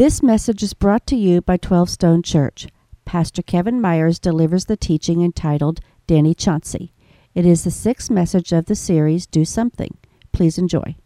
This 0.00 0.22
message 0.22 0.62
is 0.62 0.72
brought 0.72 1.06
to 1.08 1.14
you 1.14 1.42
by 1.42 1.58
12 1.58 1.90
Stone 1.90 2.22
Church. 2.22 2.68
Pastor 3.04 3.42
Kevin 3.42 3.82
Myers 3.82 4.18
delivers 4.18 4.64
the 4.64 4.74
teaching 4.74 5.20
entitled 5.20 5.80
Danny 6.06 6.32
Chauncey. 6.32 6.94
It 7.34 7.44
is 7.44 7.64
the 7.64 7.70
sixth 7.70 8.08
message 8.10 8.50
of 8.50 8.64
the 8.64 8.74
series, 8.74 9.26
Do 9.26 9.44
Something. 9.44 9.98
Please 10.32 10.56
enjoy. 10.56 10.96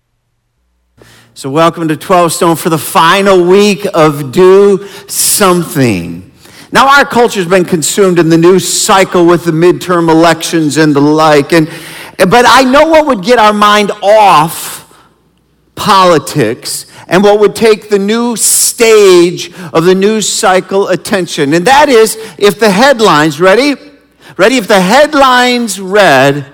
So, 1.35 1.51
welcome 1.51 1.89
to 1.89 1.97
12 1.97 2.35
Stone 2.35 2.55
for 2.55 2.69
the 2.69 2.79
final 2.79 3.45
week 3.45 3.85
of 3.95 4.31
Do 4.31 4.87
Something. 5.09 6.31
Now, 6.71 6.87
our 6.87 7.05
culture's 7.05 7.49
been 7.49 7.65
consumed 7.65 8.21
in 8.21 8.29
the 8.29 8.39
news 8.39 8.81
cycle 8.81 9.27
with 9.27 9.45
the 9.45 9.51
midterm 9.51 10.09
elections 10.09 10.77
and 10.77 10.95
the 10.95 11.01
like, 11.01 11.53
and, 11.53 11.67
but 12.17 12.45
I 12.47 12.63
know 12.63 12.87
what 12.87 13.07
would 13.07 13.25
get 13.25 13.41
our 13.41 13.53
mind 13.53 13.91
off 14.05 14.84
politics 15.75 16.87
and 17.09 17.23
what 17.23 17.41
would 17.41 17.55
take 17.55 17.89
the 17.89 17.99
new 17.99 18.37
stage 18.37 19.53
of 19.73 19.85
the 19.85 19.95
news 19.95 20.29
cycle 20.29 20.89
attention. 20.89 21.55
And 21.55 21.67
that 21.67 21.89
is 21.89 22.17
if 22.39 22.59
the 22.59 22.71
headlines, 22.71 23.41
ready? 23.41 23.75
Ready? 24.37 24.57
If 24.57 24.69
the 24.69 24.81
headlines 24.81 25.81
read, 25.81 26.47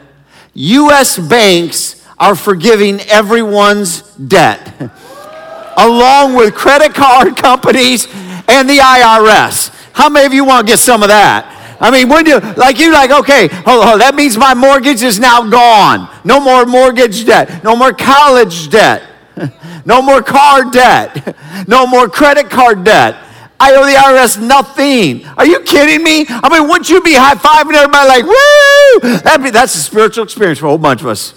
U.S. 0.55 1.19
banks 1.19 2.05
are 2.19 2.35
forgiving 2.35 3.01
everyone's 3.01 4.03
debt, 4.17 4.75
along 5.77 6.35
with 6.35 6.55
credit 6.55 6.95
card 6.95 7.37
companies 7.37 8.07
and 8.49 8.69
the 8.69 8.79
IRS. 8.79 9.75
How 9.93 10.09
many 10.09 10.27
of 10.27 10.35
you 10.35 10.45
want 10.45 10.67
to 10.67 10.73
get 10.73 10.79
some 10.79 11.03
of 11.03 11.09
that? 11.09 11.57
I 11.81 11.91
mean, 11.91 12.11
when 12.11 12.27
you 12.27 12.39
like 12.39 12.79
you 12.79 12.93
like 12.93 13.11
okay, 13.11 13.49
hold 13.49 13.87
on, 13.87 13.99
that 14.01 14.15
means 14.15 14.37
my 14.37 14.53
mortgage 14.53 15.03
is 15.03 15.19
now 15.19 15.49
gone. 15.49 16.11
No 16.25 16.39
more 16.39 16.67
mortgage 16.67 17.25
debt. 17.25 17.65
No 17.65 17.75
more 17.75 17.95
college 17.95 18.69
debt. 18.69 19.03
No 19.87 20.03
more 20.03 20.23
car 20.23 20.71
debt. 20.71 21.37
No 21.67 21.87
more 21.87 22.09
credit 22.09 22.51
card 22.51 22.85
debt. 22.85 23.17
I 23.59 23.75
owe 23.75 23.85
the 23.85 23.93
IRS 23.93 24.41
nothing. 24.41 25.27
Are 25.37 25.47
you 25.47 25.61
kidding 25.61 26.03
me? 26.03 26.27
I 26.29 26.49
mean, 26.49 26.69
wouldn't 26.69 26.89
you 26.89 27.03
be 27.03 27.15
high 27.15 27.35
fiving 27.35 27.75
everybody 27.75 28.09
like, 28.09 28.25
woo? 28.25 29.19
That'd 29.21 29.45
be, 29.45 29.51
that's 29.51 29.75
a 29.75 29.81
spiritual 29.81 30.25
experience 30.25 30.59
for 30.59 30.67
a 30.67 30.69
whole 30.71 30.79
bunch 30.79 31.03
of 31.03 31.09
us. 31.09 31.35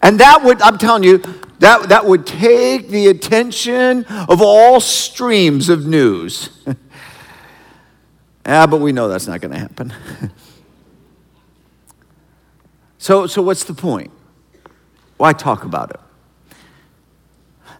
And 0.00 0.20
that 0.20 0.44
would, 0.44 0.62
I'm 0.62 0.78
telling 0.78 1.02
you, 1.02 1.18
that, 1.58 1.88
that 1.88 2.04
would 2.04 2.26
take 2.26 2.88
the 2.88 3.08
attention 3.08 4.04
of 4.04 4.42
all 4.42 4.80
streams 4.80 5.68
of 5.68 5.86
news. 5.86 6.50
yeah, 8.46 8.66
but 8.66 8.80
we 8.80 8.92
know 8.92 9.08
that's 9.08 9.26
not 9.26 9.40
going 9.40 9.52
to 9.52 9.58
happen. 9.58 9.92
so, 12.98 13.26
so, 13.26 13.42
what's 13.42 13.64
the 13.64 13.74
point? 13.74 14.10
Why 15.16 15.32
talk 15.32 15.64
about 15.64 15.90
it? 15.90 16.00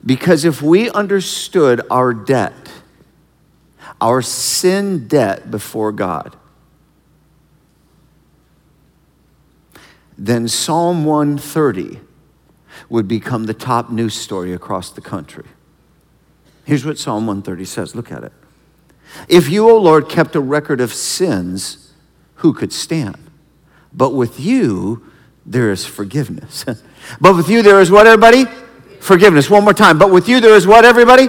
Because 0.04 0.44
if 0.44 0.60
we 0.60 0.90
understood 0.90 1.80
our 1.90 2.12
debt, 2.12 2.70
our 4.00 4.20
sin 4.20 5.08
debt 5.08 5.50
before 5.50 5.92
God, 5.92 6.36
then 10.18 10.46
Psalm 10.46 11.04
130 11.04 12.00
would 12.88 13.08
become 13.08 13.44
the 13.44 13.54
top 13.54 13.90
news 13.90 14.14
story 14.14 14.52
across 14.52 14.90
the 14.90 15.00
country. 15.00 15.46
Here's 16.64 16.84
what 16.84 16.98
Psalm 16.98 17.26
130 17.26 17.64
says 17.64 17.94
look 17.94 18.12
at 18.12 18.24
it. 18.24 18.32
If 19.28 19.48
you, 19.48 19.68
O 19.70 19.76
Lord, 19.76 20.08
kept 20.08 20.34
a 20.34 20.40
record 20.40 20.80
of 20.80 20.92
sins, 20.92 21.92
who 22.36 22.52
could 22.52 22.72
stand? 22.72 23.18
But 23.92 24.10
with 24.10 24.40
you, 24.40 25.06
there 25.46 25.70
is 25.70 25.86
forgiveness. 25.86 26.64
but 27.20 27.36
with 27.36 27.48
you, 27.48 27.62
there 27.62 27.80
is 27.80 27.90
what, 27.90 28.06
everybody? 28.06 28.46
Forgiveness. 29.04 29.50
One 29.50 29.64
more 29.64 29.74
time. 29.74 29.98
But 29.98 30.10
with 30.10 30.30
you, 30.30 30.40
there 30.40 30.54
is 30.54 30.66
what, 30.66 30.86
everybody? 30.86 31.28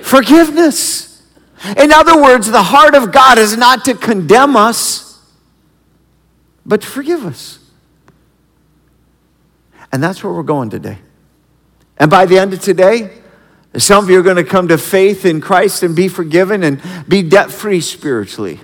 Forgiveness. 0.00 1.26
In 1.76 1.90
other 1.90 2.22
words, 2.22 2.48
the 2.48 2.62
heart 2.62 2.94
of 2.94 3.10
God 3.10 3.36
is 3.36 3.56
not 3.56 3.84
to 3.86 3.94
condemn 3.94 4.54
us, 4.54 5.20
but 6.64 6.82
to 6.82 6.86
forgive 6.86 7.26
us. 7.26 7.58
And 9.90 10.00
that's 10.00 10.22
where 10.22 10.32
we're 10.32 10.44
going 10.44 10.70
today. 10.70 10.98
And 11.98 12.08
by 12.08 12.26
the 12.26 12.38
end 12.38 12.52
of 12.52 12.60
today, 12.60 13.10
some 13.76 14.04
of 14.04 14.08
you 14.08 14.20
are 14.20 14.22
going 14.22 14.36
to 14.36 14.44
come 14.44 14.68
to 14.68 14.78
faith 14.78 15.24
in 15.24 15.40
Christ 15.40 15.82
and 15.82 15.96
be 15.96 16.06
forgiven 16.06 16.62
and 16.62 16.80
be 17.08 17.24
debt 17.24 17.50
free 17.50 17.80
spiritually. 17.80 18.60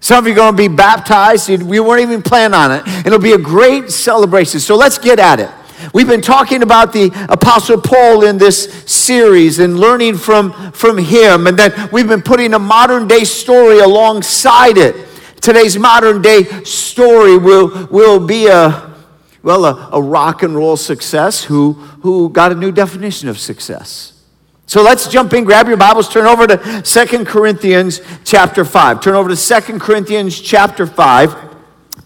Some 0.00 0.22
of 0.22 0.26
you 0.26 0.34
are 0.34 0.36
going 0.36 0.52
to 0.52 0.68
be 0.68 0.68
baptized. 0.68 1.48
We 1.48 1.80
weren't 1.80 2.02
even 2.02 2.20
planning 2.20 2.54
on 2.54 2.70
it. 2.70 3.06
It'll 3.06 3.18
be 3.18 3.32
a 3.32 3.38
great 3.38 3.90
celebration. 3.90 4.60
So 4.60 4.76
let's 4.76 4.98
get 4.98 5.18
at 5.18 5.40
it. 5.40 5.50
We've 5.92 6.06
been 6.06 6.20
talking 6.20 6.62
about 6.62 6.92
the 6.92 7.10
Apostle 7.28 7.80
Paul 7.80 8.24
in 8.24 8.38
this 8.38 8.84
series 8.86 9.58
and 9.58 9.78
learning 9.78 10.16
from, 10.18 10.72
from 10.72 10.98
him, 10.98 11.46
and 11.46 11.58
then 11.58 11.90
we've 11.90 12.08
been 12.08 12.22
putting 12.22 12.54
a 12.54 12.58
modern 12.58 13.08
day 13.08 13.24
story 13.24 13.80
alongside 13.80 14.76
it. 14.76 15.08
Today's 15.40 15.78
modern 15.78 16.22
day 16.22 16.44
story 16.64 17.38
will, 17.38 17.86
will 17.86 18.24
be 18.24 18.46
a, 18.46 18.94
well, 19.42 19.64
a, 19.64 19.90
a 19.92 20.02
rock 20.02 20.42
and 20.42 20.54
roll 20.54 20.76
success 20.76 21.44
who, 21.44 21.72
who 21.72 22.28
got 22.28 22.52
a 22.52 22.54
new 22.54 22.70
definition 22.70 23.28
of 23.28 23.38
success. 23.38 24.12
So 24.66 24.82
let's 24.82 25.08
jump 25.08 25.32
in, 25.32 25.42
grab 25.42 25.66
your 25.66 25.76
Bibles, 25.76 26.08
turn 26.08 26.26
over 26.26 26.46
to 26.46 26.84
Second 26.84 27.26
Corinthians 27.26 28.00
chapter 28.24 28.64
5. 28.64 29.00
Turn 29.00 29.14
over 29.14 29.28
to 29.28 29.36
Second 29.36 29.80
Corinthians 29.80 30.40
chapter 30.40 30.86
5. 30.86 31.49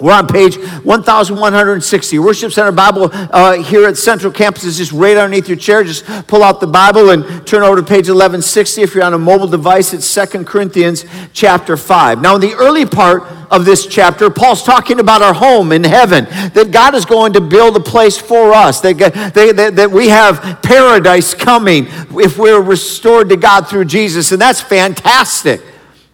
We're 0.01 0.13
on 0.13 0.27
page 0.27 0.57
1160. 0.57 2.19
Worship 2.19 2.53
Center 2.53 2.73
Bible 2.73 3.11
uh, 3.13 3.63
here 3.63 3.87
at 3.87 3.97
Central 3.97 4.33
Campus 4.33 4.65
is 4.65 4.77
just 4.77 4.91
right 4.91 5.17
underneath 5.17 5.49
your 5.49 5.57
chair. 5.57 5.85
Just 5.85 6.05
pull 6.27 6.43
out 6.43 6.61
the 6.61 6.67
Bible 6.67 7.11
and 7.11 7.47
turn 7.47 7.63
over 7.63 7.77
to 7.77 7.83
page 7.83 8.09
1160. 8.09 8.83
If 8.83 8.95
you're 8.95 9.05
on 9.05 9.15
a 9.15 9.19
mobile 9.19 9.47
device, 9.47 9.95
it's 9.95 10.05
Second 10.05 10.47
Corinthians 10.47 11.05
chapter 11.33 11.77
5. 11.77 12.21
Now, 12.21 12.35
in 12.35 12.41
the 12.41 12.55
early 12.55 12.87
part 12.87 13.23
of 13.53 13.65
this 13.65 13.87
chapter, 13.87 14.31
Paul's 14.31 14.65
talking 14.65 14.99
about 14.99 15.23
our 15.23 15.35
home 15.35 15.71
in 15.71 15.85
heaven, 15.85 16.25
that 16.25 16.71
God 16.73 16.97
is 16.97 17.05
going 17.05 17.35
to 17.35 17.41
build 17.41 17.77
a 17.77 17.81
place 17.81 18.19
for 18.19 18.53
us, 18.53 18.81
that, 18.81 18.99
that, 18.99 19.77
that 19.77 19.91
we 19.91 20.09
have 20.09 20.61
paradise 20.63 21.35
coming 21.35 21.87
if 22.19 22.37
we're 22.37 22.61
restored 22.61 23.29
to 23.29 23.37
God 23.37 23.69
through 23.69 23.85
Jesus. 23.85 24.33
And 24.33 24.41
that's 24.41 24.61
fantastic. 24.61 25.61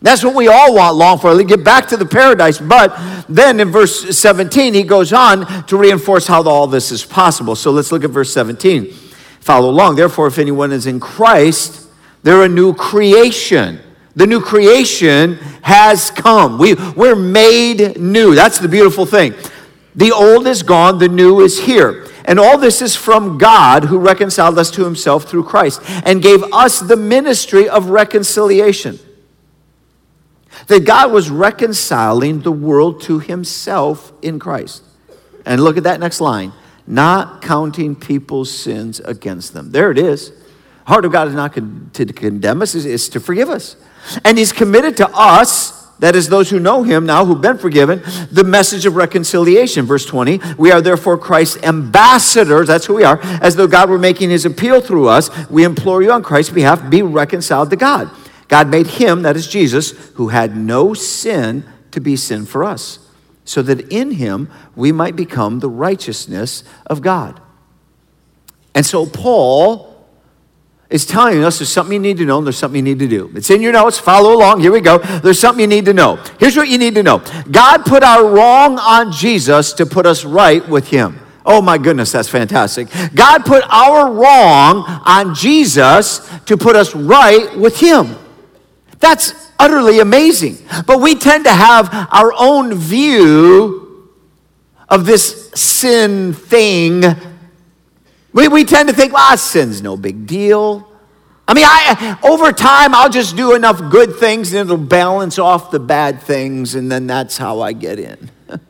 That's 0.03 0.25
what 0.25 0.34
we 0.34 0.49
all 0.49 0.75
want, 0.75 0.97
long 0.97 1.19
for, 1.19 1.43
get 1.44 1.62
back 1.62 1.88
to 1.88 1.97
the 1.97 2.06
paradise. 2.06 2.59
But 2.59 2.99
then 3.28 3.61
in 3.61 3.71
verse 3.71 4.19
17, 4.19 4.72
he 4.72 4.83
goes 4.83 5.12
on 5.12 5.66
to 5.66 5.77
reinforce 5.77 6.27
how 6.27 6.43
all 6.44 6.66
this 6.66 6.91
is 6.91 7.05
possible. 7.05 7.55
So 7.55 7.71
let's 7.71 7.93
look 7.93 8.03
at 8.03 8.10
verse 8.10 8.33
17. 8.33 8.93
Follow 9.41 9.69
along. 9.69 9.97
Therefore, 9.97 10.27
if 10.27 10.39
anyone 10.39 10.72
is 10.72 10.87
in 10.87 11.00
Christ, 11.00 11.87
they're 12.22 12.44
a 12.44 12.49
new 12.49 12.72
creation. 12.72 13.81
The 14.16 14.27
new 14.27 14.41
creation 14.41 15.34
has 15.62 16.10
come. 16.10 16.56
We, 16.56 16.75
we're 16.75 17.15
made 17.15 18.00
new. 18.00 18.34
That's 18.34 18.59
the 18.59 18.69
beautiful 18.69 19.05
thing. 19.05 19.34
The 19.94 20.12
old 20.12 20.47
is 20.47 20.62
gone, 20.62 20.99
the 20.99 21.09
new 21.09 21.41
is 21.41 21.60
here. 21.60 22.06
And 22.25 22.39
all 22.39 22.56
this 22.56 22.81
is 22.81 22.97
from 22.97 23.37
God 23.37 23.84
who 23.84 23.99
reconciled 23.99 24.59
us 24.59 24.71
to 24.72 24.84
himself 24.84 25.25
through 25.25 25.44
Christ 25.44 25.83
and 26.05 26.22
gave 26.22 26.43
us 26.53 26.81
the 26.81 26.97
ministry 26.97 27.69
of 27.69 27.91
reconciliation 27.91 28.99
that 30.71 30.85
God 30.85 31.11
was 31.11 31.31
reconciling 31.31 32.43
the 32.43 32.53
world 32.53 33.03
to 33.03 33.19
himself 33.19 34.13
in 34.23 34.39
Christ. 34.39 34.85
And 35.45 35.63
look 35.65 35.77
at 35.77 35.83
that 35.83 35.99
next 35.99 36.21
line 36.21 36.53
not 36.87 37.41
counting 37.41 37.95
people's 37.95 38.51
sins 38.51 38.99
against 39.01 39.53
them. 39.53 39.71
There 39.71 39.91
it 39.91 39.99
is. 39.99 40.33
Heart 40.87 41.05
of 41.05 41.13
God 41.13 41.29
is 41.29 41.35
not 41.35 41.53
con- 41.53 41.91
to 41.93 42.05
condemn 42.07 42.63
us, 42.63 42.75
it's 42.75 43.09
to 43.11 43.21
forgive 43.21 43.49
us. 43.49 43.77
And 44.25 44.39
he's 44.39 44.53
committed 44.53 44.97
to 44.97 45.09
us, 45.09 45.87
that 45.99 46.17
is, 46.17 46.29
those 46.29 46.51
who 46.51 46.59
know 46.59 46.83
him 46.83 47.07
now, 47.07 47.25
who've 47.25 47.41
been 47.41 47.59
forgiven, 47.59 48.03
the 48.33 48.43
message 48.43 48.87
of 48.87 48.97
reconciliation. 48.97 49.87
Verse 49.87 50.07
20, 50.07 50.41
we 50.57 50.73
are 50.73 50.81
therefore 50.81 51.19
Christ's 51.19 51.63
ambassadors, 51.63 52.69
that's 52.69 52.87
who 52.87 52.95
we 52.95 53.05
are, 53.05 53.21
as 53.41 53.55
though 53.55 53.69
God 53.69 53.91
were 53.91 53.99
making 53.99 54.31
his 54.31 54.45
appeal 54.45 54.81
through 54.81 55.09
us. 55.09 55.31
We 55.49 55.63
implore 55.65 56.03
you 56.03 56.11
on 56.11 56.23
Christ's 56.23 56.53
behalf, 56.53 56.89
be 56.91 57.03
reconciled 57.03 57.71
to 57.71 57.77
God. 57.77 58.11
God 58.51 58.69
made 58.69 58.89
him, 58.89 59.23
that 59.23 59.37
is 59.37 59.47
Jesus, 59.47 59.93
who 60.15 60.29
had 60.29 60.57
no 60.57 60.93
sin, 60.93 61.65
to 61.93 62.01
be 62.01 62.17
sin 62.17 62.47
for 62.47 62.65
us, 62.65 62.99
so 63.45 63.63
that 63.63 63.93
in 63.93 64.11
him 64.13 64.51
we 64.77 64.93
might 64.93 65.17
become 65.17 65.61
the 65.61 65.71
righteousness 65.71 66.65
of 66.87 67.01
God. 67.01 67.41
And 68.75 68.85
so 68.85 69.07
Paul 69.07 70.05
is 70.89 71.07
telling 71.07 71.45
us 71.45 71.59
there's 71.59 71.71
something 71.71 71.95
you 71.95 72.01
need 72.01 72.17
to 72.19 72.25
know 72.25 72.39
and 72.39 72.47
there's 72.47 72.59
something 72.59 72.85
you 72.85 72.95
need 72.95 72.99
to 72.99 73.09
do. 73.09 73.31
It's 73.37 73.51
in 73.51 73.63
your 73.63 73.73
notes. 73.73 73.99
Follow 73.99 74.35
along. 74.35 74.61
Here 74.61 74.73
we 74.73 74.81
go. 74.81 74.99
There's 74.99 75.39
something 75.39 75.61
you 75.61 75.69
need 75.69 75.85
to 75.85 75.95
know. 75.95 76.17
Here's 76.41 76.57
what 76.57 76.69
you 76.69 76.79
need 76.79 76.97
to 76.97 77.03
know 77.03 77.19
God 77.51 77.85
put 77.85 78.03
our 78.03 78.29
wrong 78.29 78.79
on 78.79 79.13
Jesus 79.13 79.73
to 79.75 79.87
put 79.87 80.07
us 80.07 80.25
right 80.25 80.69
with 80.69 80.89
him. 80.89 81.21
Oh 81.47 81.63
my 81.63 81.79
goodness, 81.79 82.13
that's 82.13 82.29
fantastic. 82.29 82.89
God 83.15 83.45
put 83.45 83.65
our 83.69 84.13
wrong 84.13 84.85
on 85.07 85.35
Jesus 85.35 86.29
to 86.47 86.57
put 86.57 86.77
us 86.77 86.95
right 86.95 87.57
with 87.57 87.79
him. 87.79 88.17
That's 89.01 89.51
utterly 89.59 89.99
amazing. 89.99 90.59
But 90.87 91.01
we 91.01 91.15
tend 91.15 91.45
to 91.45 91.53
have 91.53 91.89
our 92.13 92.33
own 92.37 92.75
view 92.75 94.11
of 94.89 95.07
this 95.07 95.51
sin 95.55 96.35
thing. 96.35 97.03
We, 98.33 98.49
we 98.49 98.65
tend 98.65 98.89
to 98.91 98.95
think, 98.95 99.13
well, 99.13 99.37
sin's 99.37 99.83
no 99.83 99.97
big 99.97 100.27
deal. 100.27 100.87
I 101.49 101.55
mean, 101.55 101.65
I, 101.67 102.19
over 102.23 102.53
time, 102.53 102.95
I'll 102.95 103.11
just 103.11 103.37
do 103.37 103.55
enough 103.57 103.91
good 103.91 104.17
things 104.17 104.53
and 104.53 104.71
it'll 104.71 104.77
balance 104.77 105.39
off 105.39 105.73
the 105.73 105.81
bad 105.81 106.23
things, 106.23 106.77
and 106.77 106.93
then 106.93 107.09
that's 107.09 107.37
how 107.37 107.61
I 107.61 107.73
get 107.73 107.99
in. 107.99 108.31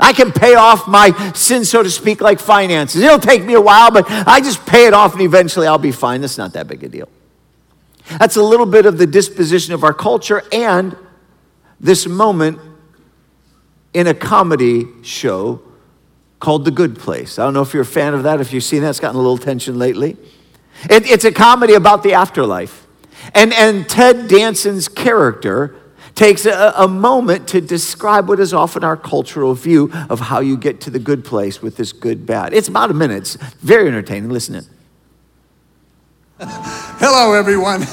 I 0.00 0.14
can 0.14 0.32
pay 0.32 0.54
off 0.54 0.88
my 0.88 1.32
sin, 1.34 1.66
so 1.66 1.82
to 1.82 1.90
speak, 1.90 2.22
like 2.22 2.40
finances. 2.40 3.02
It'll 3.02 3.18
take 3.18 3.44
me 3.44 3.52
a 3.54 3.60
while, 3.60 3.90
but 3.90 4.06
I 4.08 4.40
just 4.40 4.64
pay 4.64 4.86
it 4.86 4.94
off 4.94 5.12
and 5.12 5.22
eventually 5.22 5.66
I'll 5.66 5.76
be 5.76 5.92
fine. 5.92 6.22
That's 6.22 6.38
not 6.38 6.54
that 6.54 6.66
big 6.66 6.82
a 6.82 6.88
deal. 6.88 7.10
That's 8.18 8.36
a 8.36 8.42
little 8.42 8.66
bit 8.66 8.86
of 8.86 8.98
the 8.98 9.06
disposition 9.06 9.74
of 9.74 9.84
our 9.84 9.92
culture 9.92 10.42
and 10.52 10.96
this 11.80 12.06
moment 12.06 12.58
in 13.92 14.06
a 14.06 14.14
comedy 14.14 14.86
show 15.02 15.62
called 16.40 16.64
The 16.64 16.70
Good 16.70 16.98
Place. 16.98 17.38
I 17.38 17.44
don't 17.44 17.54
know 17.54 17.62
if 17.62 17.74
you're 17.74 17.82
a 17.82 17.86
fan 17.86 18.14
of 18.14 18.22
that, 18.22 18.40
if 18.40 18.52
you've 18.52 18.64
seen 18.64 18.82
that, 18.82 18.90
it's 18.90 19.00
gotten 19.00 19.16
a 19.16 19.20
little 19.20 19.38
tension 19.38 19.78
lately. 19.78 20.16
It, 20.84 21.06
it's 21.06 21.24
a 21.24 21.32
comedy 21.32 21.74
about 21.74 22.02
the 22.02 22.14
afterlife. 22.14 22.86
And, 23.34 23.52
and 23.52 23.88
Ted 23.88 24.28
Danson's 24.28 24.88
character 24.88 25.76
takes 26.14 26.46
a, 26.46 26.72
a, 26.76 26.88
moment 26.88 27.48
to 27.48 27.60
describe 27.60 28.28
what 28.28 28.40
is 28.40 28.52
often 28.52 28.82
our 28.82 28.96
cultural 28.96 29.54
view 29.54 29.90
of 30.08 30.18
how 30.18 30.40
you 30.40 30.56
get 30.56 30.80
to 30.80 30.90
the 30.90 30.98
good 30.98 31.24
place 31.24 31.62
with 31.62 31.76
this 31.76 31.92
good 31.92 32.26
bad. 32.26 32.52
It's 32.52 32.68
about 32.68 32.90
a 32.90 32.94
minute. 32.94 33.18
It's 33.18 33.36
very 33.36 33.86
entertaining. 33.86 34.30
Listen 34.30 34.56
in. 34.56 34.77
Hello, 36.40 37.32
everyone, 37.32 37.84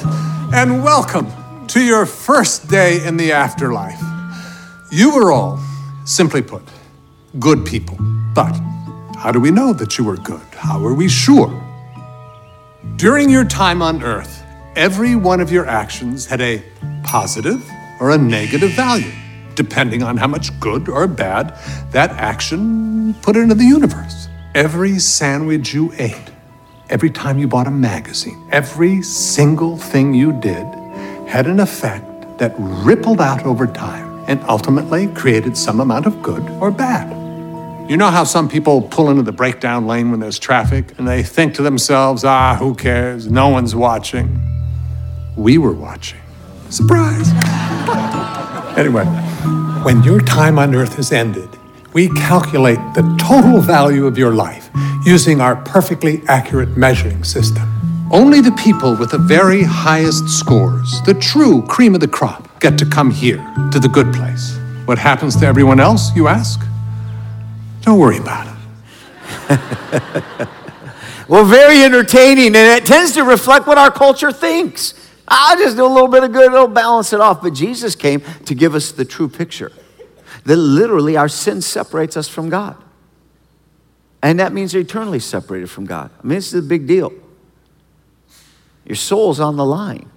and 0.53 0.83
welcome 0.83 1.25
to 1.65 1.81
your 1.81 2.05
first 2.05 2.69
day 2.69 3.03
in 3.03 3.17
the 3.17 3.31
afterlife. 3.31 3.99
You 4.91 5.15
were 5.15 5.31
all, 5.31 5.59
simply 6.05 6.43
put, 6.43 6.61
good 7.39 7.65
people. 7.65 7.97
But 8.35 8.51
how 9.17 9.31
do 9.31 9.39
we 9.39 9.49
know 9.49 9.73
that 9.73 9.97
you 9.97 10.03
were 10.03 10.17
good? 10.17 10.45
How 10.51 10.85
are 10.85 10.93
we 10.93 11.09
sure? 11.09 11.49
During 12.97 13.31
your 13.31 13.45
time 13.45 13.81
on 13.81 14.03
earth, 14.03 14.43
every 14.75 15.15
one 15.15 15.41
of 15.41 15.51
your 15.51 15.65
actions 15.65 16.27
had 16.27 16.39
a 16.39 16.63
positive 17.03 17.67
or 17.99 18.11
a 18.11 18.17
negative 18.19 18.73
value, 18.73 19.11
depending 19.55 20.03
on 20.03 20.17
how 20.17 20.27
much 20.27 20.51
good 20.59 20.87
or 20.87 21.07
bad 21.07 21.57
that 21.89 22.11
action 22.11 23.15
put 23.23 23.37
into 23.37 23.55
the 23.55 23.65
universe. 23.65 24.27
Every 24.53 24.99
sandwich 24.99 25.73
you 25.73 25.93
ate, 25.97 26.29
every 26.89 27.09
time 27.09 27.37
you 27.39 27.47
bought 27.47 27.67
a 27.67 27.71
magazine, 27.71 28.47
every 28.51 29.01
single 29.01 29.77
thing 29.77 30.13
you 30.13 30.31
did 30.39 30.65
had 31.27 31.47
an 31.47 31.59
effect 31.59 32.05
that 32.37 32.53
rippled 32.57 33.21
out 33.21 33.43
over 33.45 33.65
time 33.65 34.23
and 34.27 34.41
ultimately 34.43 35.07
created 35.07 35.57
some 35.57 35.79
amount 35.79 36.05
of 36.05 36.21
good 36.21 36.47
or 36.61 36.71
bad. 36.71 37.09
You 37.89 37.97
know 37.97 38.09
how 38.09 38.23
some 38.23 38.49
people 38.49 38.81
pull 38.81 39.09
into 39.09 39.21
the 39.21 39.31
breakdown 39.31 39.85
lane 39.85 40.09
when 40.11 40.19
there's 40.19 40.39
traffic 40.39 40.97
and 40.97 41.07
they 41.07 41.21
think 41.21 41.53
to 41.55 41.61
themselves, 41.61 42.23
ah, 42.23 42.55
who 42.55 42.73
cares? 42.73 43.27
No 43.29 43.49
one's 43.49 43.75
watching. 43.75 44.39
We 45.35 45.57
were 45.57 45.73
watching. 45.73 46.19
Surprise! 46.69 47.29
anyway, 48.77 49.05
when 49.83 50.01
your 50.03 50.19
time 50.19 50.57
on 50.57 50.73
earth 50.73 50.95
has 50.95 51.11
ended, 51.11 51.49
we 51.93 52.09
calculate 52.09 52.79
the 52.95 53.17
total 53.19 53.61
value 53.61 54.07
of 54.07 54.17
your 54.17 54.33
life 54.33 54.69
using 55.05 55.39
our 55.39 55.55
perfectly 55.55 56.21
accurate 56.27 56.75
measuring 56.75 57.23
system. 57.23 57.71
Only 58.11 58.41
the 58.41 58.51
people 58.53 58.95
with 58.95 59.11
the 59.11 59.17
very 59.17 59.63
highest 59.63 60.27
scores, 60.29 61.01
the 61.03 61.13
true 61.13 61.61
cream 61.67 61.93
of 61.93 62.01
the 62.01 62.07
crop, 62.07 62.59
get 62.59 62.77
to 62.79 62.85
come 62.85 63.11
here 63.11 63.37
to 63.71 63.79
the 63.79 63.87
good 63.87 64.13
place. 64.13 64.57
What 64.85 64.97
happens 64.97 65.35
to 65.37 65.45
everyone 65.45 65.79
else, 65.79 66.15
you 66.15 66.27
ask? 66.27 66.59
Don't 67.81 67.99
worry 67.99 68.17
about 68.17 68.47
it. 68.47 68.53
well, 71.27 71.45
very 71.45 71.83
entertaining, 71.83 72.47
and 72.47 72.55
it 72.55 72.85
tends 72.85 73.11
to 73.13 73.23
reflect 73.23 73.67
what 73.67 73.77
our 73.77 73.91
culture 73.91 74.31
thinks. 74.31 74.93
I'll 75.27 75.57
just 75.57 75.75
do 75.75 75.85
a 75.85 75.87
little 75.87 76.07
bit 76.07 76.23
of 76.23 76.31
good, 76.31 76.51
it'll 76.51 76.67
balance 76.67 77.13
it 77.13 77.19
off. 77.19 77.41
But 77.41 77.53
Jesus 77.53 77.95
came 77.95 78.21
to 78.45 78.55
give 78.55 78.75
us 78.75 78.91
the 78.91 79.05
true 79.05 79.29
picture 79.29 79.71
that 80.45 80.57
literally 80.57 81.17
our 81.17 81.27
sin 81.27 81.61
separates 81.61 82.15
us 82.15 82.27
from 82.27 82.49
God. 82.49 82.77
And 84.25 84.39
that 84.39 84.53
means 84.53 84.73
you're 84.73 84.81
eternally 84.81 85.19
separated 85.19 85.69
from 85.69 85.85
God. 85.85 86.09
I 86.19 86.25
mean, 86.25 86.37
this 86.37 86.51
is 86.51 86.65
a 86.65 86.67
big 86.67 86.87
deal. 86.87 87.13
Your 88.83 88.95
soul's 88.95 89.39
on 89.39 89.55
the 89.55 89.63
line. 89.63 90.09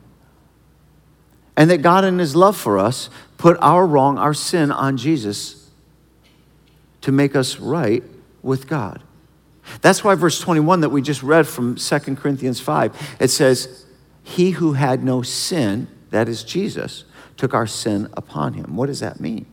And 1.58 1.70
that 1.70 1.82
God, 1.82 2.06
in 2.06 2.18
His 2.18 2.34
love 2.34 2.56
for 2.56 2.78
us, 2.78 3.10
put 3.36 3.58
our 3.60 3.86
wrong, 3.86 4.16
our 4.16 4.32
sin 4.32 4.70
on 4.70 4.96
Jesus 4.96 5.70
to 7.02 7.12
make 7.12 7.36
us 7.36 7.58
right 7.58 8.02
with 8.42 8.66
God. 8.66 9.02
That's 9.82 10.02
why 10.02 10.14
verse 10.14 10.40
21 10.40 10.80
that 10.80 10.88
we 10.88 11.02
just 11.02 11.22
read 11.22 11.46
from 11.46 11.74
2 11.74 11.98
Corinthians 12.16 12.60
5, 12.60 13.16
it 13.20 13.28
says, 13.28 13.84
He 14.22 14.52
who 14.52 14.72
had 14.72 15.04
no 15.04 15.20
sin, 15.20 15.86
that 16.08 16.30
is 16.30 16.44
Jesus, 16.44 17.04
took 17.36 17.52
our 17.52 17.66
sin 17.66 18.08
upon 18.14 18.54
him. 18.54 18.74
What 18.74 18.86
does 18.86 19.00
that 19.00 19.20
mean? 19.20 19.44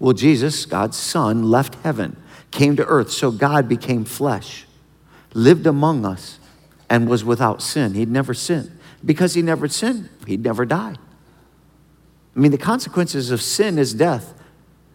Well, 0.00 0.14
Jesus, 0.14 0.66
God's 0.66 0.96
Son, 0.96 1.44
left 1.44 1.76
heaven, 1.76 2.16
came 2.54 2.76
to 2.76 2.86
earth, 2.86 3.10
so 3.10 3.30
God 3.30 3.68
became 3.68 4.04
flesh, 4.04 4.64
lived 5.34 5.66
among 5.66 6.06
us, 6.06 6.38
and 6.88 7.08
was 7.08 7.24
without 7.24 7.60
sin. 7.60 7.92
He'd 7.94 8.10
never 8.10 8.32
sinned. 8.32 8.70
Because 9.04 9.34
he 9.34 9.42
never 9.42 9.68
sinned, 9.68 10.08
he'd 10.26 10.42
never 10.42 10.64
die. 10.64 10.94
I 12.34 12.38
mean, 12.38 12.52
the 12.52 12.58
consequences 12.58 13.30
of 13.30 13.42
sin 13.42 13.78
is 13.78 13.92
death 13.92 14.32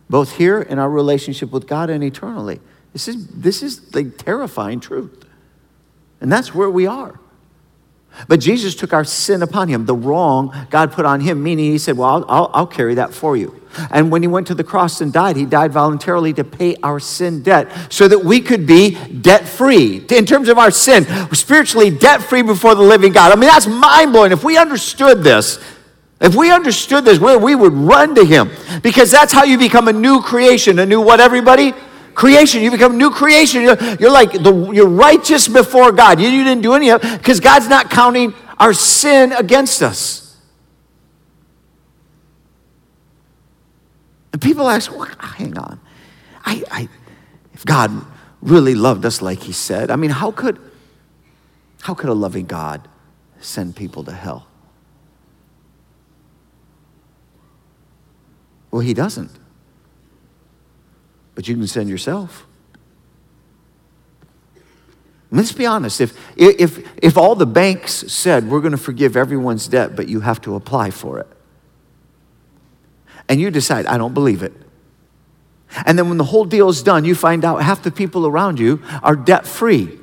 both 0.10 0.38
here 0.38 0.60
in 0.60 0.80
our 0.80 0.90
relationship 0.90 1.52
with 1.52 1.68
God 1.68 1.90
and 1.90 2.04
eternally. 2.04 2.60
This 2.94 3.08
is, 3.08 3.28
this 3.28 3.62
is 3.62 3.92
the 3.92 4.06
terrifying 4.06 4.80
truth. 4.80 5.26
And 6.20 6.32
that's 6.32 6.56
where 6.56 6.70
we 6.70 6.88
are. 6.88 7.20
But 8.28 8.40
Jesus 8.40 8.76
took 8.76 8.94
our 8.94 9.04
sin 9.04 9.42
upon 9.42 9.68
him, 9.70 9.86
the 9.86 9.96
wrong 9.96 10.54
God 10.70 10.92
put 10.92 11.06
on 11.06 11.22
him, 11.22 11.42
meaning 11.42 11.72
he 11.72 11.78
said, 11.78 11.98
Well, 11.98 12.10
I'll, 12.10 12.26
I'll, 12.28 12.52
I'll, 12.54 12.68
carry 12.68 12.96
that 12.96 13.14
for 13.14 13.38
you. 13.38 13.60
And 13.92 14.12
when 14.12 14.22
he 14.22 14.28
went 14.28 14.48
to 14.48 14.56
the 14.56 14.64
cross 14.64 15.00
and 15.00 15.14
died, 15.14 15.36
he 15.36 15.46
died 15.46 15.72
voluntarily 15.72 16.34
to 16.34 16.44
pay 16.44 16.76
our 16.84 17.00
sin 17.00 17.44
debt 17.44 17.72
so 17.92 18.08
that 18.08 18.20
we 18.20 18.42
could 18.42 18.66
be 18.66 18.92
debt 18.92 19.48
free. 19.48 20.06
In 20.10 20.26
terms 20.26 20.50
of 20.50 20.58
our 20.58 20.72
sin, 20.72 21.06
spiritually 21.34 21.90
debt 21.90 22.22
free 22.22 22.42
before 22.42 22.76
the 22.76 22.82
living 22.82 23.14
God. 23.14 23.32
I 23.32 23.36
mean, 23.36 23.50
that's 23.50 23.68
mind 23.68 24.12
blowing. 24.12 24.32
If 24.32 24.44
we 24.44 24.58
understood 24.58 25.24
this, 25.24 25.60
if 26.20 26.36
we 26.36 26.52
understood 26.52 27.06
this, 27.06 27.20
we 27.20 27.56
would 27.56 27.74
run 27.74 28.16
to 28.16 28.26
him 28.26 28.50
because 28.84 29.10
that's 29.10 29.32
how 29.32 29.46
you 29.46 29.58
become 29.58 29.88
a 29.88 29.94
new 29.94 30.22
creation. 30.22 30.80
A 30.80 30.86
new 30.86 31.00
what, 31.00 31.22
everybody? 31.22 31.74
Creation. 32.19 32.62
You 32.62 32.69
become 32.69 32.98
new 32.98 33.12
creation. 33.12 33.62
You're, 33.62 33.81
you're 33.94 34.12
like, 34.12 34.33
the, 34.33 34.71
you're 34.74 34.89
righteous 34.89 35.48
before 35.48 35.94
God. 35.94 36.19
You, 36.19 36.27
you 36.27 36.44
didn't 36.44 36.63
do 36.63 36.74
any 36.74 36.89
of 36.89 37.01
it 37.01 37.18
because 37.18 37.39
God's 37.39 37.69
not 37.69 37.89
counting 37.89 38.33
our 38.60 38.74
sin 38.74 39.31
against 39.31 39.82
us. 39.82 40.36
And 44.34 44.41
people 44.41 44.67
ask, 44.67 44.91
well, 44.91 45.08
hang 45.17 45.58
on. 45.58 45.79
I, 46.44 46.62
I, 46.70 46.89
if 47.53 47.63
God 47.63 48.05
really 48.41 48.75
loved 48.75 49.05
us 49.05 49.22
like 49.22 49.44
he 49.44 49.53
said, 49.53 49.89
I 49.89 49.96
mean, 49.96 50.12
how 50.12 50.32
could, 50.32 50.60
how 51.84 51.94
could 51.94 52.10
a 52.10 52.13
loving 52.13 52.48
God 52.48 52.86
send 53.39 53.77
people 53.77 54.03
to 54.03 54.12
hell? 54.12 54.46
Well, 58.72 58.82
he 58.82 58.94
doesn't. 58.94 59.38
But 61.39 61.48
you 61.48 61.55
can 61.55 61.67
send 61.67 61.88
yourself. 61.88 62.46
Let's 65.31 65.53
be 65.53 65.65
honest. 65.65 66.01
If, 66.01 66.19
if, 66.36 66.86
if 67.01 67.17
all 67.17 67.34
the 67.34 67.46
banks 67.46 67.93
said, 68.12 68.50
we're 68.50 68.60
going 68.60 68.74
to 68.74 68.77
forgive 68.77 69.15
everyone's 69.15 69.65
debt, 69.69 69.96
but 69.96 70.10
you 70.10 70.19
have 70.19 70.41
to 70.41 70.55
apply 70.55 70.91
for 70.91 71.17
it, 71.17 71.27
and 73.29 73.39
you 73.39 73.51
decide, 73.51 73.86
I 73.86 73.98
don't 73.98 74.13
believe 74.13 74.43
it. 74.43 74.51
And 75.86 75.98
then 75.98 76.10
when 76.10 76.17
the 76.17 76.25
whole 76.25 76.43
deal 76.43 76.67
is 76.67 76.84
done, 76.84 77.05
you 77.05 77.15
find 77.15 77.46
out 77.46 77.63
half 77.63 77.84
the 77.84 77.91
people 77.91 78.27
around 78.27 78.60
you 78.60 78.84
are 79.01 79.15
debt 79.15 79.48
free. 79.48 79.98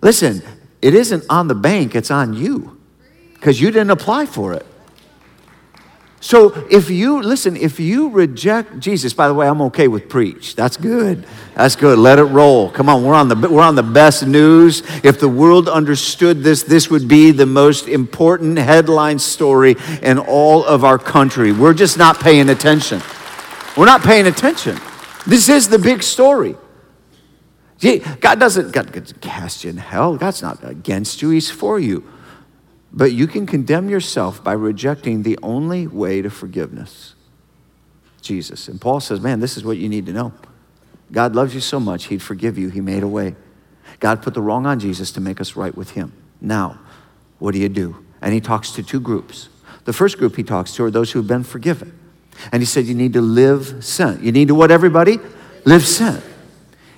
Listen, 0.00 0.42
it 0.80 0.92
isn't 0.92 1.22
on 1.30 1.46
the 1.46 1.54
bank, 1.54 1.94
it's 1.94 2.10
on 2.10 2.34
you 2.34 2.80
because 3.34 3.60
you 3.60 3.70
didn't 3.70 3.90
apply 3.90 4.26
for 4.26 4.54
it. 4.54 4.66
So 6.22 6.52
if 6.70 6.88
you, 6.88 7.20
listen, 7.20 7.56
if 7.56 7.80
you 7.80 8.08
reject 8.08 8.78
Jesus, 8.78 9.12
by 9.12 9.26
the 9.26 9.34
way, 9.34 9.48
I'm 9.48 9.60
okay 9.62 9.88
with 9.88 10.08
preach. 10.08 10.54
That's 10.54 10.76
good. 10.76 11.26
That's 11.56 11.74
good. 11.74 11.98
Let 11.98 12.20
it 12.20 12.24
roll. 12.24 12.70
Come 12.70 12.88
on, 12.88 13.02
we're 13.02 13.14
on 13.14 13.26
the, 13.26 13.34
we're 13.34 13.64
on 13.64 13.74
the 13.74 13.82
best 13.82 14.24
news. 14.24 14.84
If 15.02 15.18
the 15.18 15.28
world 15.28 15.68
understood 15.68 16.44
this, 16.44 16.62
this 16.62 16.88
would 16.88 17.08
be 17.08 17.32
the 17.32 17.44
most 17.44 17.88
important 17.88 18.56
headline 18.56 19.18
story 19.18 19.74
in 20.00 20.20
all 20.20 20.64
of 20.64 20.84
our 20.84 20.96
country. 20.96 21.50
We're 21.50 21.74
just 21.74 21.98
not 21.98 22.20
paying 22.20 22.50
attention. 22.50 23.02
We're 23.76 23.86
not 23.86 24.02
paying 24.02 24.28
attention. 24.28 24.78
This 25.26 25.48
is 25.48 25.68
the 25.68 25.78
big 25.78 26.04
story. 26.04 26.54
God 28.20 28.38
doesn't, 28.38 28.70
God 28.70 29.12
cast 29.20 29.64
you 29.64 29.70
in 29.70 29.76
hell. 29.76 30.16
God's 30.16 30.40
not 30.40 30.62
against 30.62 31.20
you, 31.20 31.30
He's 31.30 31.50
for 31.50 31.80
you. 31.80 32.04
But 32.92 33.12
you 33.12 33.26
can 33.26 33.46
condemn 33.46 33.88
yourself 33.88 34.44
by 34.44 34.52
rejecting 34.52 35.22
the 35.22 35.38
only 35.42 35.86
way 35.86 36.20
to 36.22 36.30
forgiveness 36.30 37.14
Jesus. 38.20 38.68
And 38.68 38.80
Paul 38.80 39.00
says, 39.00 39.20
Man, 39.20 39.40
this 39.40 39.56
is 39.56 39.64
what 39.64 39.78
you 39.78 39.88
need 39.88 40.06
to 40.06 40.12
know. 40.12 40.32
God 41.10 41.34
loves 41.34 41.54
you 41.54 41.60
so 41.60 41.80
much, 41.80 42.04
He'd 42.04 42.22
forgive 42.22 42.58
you. 42.58 42.68
He 42.68 42.80
made 42.80 43.02
a 43.02 43.08
way. 43.08 43.34
God 43.98 44.22
put 44.22 44.34
the 44.34 44.42
wrong 44.42 44.66
on 44.66 44.78
Jesus 44.78 45.12
to 45.12 45.20
make 45.20 45.40
us 45.40 45.56
right 45.56 45.76
with 45.76 45.90
Him. 45.90 46.12
Now, 46.40 46.80
what 47.38 47.52
do 47.52 47.58
you 47.58 47.68
do? 47.68 48.04
And 48.20 48.32
he 48.32 48.40
talks 48.40 48.70
to 48.72 48.82
two 48.82 49.00
groups. 49.00 49.48
The 49.84 49.92
first 49.92 50.16
group 50.16 50.36
he 50.36 50.44
talks 50.44 50.74
to 50.76 50.84
are 50.84 50.90
those 50.90 51.10
who 51.10 51.18
have 51.18 51.26
been 51.26 51.42
forgiven. 51.42 51.98
And 52.52 52.62
he 52.62 52.66
said, 52.66 52.86
You 52.86 52.94
need 52.94 53.12
to 53.14 53.20
live 53.20 53.84
sent. 53.84 54.22
You 54.22 54.30
need 54.30 54.48
to 54.48 54.54
what, 54.54 54.70
everybody? 54.70 55.18
Live 55.64 55.84
sent. 55.84 56.24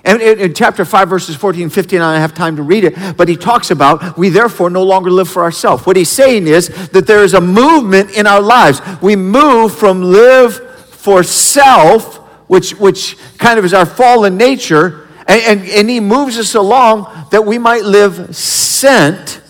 And 0.05 0.21
in, 0.21 0.53
chapter 0.53 0.85
5, 0.85 1.09
verses 1.09 1.35
14 1.35 1.63
and 1.63 1.73
15, 1.73 1.99
I 1.99 2.13
don't 2.13 2.21
have 2.21 2.35
time 2.35 2.55
to 2.57 2.63
read 2.63 2.83
it, 2.83 3.17
but 3.17 3.27
he 3.27 3.35
talks 3.35 3.71
about 3.71 4.17
we 4.17 4.29
therefore 4.29 4.69
no 4.69 4.83
longer 4.83 5.09
live 5.09 5.27
for 5.27 5.43
ourselves. 5.43 5.85
What 5.85 5.97
he's 5.97 6.09
saying 6.09 6.45
is 6.45 6.69
that 6.89 7.07
there 7.07 7.23
is 7.23 7.33
a 7.33 7.41
movement 7.41 8.11
in 8.11 8.27
our 8.27 8.41
lives. 8.41 8.81
We 9.01 9.15
move 9.15 9.75
from 9.75 10.03
live 10.03 10.77
for 10.91 11.23
self, 11.23 12.17
which, 12.47 12.75
which 12.75 13.17
kind 13.39 13.57
of 13.57 13.65
is 13.65 13.73
our 13.73 13.85
fallen 13.85 14.37
nature, 14.37 15.07
and, 15.27 15.41
and, 15.41 15.69
and 15.69 15.89
he 15.89 15.99
moves 15.99 16.37
us 16.37 16.53
along 16.53 17.27
that 17.31 17.43
we 17.43 17.57
might 17.57 17.83
live 17.83 18.35
sent 18.35 19.41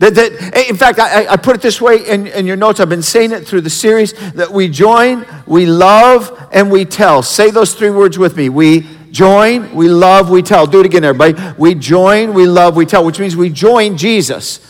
that, 0.00 0.14
that, 0.14 0.56
eh, 0.56 0.64
in 0.68 0.76
fact, 0.76 0.98
I, 0.98 1.26
I 1.26 1.36
put 1.36 1.56
it 1.56 1.62
this 1.62 1.78
way 1.78 2.06
in, 2.06 2.26
in 2.26 2.46
your 2.46 2.56
notes. 2.56 2.80
I've 2.80 2.88
been 2.88 3.02
saying 3.02 3.32
it 3.32 3.46
through 3.46 3.60
the 3.60 3.70
series 3.70 4.14
that 4.32 4.50
we 4.50 4.66
join, 4.66 5.26
we 5.46 5.66
love, 5.66 6.48
and 6.52 6.70
we 6.70 6.86
tell. 6.86 7.22
Say 7.22 7.50
those 7.50 7.74
three 7.74 7.90
words 7.90 8.18
with 8.18 8.34
me. 8.34 8.48
We 8.48 8.86
join, 9.10 9.74
we 9.74 9.88
love, 9.88 10.30
we 10.30 10.40
tell. 10.40 10.66
Do 10.66 10.80
it 10.80 10.86
again, 10.86 11.04
everybody. 11.04 11.54
We 11.58 11.74
join, 11.74 12.32
we 12.32 12.46
love, 12.46 12.76
we 12.76 12.86
tell, 12.86 13.04
which 13.04 13.20
means 13.20 13.36
we 13.36 13.50
join 13.50 13.98
Jesus. 13.98 14.69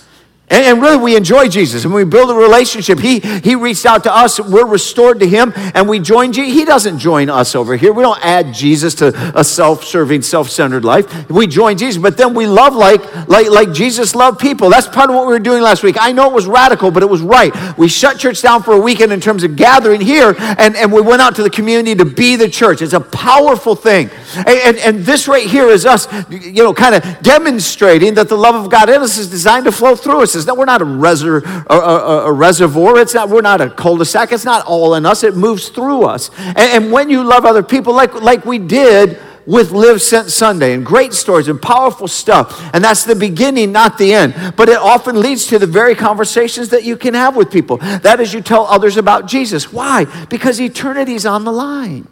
And, 0.50 0.64
and, 0.64 0.82
really, 0.82 0.96
we 0.96 1.14
enjoy 1.14 1.46
Jesus. 1.46 1.84
And 1.84 1.94
we 1.94 2.02
build 2.02 2.28
a 2.28 2.34
relationship. 2.34 2.98
He, 2.98 3.20
he 3.20 3.54
reached 3.54 3.86
out 3.86 4.02
to 4.02 4.14
us. 4.14 4.40
We're 4.40 4.66
restored 4.66 5.20
to 5.20 5.28
Him. 5.28 5.52
And 5.56 5.88
we 5.88 6.00
join 6.00 6.32
Jesus. 6.32 6.52
He 6.52 6.64
doesn't 6.64 6.98
join 6.98 7.30
us 7.30 7.54
over 7.54 7.76
here. 7.76 7.92
We 7.92 8.02
don't 8.02 8.18
add 8.24 8.52
Jesus 8.52 8.96
to 8.96 9.12
a 9.38 9.44
self 9.44 9.84
serving, 9.84 10.22
self 10.22 10.50
centered 10.50 10.84
life. 10.84 11.30
We 11.30 11.46
join 11.46 11.78
Jesus. 11.78 12.02
But 12.02 12.16
then 12.16 12.34
we 12.34 12.48
love 12.48 12.74
like, 12.74 13.28
like, 13.28 13.48
like 13.48 13.72
Jesus 13.72 14.16
loved 14.16 14.40
people. 14.40 14.70
That's 14.70 14.88
part 14.88 15.08
of 15.08 15.14
what 15.14 15.26
we 15.26 15.32
were 15.32 15.38
doing 15.38 15.62
last 15.62 15.84
week. 15.84 15.96
I 16.00 16.10
know 16.10 16.28
it 16.28 16.32
was 16.32 16.46
radical, 16.46 16.90
but 16.90 17.04
it 17.04 17.08
was 17.08 17.22
right. 17.22 17.54
We 17.78 17.86
shut 17.86 18.18
church 18.18 18.42
down 18.42 18.64
for 18.64 18.72
a 18.72 18.80
weekend 18.80 19.12
in 19.12 19.20
terms 19.20 19.44
of 19.44 19.54
gathering 19.54 20.00
here. 20.00 20.34
And, 20.36 20.74
and 20.74 20.92
we 20.92 21.00
went 21.00 21.22
out 21.22 21.36
to 21.36 21.44
the 21.44 21.50
community 21.50 21.94
to 21.94 22.04
be 22.04 22.34
the 22.34 22.48
church. 22.48 22.82
It's 22.82 22.92
a 22.92 23.00
powerful 23.00 23.76
thing. 23.76 24.10
And, 24.34 24.48
and, 24.48 24.76
and 24.78 24.98
this 25.00 25.28
right 25.28 25.46
here 25.46 25.68
is 25.68 25.86
us, 25.86 26.08
you 26.28 26.64
know, 26.64 26.74
kind 26.74 26.96
of 26.96 27.22
demonstrating 27.22 28.14
that 28.14 28.28
the 28.28 28.36
love 28.36 28.56
of 28.56 28.68
God 28.68 28.88
in 28.88 29.00
us 29.00 29.16
is 29.16 29.30
designed 29.30 29.66
to 29.66 29.72
flow 29.72 29.94
through 29.94 30.22
us. 30.22 30.39
It's 30.40 30.46
not, 30.46 30.58
we're 30.58 30.64
not 30.64 30.82
a, 30.82 30.86
reser, 30.86 31.44
a, 31.66 31.74
a, 31.74 32.26
a, 32.26 32.32
reservoir. 32.32 32.98
It's 32.98 33.14
not, 33.14 33.28
we're 33.28 33.40
not 33.40 33.60
a 33.60 33.70
cul-de-sac. 33.70 34.32
It's 34.32 34.44
not 34.44 34.66
all 34.66 34.94
in 34.94 35.06
us. 35.06 35.22
It 35.22 35.36
moves 35.36 35.68
through 35.68 36.02
us. 36.02 36.30
And, 36.38 36.58
and 36.58 36.92
when 36.92 37.10
you 37.10 37.22
love 37.22 37.44
other 37.44 37.62
people, 37.62 37.94
like, 37.94 38.14
like 38.14 38.44
we 38.44 38.58
did 38.58 39.20
with 39.46 39.72
Live 39.72 40.00
Sent 40.00 40.30
Sunday, 40.30 40.74
and 40.74 40.84
great 40.84 41.12
stories 41.12 41.48
and 41.48 41.60
powerful 41.60 42.06
stuff. 42.06 42.70
And 42.72 42.84
that's 42.84 43.04
the 43.04 43.16
beginning, 43.16 43.72
not 43.72 43.98
the 43.98 44.12
end. 44.14 44.54
But 44.56 44.68
it 44.68 44.76
often 44.76 45.20
leads 45.20 45.46
to 45.48 45.58
the 45.58 45.66
very 45.66 45.94
conversations 45.94 46.68
that 46.68 46.84
you 46.84 46.96
can 46.96 47.14
have 47.14 47.36
with 47.36 47.50
people. 47.50 47.78
That 47.78 48.20
is, 48.20 48.32
you 48.32 48.42
tell 48.42 48.66
others 48.66 48.96
about 48.96 49.26
Jesus. 49.26 49.72
Why? 49.72 50.04
Because 50.26 50.60
eternity's 50.60 51.26
on 51.26 51.44
the 51.44 51.52
line. 51.52 52.06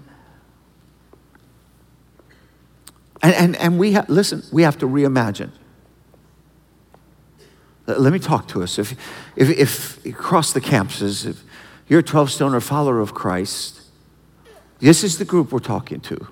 And, 3.23 3.35
and, 3.35 3.57
and 3.57 3.79
we, 3.79 3.93
ha- 3.93 4.07
listen, 4.09 4.43
we 4.53 4.63
have 4.63 4.79
to 4.79 4.87
reimagine. 4.87 5.51
Let 7.89 8.13
me 8.13 8.19
talk 8.19 8.49
to 8.49 8.63
us. 8.63 8.79
If, 8.79 8.93
if, 9.35 9.49
if 9.49 10.05
across 10.05 10.53
the 10.53 10.61
campuses, 10.61 11.27
if 11.27 11.43
you're 11.89 12.01
a 12.01 12.03
12 12.03 12.31
stone 12.31 12.55
or 12.55 12.61
follower 12.61 13.01
of 13.01 13.15
Christ, 13.15 13.81
this 14.79 15.03
is 15.03 15.17
the 15.17 15.25
group 15.25 15.51
we're 15.51 15.59
talking 15.59 16.01
to. 16.01 16.29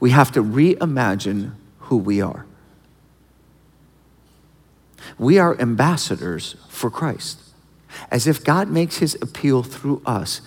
We 0.00 0.10
have 0.10 0.32
to 0.32 0.42
reimagine 0.42 1.52
who 1.78 1.96
we 1.96 2.20
are. 2.20 2.44
We 5.16 5.38
are 5.38 5.58
ambassadors 5.60 6.56
for 6.68 6.90
Christ. 6.90 7.40
As 8.10 8.26
if 8.26 8.42
God 8.42 8.68
makes 8.68 8.98
his 8.98 9.16
appeal 9.22 9.62
through 9.62 10.02
us, 10.04 10.40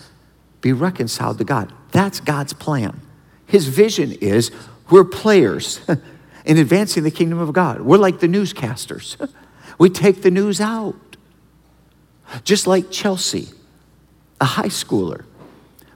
be 0.59 0.73
reconciled 0.73 1.37
to 1.37 1.43
God. 1.45 1.71
That's 1.91 2.19
God's 2.19 2.53
plan. 2.53 2.99
His 3.45 3.67
vision 3.67 4.11
is 4.13 4.51
we're 4.89 5.05
players 5.05 5.79
in 6.45 6.57
advancing 6.57 7.03
the 7.03 7.11
kingdom 7.11 7.39
of 7.39 7.53
God. 7.53 7.81
We're 7.81 7.97
like 7.97 8.19
the 8.19 8.27
newscasters. 8.27 9.15
We 9.77 9.89
take 9.89 10.21
the 10.21 10.31
news 10.31 10.61
out. 10.61 10.95
Just 12.43 12.65
like 12.65 12.91
Chelsea, 12.91 13.49
a 14.39 14.45
high 14.45 14.69
schooler 14.69 15.25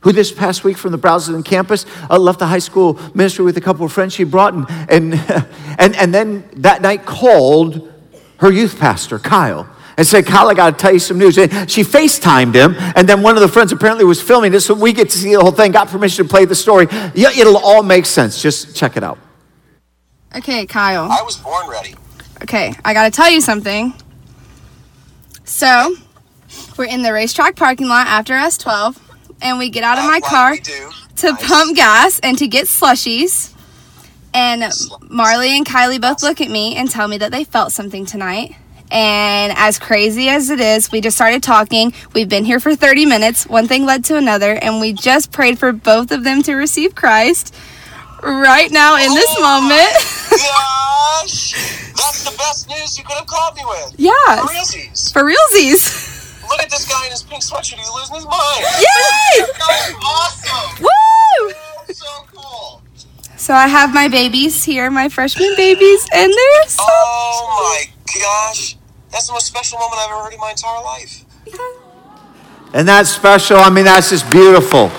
who 0.06 0.12
this 0.12 0.32
past 0.32 0.64
week 0.64 0.78
from 0.78 0.92
the 0.92 1.00
Braselton 1.00 1.44
campus 1.44 1.84
uh, 2.12 2.20
left 2.20 2.38
the 2.38 2.46
high 2.46 2.60
school 2.60 3.00
ministry 3.16 3.44
with 3.44 3.58
a 3.58 3.62
couple 3.62 3.84
of 3.84 3.92
friends 3.92 4.14
she 4.14 4.24
brought 4.24 4.54
and, 4.54 4.70
and, 4.88 5.14
and, 5.80 5.96
and 5.96 6.14
then 6.14 6.48
that 6.58 6.84
night 6.84 7.06
called 7.06 7.92
her 8.38 8.52
youth 8.52 8.80
pastor, 8.80 9.18
Kyle, 9.18 9.68
and 9.98 10.06
said, 10.06 10.28
Kyle, 10.28 10.48
I 10.48 10.54
got 10.54 10.78
to 10.78 10.78
tell 10.78 10.94
you 10.94 11.00
some 11.00 11.18
news. 11.18 11.40
And 11.40 11.72
she 11.72 11.82
FaceTimed 11.82 12.54
him, 12.54 12.76
and 12.96 13.10
then 13.10 13.24
one 13.24 13.36
of 13.36 13.42
the 13.42 13.48
friends 13.48 13.72
apparently 13.72 14.06
was 14.06 14.22
filming 14.22 14.54
it, 14.54 14.60
so 14.60 14.76
we 14.76 14.94
get 14.94 15.10
to 15.10 15.18
see 15.18 15.34
the 15.34 15.42
whole 15.42 15.52
thing, 15.52 15.72
got 15.72 15.88
permission 15.88 16.26
to 16.26 16.30
play 16.30 16.46
the 16.46 16.54
story. 16.54 16.88
Yeah, 17.16 17.32
it'll 17.36 17.58
all 17.58 17.82
make 17.82 18.06
sense. 18.06 18.42
Just 18.42 18.76
check 18.76 18.98
it 18.98 19.04
out. 19.04 19.18
Okay, 20.36 20.68
Kyle. 20.68 21.10
I 21.10 21.24
was 21.24 21.38
born 21.38 21.68
ready. 21.68 21.96
Okay, 22.46 22.74
I 22.86 22.94
gotta 22.94 23.10
tell 23.10 23.28
you 23.28 23.42
something. 23.42 23.92
So, 25.46 25.96
we're 26.78 26.86
in 26.86 27.02
the 27.02 27.12
racetrack 27.12 27.56
parking 27.56 27.88
lot 27.88 28.06
after 28.06 28.36
S12, 28.36 28.96
and 29.42 29.58
we 29.58 29.72
get 29.72 29.84
out 29.84 29.98
of 29.98 30.06
my 30.06 30.20
car 30.20 30.56
to 30.56 31.36
pump 31.38 31.76
gas 31.76 32.20
and 32.20 32.38
to 32.38 32.48
get 32.48 32.68
slushies. 32.68 33.52
And 34.32 34.72
Marley 35.10 35.58
and 35.58 35.66
Kylie 35.66 36.00
both 36.00 36.22
look 36.22 36.40
at 36.40 36.52
me 36.52 36.76
and 36.76 36.88
tell 36.88 37.08
me 37.08 37.18
that 37.18 37.32
they 37.32 37.46
felt 37.46 37.72
something 37.72 38.06
tonight. 38.06 38.56
And 38.92 39.52
as 39.58 39.80
crazy 39.80 40.30
as 40.30 40.52
it 40.52 40.60
is, 40.60 40.92
we 40.92 41.02
just 41.02 41.18
started 41.18 41.42
talking. 41.42 41.94
We've 42.14 42.30
been 42.30 42.46
here 42.46 42.60
for 42.60 42.76
30 42.76 43.08
minutes. 43.08 43.48
One 43.48 43.68
thing 43.68 43.88
led 43.88 44.06
to 44.06 44.18
another, 44.18 44.54
and 44.54 44.80
we 44.80 44.94
just 44.94 45.32
prayed 45.32 45.58
for 45.58 45.72
both 45.72 46.12
of 46.12 46.24
them 46.24 46.44
to 46.44 46.54
receive 46.54 46.94
Christ 46.94 47.56
right 48.22 48.70
now 48.70 48.98
in 48.98 49.16
this 49.16 49.34
oh 49.36 49.62
moment. 49.62 49.90
gosh! 51.96 52.24
That's 52.24 52.30
the 52.30 52.38
best 52.38 52.70
news 52.70 52.98
you 52.98 53.04
could 53.04 53.18
have 53.18 53.28
called 53.28 53.56
me 53.56 53.64
with. 53.66 53.96
Yeah. 53.98 54.12
For 54.42 54.54
realsies. 54.54 55.14
For 55.14 55.24
realsies. 55.24 56.48
Look 56.50 56.62
at 56.62 56.70
this 56.70 56.88
guy 56.88 57.06
in 57.06 57.12
his 57.12 57.24
pink 57.24 57.42
sweatshirt. 57.42 57.76
He's 57.76 57.90
losing 57.90 58.16
his 58.16 58.26
mind. 58.26 58.62
Yay! 58.80 59.46
That's 59.58 59.94
awesome. 60.04 60.84
Woo! 60.84 61.54
so 61.94 62.06
cool. 62.34 62.82
So 63.38 63.54
I 63.54 63.68
have 63.68 63.94
my 63.94 64.08
babies 64.08 64.64
here, 64.64 64.90
my 64.92 65.10
freshman 65.10 65.54
babies, 65.56 66.08
and 66.14 66.32
they're 66.32 66.68
so 66.68 66.84
Oh 66.86 67.86
my 67.86 67.86
gosh. 68.20 68.78
That's 69.12 69.28
the 69.28 69.34
most 69.34 69.48
special 69.48 69.80
moment 69.80 70.00
I've 70.02 70.12
ever 70.12 70.24
heard 70.24 70.34
in 70.34 70.40
my 70.40 70.52
entire 70.52 70.84
life. 70.84 71.24
And 72.74 72.88
that's 72.88 73.10
special. 73.10 73.58
I 73.58 73.70
mean, 73.70 73.86
that's 73.86 74.10
just 74.10 74.30
beautiful. 74.30 74.92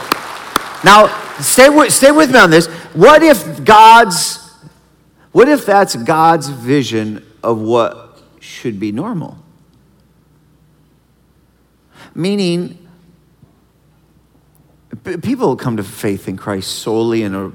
Now, 0.85 1.09
stay 1.41 1.69
with, 1.69 1.93
stay 1.93 2.11
with 2.11 2.33
me 2.33 2.39
on 2.39 2.51
this. 2.51 2.67
What 2.95 3.23
if 3.23 3.65
God's, 3.65 4.46
what 5.37 5.51
if 5.51 5.67
that's 5.67 5.95
God's 5.95 6.49
vision 6.49 7.23
of 7.43 7.61
what 7.61 8.23
should 8.41 8.81
be 8.81 8.91
normal? 8.91 9.37
Meaning, 12.15 12.89
people 15.05 15.55
come 15.57 15.77
to 15.77 15.83
faith 15.83 16.27
in 16.27 16.39
Christ 16.39 16.79
solely 16.79 17.23
in 17.23 17.35
a 17.35 17.53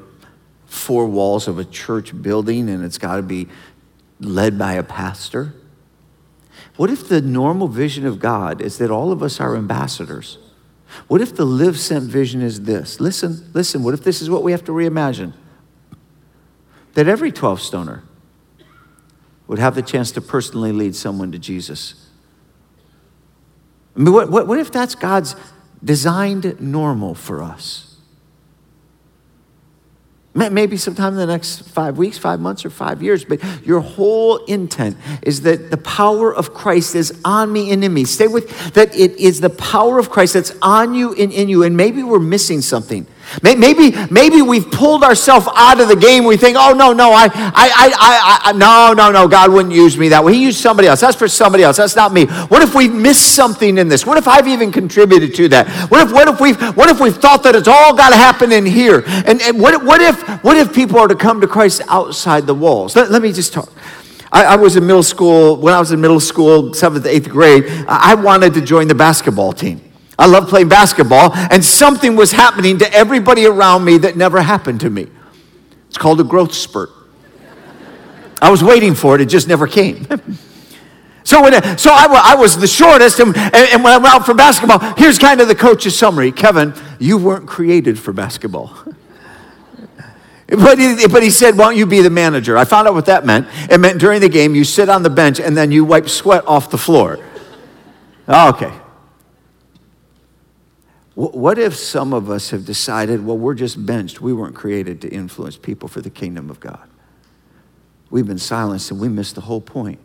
four 0.68 1.08
walls 1.08 1.48
of 1.48 1.58
a 1.58 1.66
church 1.66 2.22
building 2.22 2.70
and 2.70 2.86
it's 2.86 3.00
got 3.00 3.16
to 3.16 3.24
be 3.24 3.48
led 4.20 4.60
by 4.60 4.74
a 4.74 4.84
pastor. 4.84 5.56
What 6.76 6.92
if 6.92 7.10
the 7.10 7.20
normal 7.20 7.68
vision 7.68 8.06
of 8.06 8.20
God 8.20 8.62
is 8.62 8.78
that 8.78 8.92
all 8.92 9.12
of 9.12 9.24
us 9.24 9.40
are 9.40 9.56
ambassadors? 9.56 10.38
What 11.08 11.20
if 11.20 11.36
the 11.36 11.46
live 11.46 11.80
sent 11.80 12.04
vision 12.04 12.44
is 12.44 12.62
this? 12.62 13.00
Listen, 13.00 13.50
listen, 13.56 13.82
what 13.82 13.96
if 13.96 14.04
this 14.04 14.22
is 14.22 14.30
what 14.30 14.44
we 14.44 14.52
have 14.52 14.64
to 14.66 14.72
reimagine? 14.72 15.34
That 16.94 17.08
every 17.08 17.32
12 17.32 17.62
stoner 17.62 18.04
would 19.48 19.60
have 19.60 19.76
the 19.76 19.82
chance 19.82 20.12
to 20.14 20.22
personally 20.22 20.72
lead 20.72 20.96
someone 20.96 21.32
to 21.32 21.40
Jesus. 21.40 22.08
I 23.96 24.00
mean, 24.00 24.14
what, 24.14 24.30
what, 24.30 24.48
what 24.48 24.60
if 24.60 24.72
that's 24.72 24.96
God's 24.96 25.36
designed 25.84 26.60
normal 26.62 27.16
for 27.16 27.44
us? 27.44 27.92
Maybe 30.34 30.78
sometime 30.78 31.12
in 31.12 31.20
the 31.20 31.26
next 31.26 31.68
five 31.68 31.98
weeks, 31.98 32.18
five 32.18 32.40
months, 32.40 32.64
or 32.64 32.70
five 32.70 33.04
years, 33.04 33.26
but 33.26 33.42
your 33.66 33.82
whole 33.82 34.38
intent 34.46 34.96
is 35.24 35.42
that 35.42 35.70
the 35.70 35.78
power 35.78 36.34
of 36.34 36.54
Christ 36.54 36.96
is 36.96 37.20
on 37.26 37.52
me 37.52 37.74
and 37.74 37.84
in 37.84 37.94
me. 37.94 38.06
Stay 38.06 38.28
with 38.28 38.74
that 38.74 38.96
it 38.96 39.18
is 39.18 39.42
the 39.42 39.50
power 39.50 40.00
of 40.00 40.10
Christ 40.10 40.36
that's 40.36 40.54
on 40.62 40.94
you 40.94 41.14
and 41.16 41.34
in 41.34 41.50
you, 41.50 41.64
and 41.64 41.76
maybe 41.76 42.02
we're 42.02 42.20
missing 42.20 42.62
something. 42.62 43.06
Maybe, 43.44 43.92
maybe 44.10 44.42
we've 44.42 44.70
pulled 44.70 45.04
ourselves 45.04 45.48
out 45.56 45.80
of 45.80 45.88
the 45.88 45.96
game. 45.96 46.26
We 46.26 46.38
think, 46.38 46.58
oh, 46.60 46.74
no, 46.74 46.94
no, 46.94 47.12
I, 47.12 47.26
I, 47.26 47.72
I, 47.76 48.40
I, 48.46 48.52
no, 48.54 48.94
no, 48.94 49.12
no, 49.12 49.28
God 49.28 49.52
wouldn't 49.52 49.74
use 49.74 49.98
me 49.98 50.10
that 50.10 50.24
way. 50.24 50.34
He 50.34 50.44
used 50.44 50.60
somebody 50.60 50.88
else. 50.88 51.02
That's 51.02 51.16
for 51.16 51.28
somebody 51.28 51.64
else. 51.64 51.78
That's 51.78 51.96
not 51.96 52.14
me. 52.14 52.26
What 52.26 52.62
if 52.62 52.76
we've 52.76 52.94
missed 52.94 53.36
something 53.36 53.78
in 53.78 53.88
this? 53.88 54.06
What 54.06 54.18
if 54.18 54.28
I've 54.28 54.48
even 54.48 54.72
contributed 54.72 55.36
to 55.36 55.48
that? 55.50 55.70
What 55.90 56.08
if, 56.08 56.14
what 56.14 56.28
if, 56.28 56.40
we've, 56.40 56.60
what 56.76 56.90
if 56.90 57.00
we've 57.00 57.16
thought 57.16 57.44
that 57.44 57.56
it's 57.56 57.68
all 57.68 57.96
got 57.96 58.10
to 58.10 58.18
happen 58.18 58.52
in 58.52 58.66
here? 58.66 59.04
And, 59.06 59.42
and 59.42 59.60
what, 59.60 59.84
what, 59.84 60.02
if, 60.02 60.22
what 60.44 60.58
if 60.58 60.74
people 60.74 61.00
are 61.00 61.08
to 61.08 61.16
come 61.16 61.42
to 61.42 61.48
Christ 61.48 61.82
outside 61.88 62.46
the 62.46 62.56
walls? 62.56 62.96
Let, 62.96 63.12
let 63.12 63.22
me 63.22 63.32
just 63.32 63.54
talk. 63.54 63.72
I, 64.32 64.46
I, 64.46 64.56
was 64.56 64.78
in 64.78 64.88
middle 64.88 65.04
school, 65.04 65.58
when 65.58 65.74
I 65.74 65.80
was 65.80 65.92
in 65.92 66.00
middle 66.00 66.22
school, 66.22 66.74
seventh, 66.74 67.06
eighth 67.06 67.30
grade, 67.30 67.66
I 67.88 68.16
wanted 68.16 68.54
to 68.54 68.62
join 68.62 68.88
the 68.88 68.96
basketball 68.96 69.52
team. 69.52 69.82
I 70.18 70.28
love 70.28 70.50
playing 70.50 70.70
basketball, 70.70 71.34
and 71.34 71.64
something 71.64 72.16
was 72.16 72.32
happening 72.32 72.78
to 72.80 72.94
everybody 72.94 73.46
around 73.46 73.84
me 73.84 73.98
that 74.00 74.16
never 74.16 74.42
happened 74.42 74.82
to 74.82 74.90
me. 74.90 75.08
It's 75.88 75.98
called 75.98 76.22
a 76.22 76.24
growth 76.24 76.54
spurt. 76.54 76.90
I 78.42 78.50
was 78.50 78.64
waiting 78.64 78.96
for 78.96 79.16
it, 79.16 79.22
it 79.22 79.26
just 79.26 79.48
never 79.48 79.68
came. 79.68 80.08
so 81.24 81.42
when, 81.42 81.78
so 81.78 81.92
I, 81.92 82.34
I, 82.34 82.36
was 82.36 82.58
the 82.58 82.68
shortest, 82.68 83.20
and, 83.20 83.36
and 83.38 83.84
when 83.84 83.94
I 83.94 83.98
went 83.98 84.14
out 84.14 84.26
for 84.26 84.34
basketball, 84.34 84.80
here's 84.98 85.20
kind 85.20 85.42
of 85.42 85.48
the 85.48 85.56
coach's 85.56 85.98
summary 85.98 86.32
Kevin, 86.32 86.74
you 87.00 87.18
weren't 87.18 87.48
created 87.48 88.00
for 88.00 88.14
basketball. 88.14 88.76
But 90.52 90.80
he, 90.80 91.08
but 91.08 91.24
he 91.24 91.30
said, 91.30 91.58
Why 91.58 91.70
don't 91.70 91.78
you 91.78 91.86
be 91.86 92.02
the 92.02 92.10
manager? 92.10 92.58
I 92.58 92.66
found 92.66 92.86
out 92.86 92.94
what 92.94 93.06
that 93.06 93.26
meant. 93.26 93.48
It 93.70 93.78
meant 93.78 94.02
during 94.02 94.20
the 94.20 94.28
game, 94.28 94.54
you 94.54 94.66
sit 94.66 94.90
on 94.90 95.02
the 95.02 95.10
bench 95.10 95.40
and 95.40 95.56
then 95.56 95.72
you 95.72 95.86
wipe 95.86 96.10
sweat 96.10 96.46
off 96.46 96.70
the 96.70 96.78
floor. 96.78 97.20
Oh, 98.28 98.50
okay. 98.50 98.81
What 101.22 101.60
if 101.60 101.76
some 101.76 102.14
of 102.14 102.30
us 102.32 102.50
have 102.50 102.66
decided, 102.66 103.26
well, 103.26 103.38
we're 103.38 103.54
just 103.54 103.86
benched? 103.86 104.22
We 104.22 104.34
weren't 104.34 104.56
created 104.56 105.02
to 105.02 105.10
influence 105.10 105.56
people 105.56 105.88
for 105.88 106.02
the 106.02 106.10
kingdom 106.10 106.50
of 106.50 106.60
God. 106.60 106.90
We've 108.10 108.26
been 108.26 108.40
silenced 108.40 108.90
and 108.90 109.00
we 109.00 109.08
missed 109.08 109.36
the 109.36 109.42
whole 109.42 109.62
point. 109.62 110.00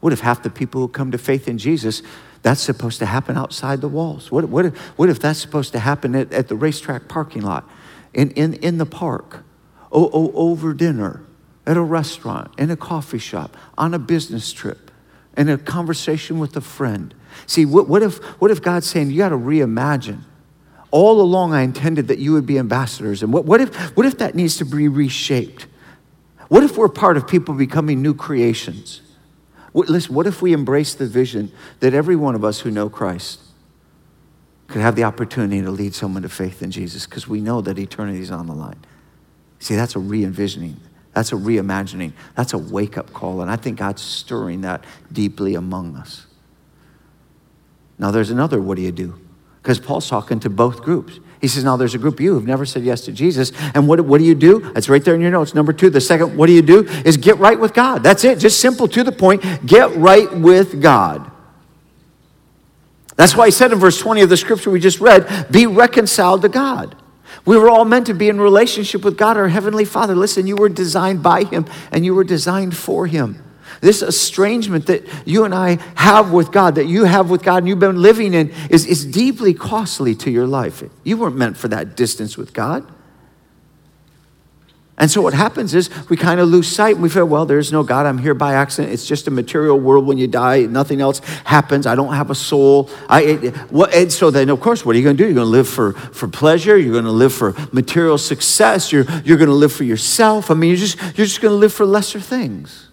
What 0.00 0.12
if 0.12 0.20
half 0.20 0.42
the 0.42 0.50
people 0.50 0.80
who 0.80 0.88
come 0.88 1.10
to 1.10 1.18
faith 1.18 1.48
in 1.48 1.58
Jesus, 1.58 2.02
that's 2.42 2.60
supposed 2.60 2.98
to 3.00 3.06
happen 3.06 3.36
outside 3.36 3.80
the 3.80 3.88
walls? 3.88 4.30
What, 4.30 4.48
what, 4.48 4.66
if, 4.66 4.76
what 4.98 5.10
if 5.10 5.18
that's 5.20 5.38
supposed 5.38 5.72
to 5.72 5.78
happen 5.78 6.14
at, 6.14 6.32
at 6.32 6.48
the 6.48 6.56
racetrack 6.56 7.08
parking 7.08 7.42
lot, 7.42 7.68
in, 8.12 8.30
in, 8.30 8.54
in 8.54 8.78
the 8.78 8.86
park? 8.86 9.44
oh, 9.94 10.10
oh, 10.12 10.32
over 10.34 10.74
dinner, 10.74 11.22
at 11.66 11.76
a 11.76 11.82
restaurant, 11.82 12.50
in 12.58 12.70
a 12.70 12.76
coffee 12.76 13.18
shop, 13.18 13.56
on 13.78 13.94
a 13.94 13.98
business 13.98 14.52
trip, 14.52 14.90
in 15.36 15.48
a 15.48 15.56
conversation 15.56 16.38
with 16.38 16.56
a 16.56 16.60
friend. 16.60 17.14
See, 17.46 17.64
what, 17.64 17.88
what, 17.88 18.02
if, 18.02 18.18
what 18.40 18.50
if 18.50 18.60
God's 18.60 18.88
saying, 18.88 19.10
you 19.10 19.18
got 19.18 19.30
to 19.30 19.38
reimagine? 19.38 20.22
All 20.94 21.20
along, 21.20 21.52
I 21.52 21.62
intended 21.62 22.06
that 22.06 22.20
you 22.20 22.34
would 22.34 22.46
be 22.46 22.56
ambassadors. 22.56 23.24
And 23.24 23.32
what, 23.32 23.44
what, 23.46 23.60
if, 23.60 23.74
what 23.96 24.06
if 24.06 24.18
that 24.18 24.36
needs 24.36 24.58
to 24.58 24.64
be 24.64 24.86
reshaped? 24.86 25.66
What 26.46 26.62
if 26.62 26.76
we're 26.76 26.88
part 26.88 27.16
of 27.16 27.26
people 27.26 27.52
becoming 27.52 28.00
new 28.00 28.14
creations? 28.14 29.00
What, 29.72 29.88
listen, 29.88 30.14
what 30.14 30.28
if 30.28 30.40
we 30.40 30.52
embrace 30.52 30.94
the 30.94 31.08
vision 31.08 31.50
that 31.80 31.94
every 31.94 32.14
one 32.14 32.36
of 32.36 32.44
us 32.44 32.60
who 32.60 32.70
know 32.70 32.88
Christ 32.88 33.40
could 34.68 34.82
have 34.82 34.94
the 34.94 35.02
opportunity 35.02 35.60
to 35.62 35.70
lead 35.72 35.96
someone 35.96 36.22
to 36.22 36.28
faith 36.28 36.62
in 36.62 36.70
Jesus 36.70 37.06
because 37.06 37.26
we 37.26 37.40
know 37.40 37.60
that 37.60 37.76
eternity 37.76 38.20
is 38.20 38.30
on 38.30 38.46
the 38.46 38.54
line? 38.54 38.78
See, 39.58 39.74
that's 39.74 39.96
a 39.96 39.98
re 39.98 40.22
envisioning. 40.22 40.76
That's 41.12 41.32
a 41.32 41.36
reimagining. 41.36 42.12
That's 42.36 42.52
a 42.52 42.58
wake 42.58 42.96
up 42.96 43.12
call. 43.12 43.40
And 43.40 43.50
I 43.50 43.56
think 43.56 43.78
God's 43.78 44.00
stirring 44.00 44.60
that 44.60 44.84
deeply 45.12 45.56
among 45.56 45.96
us. 45.96 46.26
Now, 47.98 48.12
there's 48.12 48.30
another 48.30 48.62
what 48.62 48.76
do 48.76 48.82
you 48.82 48.92
do? 48.92 49.18
Because 49.64 49.80
Paul's 49.80 50.10
talking 50.10 50.40
to 50.40 50.50
both 50.50 50.82
groups. 50.82 51.20
He 51.40 51.48
says, 51.48 51.64
Now 51.64 51.78
there's 51.78 51.94
a 51.94 51.98
group 51.98 52.16
of 52.16 52.20
you 52.20 52.34
who've 52.34 52.46
never 52.46 52.66
said 52.66 52.84
yes 52.84 53.00
to 53.06 53.12
Jesus. 53.12 53.50
And 53.74 53.88
what, 53.88 53.98
what 54.02 54.18
do 54.18 54.24
you 54.24 54.34
do? 54.34 54.70
It's 54.76 54.90
right 54.90 55.02
there 55.02 55.14
in 55.14 55.22
your 55.22 55.30
notes. 55.30 55.54
Number 55.54 55.72
two, 55.72 55.88
the 55.88 56.02
second, 56.02 56.36
what 56.36 56.48
do 56.48 56.52
you 56.52 56.60
do? 56.60 56.84
Is 57.06 57.16
get 57.16 57.38
right 57.38 57.58
with 57.58 57.72
God. 57.72 58.02
That's 58.02 58.24
it. 58.24 58.38
Just 58.40 58.60
simple 58.60 58.86
to 58.88 59.02
the 59.02 59.10
point. 59.10 59.42
Get 59.64 59.96
right 59.96 60.30
with 60.34 60.82
God. 60.82 61.30
That's 63.16 63.34
why 63.34 63.46
he 63.46 63.52
said 63.52 63.72
in 63.72 63.78
verse 63.78 63.98
20 63.98 64.20
of 64.20 64.28
the 64.28 64.36
scripture 64.36 64.70
we 64.70 64.80
just 64.80 65.00
read, 65.00 65.46
be 65.50 65.66
reconciled 65.66 66.42
to 66.42 66.50
God. 66.50 66.94
We 67.46 67.56
were 67.56 67.70
all 67.70 67.86
meant 67.86 68.06
to 68.08 68.14
be 68.14 68.28
in 68.28 68.38
relationship 68.38 69.02
with 69.02 69.16
God, 69.16 69.38
our 69.38 69.48
Heavenly 69.48 69.86
Father. 69.86 70.14
Listen, 70.14 70.46
you 70.46 70.56
were 70.56 70.68
designed 70.68 71.22
by 71.22 71.44
Him 71.44 71.64
and 71.90 72.04
you 72.04 72.14
were 72.14 72.24
designed 72.24 72.76
for 72.76 73.06
Him. 73.06 73.42
This 73.84 74.00
estrangement 74.00 74.86
that 74.86 75.06
you 75.26 75.44
and 75.44 75.54
I 75.54 75.76
have 75.94 76.32
with 76.32 76.50
God, 76.50 76.76
that 76.76 76.86
you 76.86 77.04
have 77.04 77.28
with 77.28 77.42
God, 77.42 77.58
and 77.58 77.68
you've 77.68 77.78
been 77.78 78.00
living 78.00 78.32
in, 78.32 78.50
is, 78.70 78.86
is 78.86 79.04
deeply 79.04 79.52
costly 79.52 80.14
to 80.14 80.30
your 80.30 80.46
life. 80.46 80.82
You 81.02 81.18
weren't 81.18 81.36
meant 81.36 81.58
for 81.58 81.68
that 81.68 81.94
distance 81.94 82.38
with 82.38 82.54
God. 82.54 82.90
And 84.96 85.10
so 85.10 85.20
what 85.20 85.34
happens 85.34 85.74
is 85.74 85.90
we 86.08 86.16
kind 86.16 86.40
of 86.40 86.48
lose 86.48 86.66
sight 86.66 86.94
and 86.94 87.02
we 87.02 87.10
feel, 87.10 87.26
well, 87.26 87.44
there's 87.44 87.72
no 87.72 87.82
God. 87.82 88.06
I'm 88.06 88.16
here 88.16 88.32
by 88.32 88.54
accident. 88.54 88.94
It's 88.94 89.04
just 89.04 89.28
a 89.28 89.30
material 89.30 89.78
world 89.78 90.06
when 90.06 90.16
you 90.16 90.28
die. 90.28 90.60
Nothing 90.62 91.02
else 91.02 91.18
happens. 91.44 91.86
I 91.86 91.94
don't 91.94 92.14
have 92.14 92.30
a 92.30 92.34
soul. 92.34 92.88
I, 93.06 93.22
it, 93.22 93.54
what, 93.70 93.94
and 93.94 94.10
so 94.10 94.30
then, 94.30 94.48
of 94.48 94.62
course, 94.62 94.86
what 94.86 94.96
are 94.96 94.98
you 94.98 95.04
going 95.04 95.18
to 95.18 95.22
do? 95.22 95.26
You're 95.26 95.34
going 95.34 95.44
to 95.44 95.50
live 95.50 95.68
for, 95.68 95.92
for 95.92 96.26
pleasure. 96.26 96.78
You're 96.78 96.92
going 96.92 97.04
to 97.04 97.10
live 97.10 97.34
for 97.34 97.54
material 97.70 98.16
success. 98.16 98.92
You're, 98.92 99.04
you're 99.26 99.36
going 99.36 99.50
to 99.50 99.54
live 99.54 99.74
for 99.74 99.84
yourself. 99.84 100.50
I 100.50 100.54
mean, 100.54 100.70
you're 100.70 100.78
just, 100.78 100.98
you're 101.18 101.26
just 101.26 101.42
going 101.42 101.52
to 101.52 101.58
live 101.58 101.74
for 101.74 101.84
lesser 101.84 102.18
things. 102.18 102.88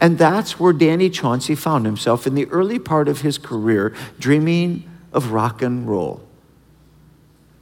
And 0.00 0.18
that's 0.18 0.58
where 0.58 0.72
Danny 0.72 1.10
Chauncey 1.10 1.54
found 1.54 1.86
himself 1.86 2.26
in 2.26 2.34
the 2.34 2.46
early 2.46 2.78
part 2.78 3.08
of 3.08 3.20
his 3.20 3.38
career, 3.38 3.94
dreaming 4.18 4.88
of 5.12 5.32
rock 5.32 5.62
and 5.62 5.88
roll. 5.88 6.22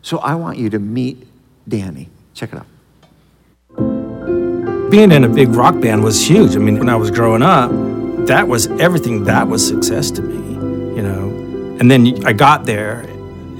So 0.02 0.18
I 0.18 0.34
want 0.34 0.58
you 0.58 0.70
to 0.70 0.78
meet 0.78 1.26
Danny. 1.68 2.08
Check 2.34 2.52
it 2.52 2.58
out 2.58 2.66
being 4.92 5.10
in 5.10 5.24
a 5.24 5.28
big 5.28 5.48
rock 5.48 5.80
band 5.80 6.04
was 6.04 6.28
huge. 6.28 6.54
I 6.54 6.58
mean, 6.58 6.78
when 6.78 6.90
I 6.90 6.96
was 6.96 7.10
growing 7.10 7.40
up, 7.40 7.70
that 8.26 8.46
was 8.46 8.66
everything. 8.78 9.24
That 9.24 9.48
was 9.48 9.66
success 9.66 10.10
to 10.10 10.20
me, 10.20 10.94
you 10.94 11.02
know. 11.02 11.30
And 11.80 11.90
then 11.90 12.26
I 12.26 12.34
got 12.34 12.66
there, 12.66 13.06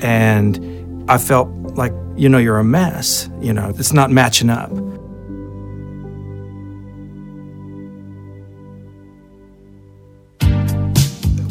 and 0.02 1.10
I 1.10 1.16
felt 1.16 1.48
like, 1.74 1.94
you 2.16 2.28
know, 2.28 2.36
you're 2.36 2.58
a 2.58 2.64
mess. 2.64 3.30
You 3.40 3.54
know, 3.54 3.70
it's 3.70 3.94
not 3.94 4.10
matching 4.10 4.50
up. 4.50 4.70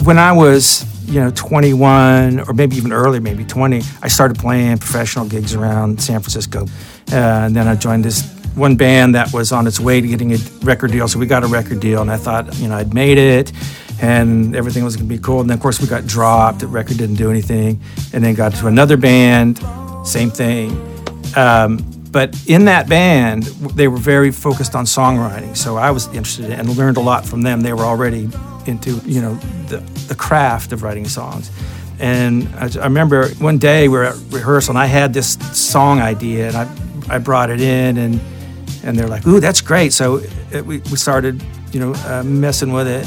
When 0.04 0.18
I 0.18 0.32
was, 0.32 0.86
you 1.08 1.20
know, 1.20 1.32
21 1.32 2.40
or 2.40 2.54
maybe 2.54 2.76
even 2.76 2.92
earlier, 2.92 3.22
maybe 3.22 3.46
20, 3.46 3.82
I 4.02 4.08
started 4.08 4.40
playing 4.40 4.80
professional 4.80 5.26
gigs 5.26 5.54
around 5.54 6.02
San 6.02 6.22
Francisco. 6.22 6.66
Uh, 7.12 7.16
and 7.46 7.56
then 7.56 7.68
I 7.68 7.76
joined 7.76 8.04
this 8.04 8.24
one 8.56 8.76
band 8.76 9.14
that 9.16 9.32
was 9.32 9.52
on 9.52 9.68
its 9.68 9.80
way 9.80 10.02
to 10.02 10.08
getting 10.08 10.34
a 10.34 10.38
record 10.62 10.92
deal. 10.92 11.08
So 11.08 11.20
we 11.20 11.28
got 11.28 11.44
a 11.44 11.48
record 11.48 11.80
deal, 11.80 12.02
and 12.02 12.12
I 12.12 12.18
thought, 12.18 12.58
you 12.58 12.68
know, 12.68 12.76
I'd 12.76 12.94
made 12.94 13.18
it 13.18 13.52
and 14.02 14.56
everything 14.56 14.84
was 14.84 14.96
going 14.96 15.08
to 15.08 15.16
be 15.16 15.22
cool. 15.22 15.42
And 15.42 15.50
then, 15.50 15.58
of 15.58 15.62
course, 15.62 15.80
we 15.80 15.88
got 15.88 16.08
dropped. 16.08 16.60
The 16.60 16.68
record 16.68 16.98
didn't 16.98 17.16
do 17.16 17.30
anything. 17.30 17.80
And 18.14 18.24
then 18.24 18.34
got 18.34 18.54
to 18.56 18.68
another 18.68 18.98
band, 18.98 19.60
same 20.04 20.32
thing. 20.32 20.72
Um, 21.36 21.78
but 22.12 22.36
in 22.48 22.66
that 22.66 22.90
band, 22.90 23.44
they 23.44 23.88
were 23.88 23.98
very 23.98 24.32
focused 24.32 24.76
on 24.76 24.86
songwriting. 24.86 25.56
So 25.56 25.78
I 25.78 25.92
was 25.92 26.08
interested 26.08 26.46
in 26.46 26.54
and 26.54 26.76
learned 26.76 26.98
a 26.98 27.02
lot 27.02 27.26
from 27.26 27.44
them. 27.44 27.62
They 27.62 27.74
were 27.74 27.84
already 27.84 28.28
into, 28.68 28.96
you 29.06 29.22
know, 29.22 29.36
the, 29.68 29.78
the 30.08 30.16
craft 30.16 30.72
of 30.72 30.84
writing 30.84 31.06
songs. 31.08 31.52
And 32.00 32.48
I, 32.56 32.70
I 32.80 32.86
remember 32.86 33.30
one 33.36 33.58
day 33.58 33.88
we 33.88 33.98
were 33.98 34.06
at 34.06 34.16
rehearsal 34.30 34.72
and 34.72 34.80
I 34.80 34.88
had 34.88 35.14
this 35.14 35.34
song 35.58 36.00
idea 36.00 36.48
and 36.48 36.58
I, 36.58 37.16
I 37.16 37.18
brought 37.20 37.50
it 37.50 37.62
in 37.62 37.98
and 37.98 38.20
and 38.84 38.98
they're 38.98 39.08
like, 39.08 39.28
"Ooh, 39.28 39.40
that's 39.40 39.62
great!" 39.62 39.94
So 39.94 40.22
it, 40.52 40.66
we 40.66 40.80
we 40.80 40.98
started, 40.98 41.44
you 41.72 41.80
know, 41.80 41.94
uh, 42.06 42.24
messing 42.24 42.72
with 42.74 42.88
it, 42.88 43.06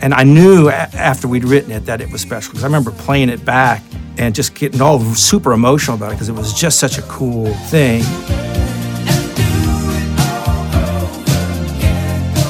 and 0.00 0.12
I 0.12 0.24
knew 0.24 0.68
a- 0.68 0.72
after 0.72 1.28
we'd 1.28 1.44
written 1.44 1.70
it 1.70 1.86
that 1.86 2.00
it 2.00 2.10
was 2.10 2.20
special 2.20 2.50
because 2.50 2.64
I 2.64 2.66
remember 2.66 2.90
playing 2.90 3.28
it 3.28 3.44
back 3.44 3.82
and 4.18 4.34
just 4.34 4.54
getting 4.54 4.80
all 4.80 4.98
super 5.14 5.52
emotional 5.52 5.96
about 5.96 6.10
it 6.10 6.14
because 6.14 6.28
it 6.28 6.34
was 6.34 6.52
just 6.52 6.80
such 6.80 6.98
a 6.98 7.02
cool 7.02 7.52
thing. 7.70 8.02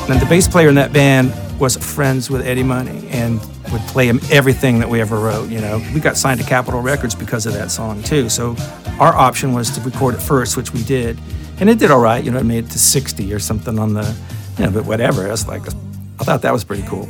And 0.09 0.21
the 0.21 0.27
bass 0.29 0.47
player 0.47 0.69
in 0.69 0.77
that 0.77 0.93
band 0.93 1.33
was 1.59 1.77
friends 1.77 2.31
with 2.31 2.47
Eddie 2.47 2.63
Money 2.63 3.09
and 3.09 3.41
would 3.73 3.83
play 3.83 4.07
him 4.07 4.21
everything 4.31 4.79
that 4.79 4.89
we 4.89 5.01
ever 5.01 5.19
wrote. 5.19 5.51
You 5.51 5.61
know, 5.61 5.83
we 5.95 6.01
got 6.01 6.17
signed 6.17 6.41
to 6.41 6.47
Capitol 6.47 6.81
Records 6.81 7.15
because 7.15 7.47
of 7.47 7.53
that 7.55 7.71
song 7.71 8.03
too. 8.03 8.29
So 8.29 8.57
our 8.99 9.15
option 9.15 9.53
was 9.53 9.71
to 9.71 9.81
record 9.81 10.15
it 10.15 10.21
first, 10.21 10.57
which 10.57 10.73
we 10.73 10.83
did 10.83 11.19
and 11.59 11.71
it 11.71 11.79
did 11.79 11.91
all 11.91 12.01
right. 12.01 12.23
You 12.23 12.31
know, 12.31 12.39
it 12.39 12.45
made 12.45 12.65
it 12.65 12.71
to 12.71 12.79
60 12.79 13.33
or 13.33 13.39
something 13.39 13.79
on 13.79 13.95
the, 13.95 14.15
you 14.59 14.65
know, 14.65 14.71
but 14.71 14.85
whatever. 14.85 15.27
I 15.27 15.31
was 15.31 15.49
like, 15.49 15.63
I 15.67 16.25
thought 16.25 16.43
that 16.43 16.53
was 16.53 16.65
pretty 16.65 16.87
cool. 16.87 17.09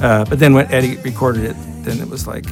Uh, 0.00 0.24
but 0.24 0.38
then 0.38 0.54
when 0.54 0.70
Eddie 0.72 0.96
recorded 0.98 1.44
it, 1.44 1.56
then 1.84 2.00
it 2.00 2.08
was 2.08 2.26
like 2.26 2.46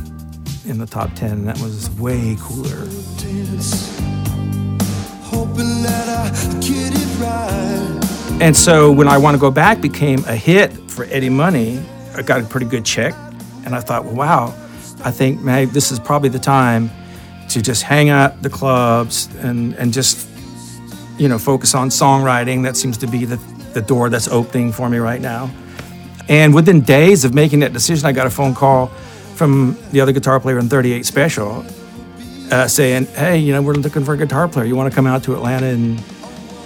in 0.66 0.78
the 0.78 0.86
top 0.86 1.14
10, 1.14 1.30
and 1.30 1.48
that 1.48 1.58
was 1.60 1.90
way 1.90 2.36
cooler. 2.40 2.86
And 8.40 8.56
so 8.56 8.92
when 8.92 9.08
I 9.08 9.18
Want 9.18 9.34
to 9.34 9.40
Go 9.40 9.50
Back 9.50 9.80
became 9.80 10.24
a 10.26 10.36
hit 10.36 10.72
for 10.90 11.04
Eddie 11.04 11.30
Money, 11.30 11.82
I 12.14 12.22
got 12.22 12.40
a 12.40 12.44
pretty 12.44 12.66
good 12.66 12.84
check. 12.84 13.14
And 13.64 13.74
I 13.74 13.80
thought, 13.80 14.04
well, 14.04 14.14
wow, 14.14 14.54
I 15.04 15.10
think 15.10 15.40
maybe 15.40 15.70
this 15.70 15.90
is 15.90 15.98
probably 15.98 16.28
the 16.28 16.38
time 16.38 16.90
to 17.48 17.62
just 17.62 17.82
hang 17.82 18.08
out 18.08 18.42
the 18.42 18.50
clubs 18.50 19.28
and, 19.36 19.74
and 19.74 19.92
just 19.92 20.28
you 21.18 21.28
know, 21.28 21.38
focus 21.38 21.74
on 21.74 21.88
songwriting. 21.88 22.62
That 22.62 22.76
seems 22.76 22.98
to 22.98 23.06
be 23.06 23.24
the, 23.24 23.36
the 23.72 23.82
door 23.82 24.10
that's 24.10 24.28
opening 24.28 24.72
for 24.72 24.88
me 24.88 24.98
right 24.98 25.20
now. 25.20 25.50
And 26.28 26.54
within 26.54 26.80
days 26.80 27.24
of 27.24 27.34
making 27.34 27.60
that 27.60 27.72
decision, 27.72 28.06
I 28.06 28.12
got 28.12 28.26
a 28.26 28.30
phone 28.30 28.54
call 28.54 28.88
from 29.36 29.78
the 29.92 30.00
other 30.00 30.12
guitar 30.12 30.40
player 30.40 30.58
in 30.58 30.68
38 30.68 31.06
Special 31.06 31.64
uh, 32.50 32.66
saying, 32.66 33.06
hey, 33.06 33.38
you 33.38 33.52
know, 33.52 33.62
we're 33.62 33.74
looking 33.74 34.04
for 34.04 34.14
a 34.14 34.16
guitar 34.16 34.48
player. 34.48 34.64
You 34.64 34.76
want 34.76 34.90
to 34.90 34.94
come 34.94 35.06
out 35.06 35.22
to 35.24 35.34
Atlanta? 35.34 35.66
And, 35.66 36.02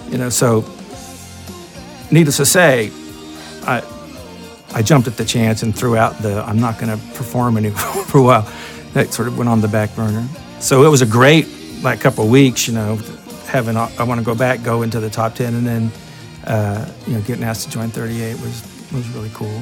you 0.09 0.17
know, 0.17 0.29
so 0.29 0.61
needless 2.11 2.37
to 2.37 2.45
say, 2.45 2.91
I, 3.63 3.83
I 4.73 4.81
jumped 4.81 5.07
at 5.07 5.17
the 5.17 5.25
chance 5.25 5.63
and 5.63 5.75
threw 5.75 5.97
out 5.97 6.17
the 6.19 6.43
I'm 6.43 6.59
not 6.59 6.79
going 6.79 6.97
to 6.97 7.05
perform 7.15 7.57
anymore 7.57 7.79
for 8.05 8.19
a 8.19 8.23
while. 8.23 8.53
That 8.93 9.13
sort 9.13 9.27
of 9.27 9.37
went 9.37 9.49
on 9.49 9.61
the 9.61 9.67
back 9.67 9.95
burner. 9.95 10.27
So 10.59 10.85
it 10.85 10.89
was 10.89 11.01
a 11.01 11.05
great 11.05 11.47
like 11.81 11.99
couple 11.99 12.27
weeks, 12.27 12.67
you 12.67 12.73
know, 12.73 12.97
having 13.47 13.75
I 13.77 14.03
want 14.03 14.19
to 14.19 14.25
go 14.25 14.35
back, 14.35 14.63
go 14.63 14.81
into 14.81 14.99
the 14.99 15.09
top 15.09 15.35
ten, 15.35 15.55
and 15.55 15.65
then 15.65 15.91
uh, 16.45 16.91
you 17.07 17.13
know 17.13 17.21
getting 17.21 17.43
asked 17.43 17.65
to 17.65 17.69
join 17.69 17.89
38 17.89 18.33
was 18.39 18.89
was 18.91 19.07
really 19.09 19.31
cool. 19.33 19.61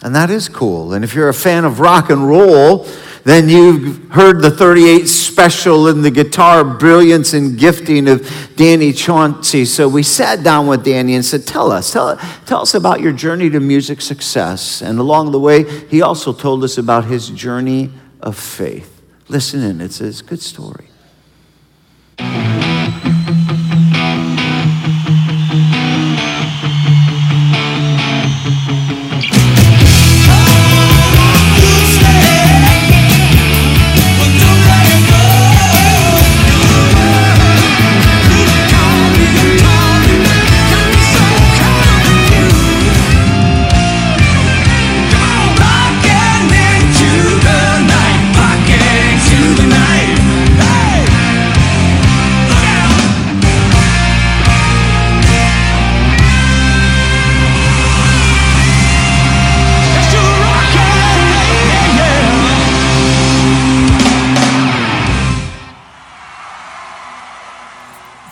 And 0.00 0.14
that 0.14 0.30
is 0.30 0.48
cool. 0.48 0.92
And 0.92 1.04
if 1.04 1.14
you're 1.14 1.28
a 1.28 1.34
fan 1.34 1.64
of 1.64 1.80
rock 1.80 2.08
and 2.08 2.26
roll, 2.26 2.86
then 3.24 3.48
you've 3.48 4.10
heard 4.10 4.40
the 4.40 4.50
38 4.50 5.06
special 5.06 5.88
and 5.88 6.04
the 6.04 6.10
guitar 6.10 6.64
brilliance 6.64 7.32
and 7.34 7.58
gifting 7.58 8.08
of 8.08 8.52
Danny 8.56 8.92
Chauncey. 8.92 9.64
So 9.64 9.88
we 9.88 10.02
sat 10.02 10.42
down 10.42 10.66
with 10.66 10.84
Danny 10.84 11.14
and 11.14 11.24
said, 11.24 11.46
Tell 11.46 11.70
us, 11.70 11.92
tell, 11.92 12.16
tell 12.46 12.62
us 12.62 12.74
about 12.74 13.00
your 13.00 13.12
journey 13.12 13.50
to 13.50 13.60
music 13.60 14.00
success. 14.00 14.82
And 14.82 14.98
along 14.98 15.32
the 15.32 15.40
way, 15.40 15.64
he 15.88 16.02
also 16.02 16.32
told 16.32 16.64
us 16.64 16.78
about 16.78 17.04
his 17.04 17.28
journey 17.28 17.90
of 18.20 18.36
faith. 18.36 19.02
Listen 19.28 19.62
in, 19.62 19.80
it's, 19.80 20.00
it's 20.00 20.20
a 20.20 20.24
good 20.24 20.40
story. 20.40 20.87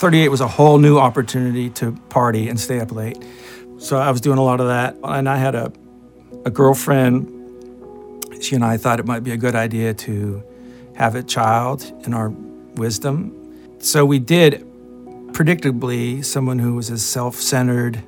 38 0.06 0.28
was 0.28 0.40
a 0.40 0.46
whole 0.46 0.78
new 0.78 0.98
opportunity 0.98 1.68
to 1.68 1.90
party 2.10 2.48
and 2.48 2.60
stay 2.60 2.78
up 2.78 2.92
late. 2.92 3.18
So 3.78 3.98
I 3.98 4.12
was 4.12 4.20
doing 4.20 4.38
a 4.38 4.42
lot 4.44 4.60
of 4.60 4.68
that. 4.68 4.96
And 5.02 5.28
I 5.28 5.36
had 5.36 5.56
a, 5.56 5.72
a 6.44 6.50
girlfriend. 6.52 7.26
She 8.40 8.54
and 8.54 8.64
I 8.64 8.76
thought 8.76 9.00
it 9.00 9.06
might 9.06 9.24
be 9.24 9.32
a 9.32 9.36
good 9.36 9.56
idea 9.56 9.94
to 9.94 10.44
have 10.94 11.16
a 11.16 11.24
child 11.24 11.92
in 12.06 12.14
our 12.14 12.28
wisdom. 12.76 13.32
So 13.80 14.04
we 14.04 14.20
did, 14.20 14.64
predictably, 15.32 16.24
someone 16.24 16.60
who 16.60 16.76
was 16.76 16.88
as 16.88 17.04
self 17.04 17.34
centered 17.34 18.00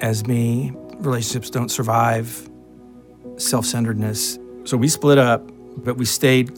as 0.00 0.26
me. 0.26 0.72
Relationships 0.96 1.48
don't 1.48 1.68
survive 1.68 2.50
self 3.36 3.66
centeredness. 3.66 4.36
So 4.64 4.76
we 4.76 4.88
split 4.88 5.18
up, 5.18 5.48
but 5.76 5.96
we 5.96 6.06
stayed 6.06 6.50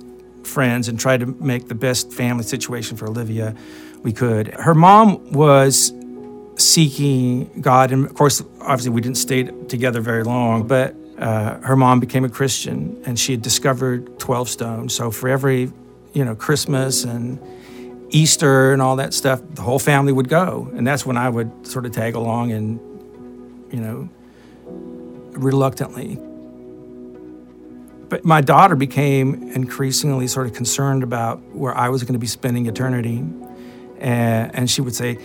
friends 0.46 0.88
and 0.88 0.98
tried 0.98 1.20
to 1.20 1.26
make 1.26 1.68
the 1.68 1.74
best 1.74 2.10
family 2.10 2.44
situation 2.44 2.96
for 2.96 3.06
Olivia 3.06 3.54
we 4.06 4.12
could. 4.12 4.54
Her 4.54 4.72
mom 4.72 5.32
was 5.32 5.92
seeking 6.54 7.60
God, 7.60 7.90
and 7.90 8.06
of 8.06 8.14
course, 8.14 8.40
obviously, 8.60 8.90
we 8.90 9.00
didn't 9.00 9.16
stay 9.18 9.42
together 9.42 10.00
very 10.00 10.22
long, 10.22 10.68
but 10.68 10.94
uh, 11.18 11.58
her 11.62 11.74
mom 11.74 11.98
became 11.98 12.24
a 12.24 12.28
Christian 12.28 13.02
and 13.04 13.18
she 13.18 13.32
had 13.32 13.42
discovered 13.42 14.20
12 14.20 14.48
stones. 14.48 14.94
So 14.94 15.10
for 15.10 15.28
every, 15.28 15.72
you 16.12 16.24
know, 16.24 16.36
Christmas 16.36 17.02
and 17.02 17.40
Easter 18.10 18.72
and 18.72 18.80
all 18.80 18.94
that 18.96 19.12
stuff, 19.12 19.42
the 19.54 19.62
whole 19.62 19.80
family 19.80 20.12
would 20.12 20.28
go. 20.28 20.70
And 20.76 20.86
that's 20.86 21.04
when 21.04 21.16
I 21.16 21.28
would 21.28 21.66
sort 21.66 21.84
of 21.84 21.90
tag 21.90 22.14
along 22.14 22.52
and, 22.52 22.78
you 23.72 23.80
know, 23.80 24.08
reluctantly. 25.32 26.16
But 28.08 28.24
my 28.24 28.40
daughter 28.40 28.76
became 28.76 29.50
increasingly 29.50 30.28
sort 30.28 30.46
of 30.46 30.52
concerned 30.52 31.02
about 31.02 31.40
where 31.56 31.76
I 31.76 31.88
was 31.88 32.04
going 32.04 32.12
to 32.12 32.20
be 32.20 32.28
spending 32.28 32.66
eternity. 32.66 33.24
And, 33.98 34.54
and 34.54 34.70
she 34.70 34.80
would 34.80 34.94
say, 34.94 35.18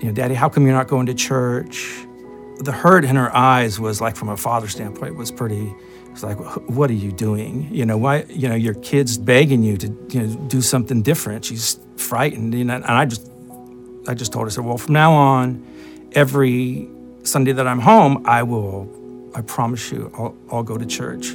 you 0.00 0.08
know, 0.08 0.12
Daddy, 0.12 0.34
how 0.34 0.48
come 0.48 0.64
you're 0.64 0.74
not 0.74 0.88
going 0.88 1.06
to 1.06 1.14
church? 1.14 2.06
The 2.58 2.72
hurt 2.72 3.04
in 3.04 3.16
her 3.16 3.34
eyes 3.34 3.80
was 3.80 4.00
like, 4.00 4.16
from 4.16 4.28
a 4.28 4.36
father 4.36 4.68
standpoint, 4.68 5.16
was 5.16 5.30
pretty. 5.30 5.74
It's 6.12 6.22
like, 6.22 6.38
what 6.68 6.90
are 6.90 6.94
you 6.94 7.10
doing? 7.10 7.68
You 7.72 7.84
know, 7.86 7.98
why? 7.98 8.24
You 8.28 8.48
know, 8.48 8.54
your 8.54 8.74
kid's 8.74 9.18
begging 9.18 9.62
you 9.62 9.76
to, 9.78 9.86
you 10.10 10.22
know, 10.22 10.34
do 10.48 10.62
something 10.62 11.02
different. 11.02 11.44
She's 11.44 11.80
frightened, 11.96 12.54
you 12.54 12.64
know, 12.64 12.74
and 12.74 12.84
I 12.84 13.04
just, 13.04 13.28
I 14.06 14.14
just 14.14 14.32
told 14.32 14.46
her, 14.46 14.50
said, 14.50 14.64
well, 14.64 14.78
from 14.78 14.94
now 14.94 15.12
on, 15.12 15.66
every 16.12 16.88
Sunday 17.24 17.52
that 17.52 17.66
I'm 17.66 17.80
home, 17.80 18.22
I 18.26 18.42
will, 18.44 18.88
I 19.34 19.40
promise 19.40 19.90
you, 19.90 20.12
I'll, 20.16 20.36
I'll 20.52 20.62
go 20.62 20.78
to 20.78 20.86
church. 20.86 21.34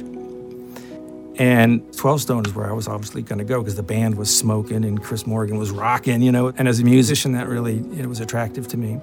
And 1.40 1.90
12 1.96 2.20
Stone 2.20 2.44
is 2.44 2.54
where 2.54 2.68
I 2.68 2.74
was 2.74 2.86
obviously 2.86 3.22
going 3.22 3.38
to 3.38 3.46
go 3.46 3.60
because 3.60 3.74
the 3.74 3.82
band 3.82 4.18
was 4.18 4.28
smoking 4.36 4.84
and 4.84 5.02
Chris 5.02 5.26
Morgan 5.26 5.56
was 5.56 5.70
rocking, 5.70 6.20
you 6.20 6.30
know. 6.30 6.48
And 6.48 6.68
as 6.68 6.80
a 6.80 6.84
musician, 6.84 7.32
that 7.32 7.48
really 7.48 7.78
it 7.98 8.04
was 8.04 8.20
attractive 8.20 8.68
to 8.68 8.76
me. 8.76 9.00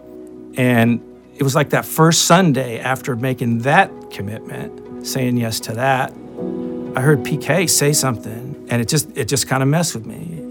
And 0.55 1.01
it 1.35 1.41
was 1.41 1.55
like 1.55 1.71
that 1.71 1.83
first 1.83 2.25
Sunday 2.25 2.77
after 2.77 3.15
making 3.15 3.61
that 3.63 3.89
commitment, 4.11 5.07
saying 5.07 5.37
yes 5.37 5.59
to 5.61 5.73
that, 5.73 6.11
I 6.95 7.01
heard 7.01 7.23
PK 7.23 7.67
say 7.67 7.91
something, 7.91 8.67
and 8.69 8.83
it 8.83 8.87
just 8.87 9.09
it 9.17 9.27
just 9.27 9.47
kind 9.47 9.63
of 9.63 9.69
messed 9.69 9.95
with 9.95 10.05
me. 10.05 10.43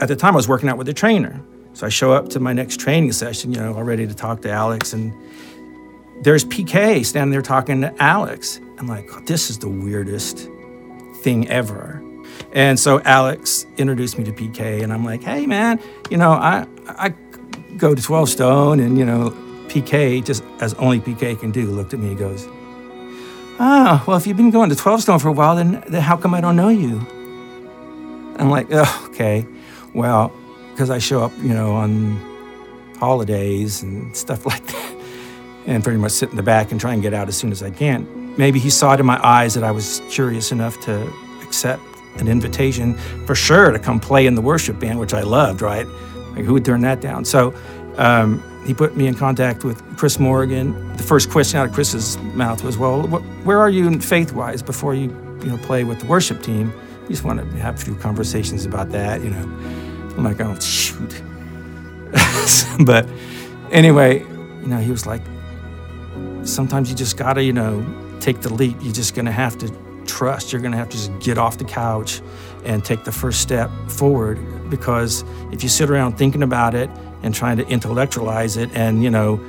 At 0.00 0.06
the 0.06 0.14
time, 0.14 0.34
I 0.34 0.36
was 0.36 0.46
working 0.46 0.68
out 0.68 0.78
with 0.78 0.88
a 0.88 0.94
trainer, 0.94 1.40
so 1.72 1.86
I 1.86 1.88
show 1.88 2.12
up 2.12 2.28
to 2.30 2.40
my 2.40 2.52
next 2.52 2.78
training 2.78 3.10
session, 3.10 3.52
you 3.52 3.58
know, 3.58 3.74
all 3.74 3.82
ready 3.82 4.06
to 4.06 4.14
talk 4.14 4.42
to 4.42 4.50
Alex, 4.50 4.92
and 4.92 5.12
there's 6.22 6.44
PK 6.44 7.04
standing 7.04 7.30
there 7.30 7.42
talking 7.42 7.80
to 7.82 7.94
Alex, 8.02 8.60
I'm 8.78 8.86
like, 8.86 9.08
this 9.26 9.50
is 9.50 9.58
the 9.58 9.68
weirdest 9.68 10.48
thing 11.22 11.48
ever. 11.48 12.02
And 12.52 12.78
so 12.78 13.00
Alex 13.02 13.66
introduced 13.76 14.18
me 14.18 14.24
to 14.24 14.32
PK, 14.32 14.82
and 14.82 14.92
I'm 14.92 15.04
like, 15.04 15.22
hey, 15.22 15.46
man, 15.46 15.80
you 16.10 16.16
know, 16.16 16.32
I, 16.32 16.66
I 16.88 17.14
go 17.76 17.94
to 17.94 18.02
12 18.02 18.28
Stone, 18.28 18.80
and, 18.80 18.96
you 18.98 19.04
know, 19.04 19.30
PK, 19.68 20.24
just 20.24 20.44
as 20.60 20.74
only 20.74 21.00
PK 21.00 21.38
can 21.38 21.50
do, 21.50 21.66
looked 21.66 21.94
at 21.94 22.00
me 22.00 22.08
and 22.08 22.18
goes, 22.18 22.46
oh, 23.58 24.04
well, 24.06 24.16
if 24.16 24.26
you've 24.26 24.36
been 24.36 24.50
going 24.50 24.70
to 24.70 24.76
12 24.76 25.02
Stone 25.02 25.18
for 25.18 25.28
a 25.28 25.32
while, 25.32 25.56
then, 25.56 25.82
then 25.88 26.02
how 26.02 26.16
come 26.16 26.34
I 26.34 26.40
don't 26.40 26.56
know 26.56 26.68
you? 26.68 27.00
I'm 28.38 28.50
like, 28.50 28.68
oh, 28.70 29.08
okay. 29.10 29.46
Well, 29.94 30.32
because 30.70 30.90
I 30.90 30.98
show 30.98 31.22
up, 31.22 31.32
you 31.38 31.54
know, 31.54 31.72
on 31.72 32.16
holidays 32.98 33.82
and 33.82 34.16
stuff 34.16 34.46
like 34.46 34.64
that, 34.66 34.93
and 35.66 35.82
pretty 35.82 35.98
much 35.98 36.12
sit 36.12 36.30
in 36.30 36.36
the 36.36 36.42
back 36.42 36.72
and 36.72 36.80
try 36.80 36.92
and 36.92 37.02
get 37.02 37.14
out 37.14 37.28
as 37.28 37.36
soon 37.36 37.50
as 37.52 37.62
I 37.62 37.70
can. 37.70 38.34
Maybe 38.36 38.58
he 38.58 38.70
saw 38.70 38.94
it 38.94 39.00
in 39.00 39.06
my 39.06 39.24
eyes 39.24 39.54
that 39.54 39.64
I 39.64 39.70
was 39.70 40.02
curious 40.10 40.52
enough 40.52 40.80
to 40.82 41.10
accept 41.42 41.82
an 42.16 42.28
invitation 42.28 42.94
for 43.26 43.34
sure 43.34 43.70
to 43.70 43.78
come 43.78 43.98
play 44.00 44.26
in 44.26 44.34
the 44.34 44.40
worship 44.40 44.78
band, 44.78 44.98
which 44.98 45.14
I 45.14 45.22
loved, 45.22 45.62
right? 45.62 45.86
Like, 46.34 46.44
who 46.44 46.52
would 46.54 46.64
turn 46.64 46.80
that 46.82 47.00
down? 47.00 47.24
So 47.24 47.54
um, 47.96 48.42
he 48.66 48.74
put 48.74 48.96
me 48.96 49.06
in 49.06 49.14
contact 49.14 49.64
with 49.64 49.80
Chris 49.96 50.18
Morgan. 50.18 50.96
The 50.96 51.02
first 51.02 51.30
question 51.30 51.58
out 51.60 51.68
of 51.68 51.72
Chris's 51.74 52.16
mouth 52.18 52.62
was, 52.64 52.76
Well, 52.76 53.02
wh- 53.06 53.46
where 53.46 53.58
are 53.60 53.70
you 53.70 54.00
faith 54.00 54.32
wise 54.32 54.62
before 54.62 54.94
you, 54.94 55.08
you 55.40 55.46
know, 55.50 55.58
play 55.58 55.84
with 55.84 56.00
the 56.00 56.06
worship 56.06 56.42
team? 56.42 56.72
We 57.02 57.08
just 57.10 57.24
wanted 57.24 57.50
to 57.50 57.56
have 57.58 57.74
a 57.74 57.78
few 57.78 57.94
conversations 57.96 58.64
about 58.64 58.90
that, 58.90 59.22
you 59.22 59.30
know. 59.30 59.42
I'm 60.16 60.24
like, 60.24 60.40
Oh, 60.40 60.58
shoot. 60.58 61.22
but 62.84 63.08
anyway, 63.70 64.20
you 64.20 64.66
know, 64.68 64.78
he 64.78 64.90
was 64.90 65.06
like, 65.06 65.22
Sometimes 66.44 66.90
you 66.90 66.96
just 66.96 67.16
gotta, 67.16 67.42
you 67.42 67.52
know, 67.52 67.84
take 68.20 68.40
the 68.40 68.52
leap. 68.52 68.76
You're 68.80 68.92
just 68.92 69.14
to 69.26 69.32
have 69.32 69.58
to 69.58 69.68
trust. 70.06 70.52
You're 70.52 70.60
to 70.72 70.78
have 70.78 70.88
to 70.90 70.96
just 70.96 71.18
get 71.20 71.38
off 71.38 71.58
the 71.58 71.64
couch 71.64 72.20
and 72.64 72.84
take 72.84 73.04
the 73.04 73.12
first 73.12 73.40
step 73.40 73.70
forward 73.88 74.38
because 74.70 75.24
if 75.52 75.62
you 75.62 75.68
sit 75.68 75.90
around 75.90 76.16
thinking 76.16 76.42
about 76.42 76.74
it 76.74 76.90
and 77.22 77.34
trying 77.34 77.56
to 77.56 77.66
intellectualize 77.68 78.56
it 78.56 78.70
and, 78.74 79.02
you 79.02 79.10
know, 79.10 79.40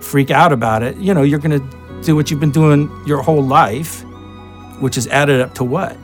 freak 0.00 0.30
out 0.30 0.52
about 0.52 0.82
it, 0.82 0.96
you 0.96 1.14
know, 1.14 1.22
you're 1.22 1.38
to 1.58 2.02
do 2.02 2.14
what 2.14 2.30
you've 2.30 2.40
been 2.40 2.50
doing 2.50 2.90
your 3.06 3.22
whole 3.22 3.42
life, 3.42 4.04
which 4.80 4.96
is 4.96 5.06
added 5.08 5.40
up 5.40 5.54
to 5.54 5.64
what? 5.64 5.96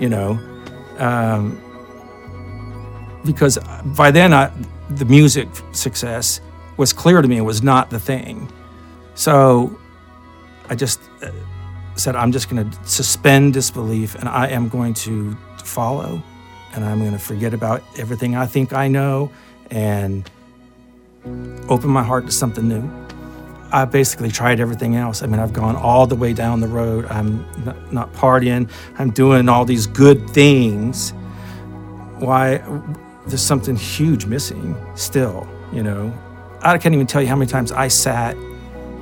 You 0.00 0.08
know, 0.08 0.38
um, 0.98 1.60
because 3.24 3.58
by 3.96 4.10
then 4.10 4.32
I, 4.32 4.52
the 4.90 5.04
music 5.04 5.48
success 5.72 6.40
was 6.76 6.92
clear 6.92 7.22
to 7.22 7.28
me 7.28 7.36
it 7.38 7.42
was 7.42 7.62
not 7.62 7.90
the 7.90 8.00
thing. 8.00 8.50
So 9.14 9.78
I 10.68 10.74
just 10.74 11.00
uh, 11.22 11.30
said, 11.96 12.16
I'm 12.16 12.32
just 12.32 12.48
going 12.48 12.68
to 12.68 12.78
suspend 12.84 13.52
disbelief 13.54 14.14
and 14.16 14.28
I 14.28 14.48
am 14.48 14.68
going 14.68 14.94
to 14.94 15.36
follow. 15.62 16.22
and 16.74 16.84
I'm 16.84 16.98
going 16.98 17.12
to 17.12 17.18
forget 17.18 17.54
about 17.54 17.82
everything 17.98 18.34
I 18.34 18.46
think 18.46 18.72
I 18.72 18.88
know 18.88 19.30
and 19.70 20.28
open 21.68 21.88
my 21.90 22.02
heart 22.02 22.26
to 22.26 22.32
something 22.32 22.68
new. 22.68 22.90
I 23.72 23.84
basically 23.84 24.30
tried 24.30 24.60
everything 24.60 24.96
else. 24.96 25.22
I 25.22 25.26
mean, 25.26 25.40
I've 25.40 25.52
gone 25.52 25.76
all 25.76 26.06
the 26.06 26.14
way 26.16 26.32
down 26.32 26.60
the 26.60 26.68
road. 26.68 27.06
I'm 27.06 27.44
not, 27.64 27.92
not 27.92 28.12
partying. 28.12 28.70
I'm 28.98 29.10
doing 29.10 29.48
all 29.48 29.64
these 29.64 29.86
good 29.86 30.28
things. 30.30 31.10
Why? 32.18 32.58
There's 33.26 33.42
something 33.42 33.74
huge 33.74 34.26
missing 34.26 34.76
still, 34.96 35.48
you 35.72 35.82
know. 35.82 36.12
I 36.60 36.78
can't 36.78 36.94
even 36.94 37.06
tell 37.06 37.22
you 37.22 37.28
how 37.28 37.36
many 37.36 37.50
times 37.50 37.72
I 37.72 37.88
sat 37.88 38.36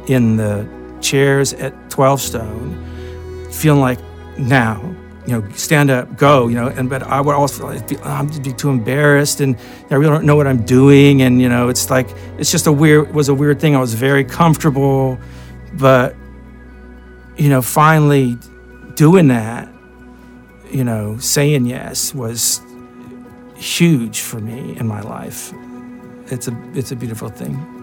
in 0.08 0.36
the 0.36 0.68
chairs 1.00 1.52
at 1.54 1.90
12 1.90 2.20
Stone 2.20 3.50
feeling 3.50 3.80
like 3.80 3.98
now 4.38 4.94
you 5.26 5.40
know, 5.40 5.48
stand 5.50 5.90
up, 5.90 6.16
go, 6.16 6.48
you 6.48 6.56
know, 6.56 6.66
and 6.66 6.90
but 6.90 7.02
I 7.04 7.20
would 7.20 7.50
feel 7.50 7.66
like 7.66 8.04
I'm 8.04 8.28
just 8.28 8.42
be 8.42 8.52
too 8.52 8.70
embarrassed 8.70 9.40
and 9.40 9.56
I 9.90 9.94
really 9.94 10.10
don't 10.10 10.24
know 10.24 10.34
what 10.34 10.48
I'm 10.48 10.64
doing. 10.64 11.22
And, 11.22 11.40
you 11.40 11.48
know, 11.48 11.68
it's 11.68 11.90
like, 11.90 12.08
it's 12.38 12.50
just 12.50 12.66
a 12.66 12.72
weird, 12.72 13.08
it 13.08 13.14
was 13.14 13.28
a 13.28 13.34
weird 13.34 13.60
thing. 13.60 13.76
I 13.76 13.80
was 13.80 13.94
very 13.94 14.24
comfortable, 14.24 15.18
but, 15.74 16.16
you 17.36 17.48
know, 17.48 17.62
finally 17.62 18.36
doing 18.94 19.28
that, 19.28 19.68
you 20.72 20.82
know, 20.82 21.18
saying 21.18 21.66
yes 21.66 22.12
was 22.12 22.60
huge 23.54 24.20
for 24.20 24.40
me 24.40 24.76
in 24.76 24.88
my 24.88 25.02
life. 25.02 25.52
It's 26.32 26.48
a, 26.48 26.70
it's 26.74 26.90
a 26.90 26.96
beautiful 26.96 27.28
thing. 27.28 27.81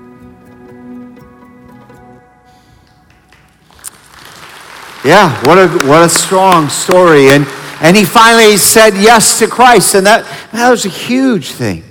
Yeah, 5.05 5.31
what 5.45 5.57
a 5.57 5.67
what 5.87 6.03
a 6.03 6.09
strong 6.09 6.69
story. 6.69 7.29
And 7.29 7.45
and 7.81 7.95
he 7.95 8.03
finally 8.03 8.57
said 8.57 8.95
yes 8.95 9.39
to 9.39 9.47
Christ, 9.47 9.95
and 9.95 10.05
that 10.05 10.25
that 10.51 10.69
was 10.69 10.85
a 10.85 10.89
huge 10.89 11.51
thing. 11.51 11.83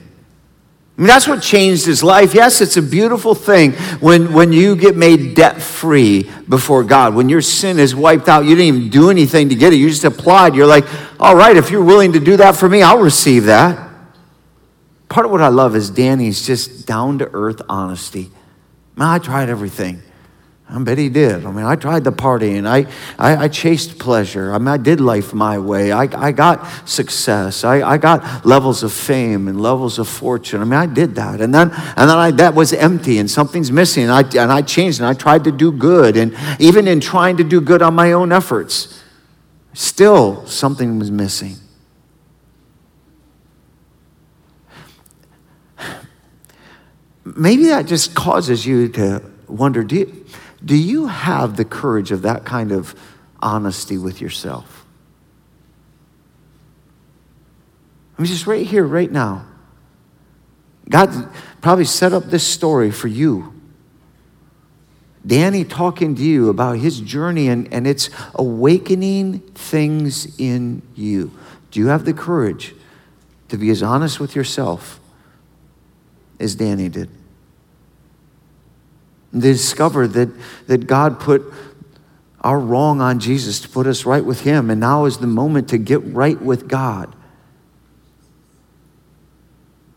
I 0.99 1.01
mean, 1.01 1.07
that's 1.07 1.29
what 1.29 1.41
changed 1.41 1.87
his 1.87 2.03
life. 2.03 2.35
Yes, 2.35 2.61
it's 2.61 2.77
a 2.77 2.83
beautiful 2.83 3.33
thing 3.33 3.75
when, 4.01 4.33
when 4.33 4.53
you 4.53 4.75
get 4.75 4.97
made 4.97 5.37
debt 5.37 5.63
free 5.63 6.29
before 6.49 6.83
God. 6.83 7.15
When 7.15 7.29
your 7.29 7.41
sin 7.41 7.79
is 7.79 7.95
wiped 7.95 8.29
out, 8.29 8.47
you 8.47 8.57
didn't 8.57 8.77
even 8.77 8.91
do 8.91 9.09
anything 9.09 9.51
to 9.51 9.55
get 9.55 9.73
it. 9.73 9.77
You 9.77 9.89
just 9.89 10.03
applied. 10.03 10.57
You're 10.57 10.67
like, 10.67 10.87
all 11.21 11.37
right, 11.37 11.57
if 11.57 11.71
you're 11.71 11.85
willing 11.85 12.15
to 12.15 12.19
do 12.19 12.37
that 12.39 12.57
for 12.57 12.69
me, 12.69 12.83
I'll 12.83 12.99
receive 12.99 13.45
that. 13.45 13.89
Part 15.09 15.25
of 15.25 15.31
what 15.31 15.41
I 15.41 15.49
love 15.49 15.77
is 15.77 15.89
Danny's 15.89 16.45
just 16.45 16.85
down 16.85 17.21
to 17.21 17.31
earth 17.33 17.63
honesty. 17.69 18.33
Man, 18.97 19.07
I 19.07 19.19
tried 19.21 19.49
everything. 19.51 20.03
I 20.71 20.79
bet 20.81 20.99
he 20.99 21.09
did. 21.09 21.47
I 21.47 21.51
mean, 21.51 21.65
I 21.65 21.77
tried 21.77 22.05
the 22.05 22.13
party 22.13 22.57
and 22.57 22.69
I, 22.69 22.87
I, 23.19 23.45
I, 23.45 23.49
chased 23.49 23.99
pleasure. 23.99 24.53
I 24.53 24.59
mean, 24.59 24.69
I 24.69 24.77
did 24.77 25.01
life 25.01 25.33
my 25.33 25.59
way. 25.59 25.93
I, 25.93 26.03
I 26.03 26.31
got 26.31 26.87
success. 26.87 27.65
I, 27.65 27.81
I 27.81 27.97
got 27.97 28.45
levels 28.45 28.83
of 28.83 28.93
fame 28.93 29.49
and 29.49 29.59
levels 29.59 29.99
of 29.99 30.07
fortune. 30.07 30.61
I 30.61 30.65
mean, 30.65 30.75
I 30.75 30.85
did 30.85 31.15
that. 31.15 31.41
And 31.41 31.55
then, 31.55 31.71
and 31.71 32.11
then 32.11 32.19
I, 32.19 32.33
that 32.33 32.55
was 32.55 32.75
empty 32.75 33.17
and 33.19 33.31
something's 33.31 33.73
missing. 33.73 34.05
And 34.05 34.13
I, 34.13 34.21
and 34.21 34.53
I 34.53 34.61
changed 34.61 35.01
and 35.01 35.07
I 35.07 35.15
tried 35.15 35.45
to 35.45 35.53
do 35.53 35.73
good. 35.73 36.19
And 36.19 36.37
even 36.59 36.87
in 36.87 37.01
trying 37.01 37.39
to 37.39 37.45
do 37.45 37.63
good 37.63 37.81
on 37.81 37.95
my 37.95 38.13
own 38.13 38.31
efforts, 38.31 39.03
still 39.73 40.45
something 40.47 40.99
was 40.99 41.11
missing. 41.11 41.57
Maybe 47.25 47.69
that 47.69 47.87
just 47.87 48.15
causes 48.15 48.67
you 48.67 48.89
to 48.89 49.23
wonder 49.49 49.83
do 49.83 49.97
you, 49.97 50.27
do 50.65 50.77
you 50.77 51.07
have 51.07 51.57
the 51.57 51.65
courage 51.65 52.11
of 52.11 52.23
that 52.23 52.45
kind 52.45 52.73
of 52.73 52.95
honesty 53.41 53.97
with 53.97 54.21
yourself? 54.21 54.85
I 58.17 58.23
mean, 58.23 58.27
just 58.27 58.47
right 58.47 58.67
here, 58.67 58.85
right 58.85 59.11
now. 59.11 59.47
God 60.89 61.29
probably 61.61 61.85
set 61.85 62.13
up 62.13 62.25
this 62.25 62.45
story 62.45 62.91
for 62.91 63.09
you. 63.09 63.55
Danny 65.25 65.65
talking 65.65 66.15
to 66.17 66.23
you 66.23 66.49
about 66.49 66.79
his 66.79 67.01
journey 67.01 67.49
and, 67.49 67.73
and 67.73 67.87
it's 67.87 68.09
awakening 68.35 69.41
things 69.41 70.39
in 70.39 70.83
you. 70.95 71.31
Do 71.71 71.81
you 71.81 71.89
have 71.89 72.05
the 72.05 72.15
courage 72.15 72.75
to 73.49 73.59
be 73.59 73.71
as 73.71 73.83
honest 73.83 74.19
with 74.19 74.35
yourself 74.35 74.99
as 76.41 76.55
Danny 76.55 76.89
did? 76.89 77.11
They 79.33 79.53
discover 79.53 80.07
that, 80.09 80.31
that 80.67 80.87
God 80.87 81.21
put 81.21 81.43
our 82.41 82.59
wrong 82.59 83.01
on 83.01 83.19
Jesus 83.19 83.61
to 83.61 83.69
put 83.69 83.87
us 83.87 84.07
right 84.07 84.25
with 84.25 84.43
Him, 84.43 84.71
and 84.71 84.81
now 84.81 85.05
is 85.05 85.19
the 85.19 85.27
moment 85.27 85.69
to 85.71 85.79
get 85.79 86.05
right 86.05 86.41
with 86.41 86.69
God. 86.69 87.15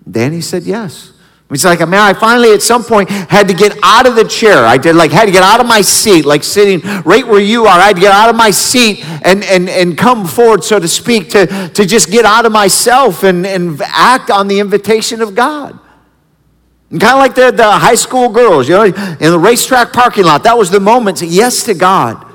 Danny 0.09 0.41
said 0.41 0.63
yes. 0.63 1.13
It's 1.51 1.65
like, 1.65 1.79
man, 1.79 1.99
I 1.99 2.13
finally 2.13 2.53
at 2.53 2.61
some 2.61 2.81
point 2.81 3.09
had 3.09 3.49
to 3.49 3.53
get 3.53 3.77
out 3.83 4.07
of 4.07 4.15
the 4.15 4.23
chair. 4.23 4.65
I 4.65 4.77
did 4.77 4.95
like 4.95 5.11
had 5.11 5.25
to 5.25 5.31
get 5.31 5.43
out 5.43 5.59
of 5.59 5.65
my 5.65 5.81
seat, 5.81 6.23
like 6.25 6.45
sitting 6.45 6.79
right 7.03 7.27
where 7.27 7.41
you 7.41 7.65
are. 7.65 7.77
I 7.77 7.87
had 7.87 7.95
to 7.97 8.01
get 8.01 8.13
out 8.13 8.29
of 8.29 8.37
my 8.37 8.51
seat 8.51 9.03
and 9.25 9.43
and 9.43 9.69
and 9.69 9.97
come 9.97 10.25
forward, 10.25 10.63
so 10.63 10.79
to 10.79 10.87
speak, 10.87 11.29
to, 11.31 11.69
to 11.69 11.85
just 11.85 12.09
get 12.09 12.23
out 12.23 12.45
of 12.45 12.53
myself 12.53 13.23
and, 13.23 13.45
and 13.45 13.81
act 13.83 14.29
on 14.31 14.47
the 14.47 14.59
invitation 14.59 15.21
of 15.21 15.35
God. 15.35 15.77
Kind 16.91 17.03
of 17.03 17.19
like 17.19 17.35
the, 17.35 17.51
the 17.51 17.71
high 17.71 17.95
school 17.95 18.27
girls, 18.27 18.67
you 18.67 18.75
know, 18.75 18.83
in 18.83 19.31
the 19.31 19.39
racetrack 19.39 19.93
parking 19.93 20.25
lot. 20.25 20.43
That 20.43 20.57
was 20.57 20.69
the 20.69 20.79
moment. 20.81 21.21
Yes 21.21 21.63
to 21.63 21.73
God. 21.73 22.27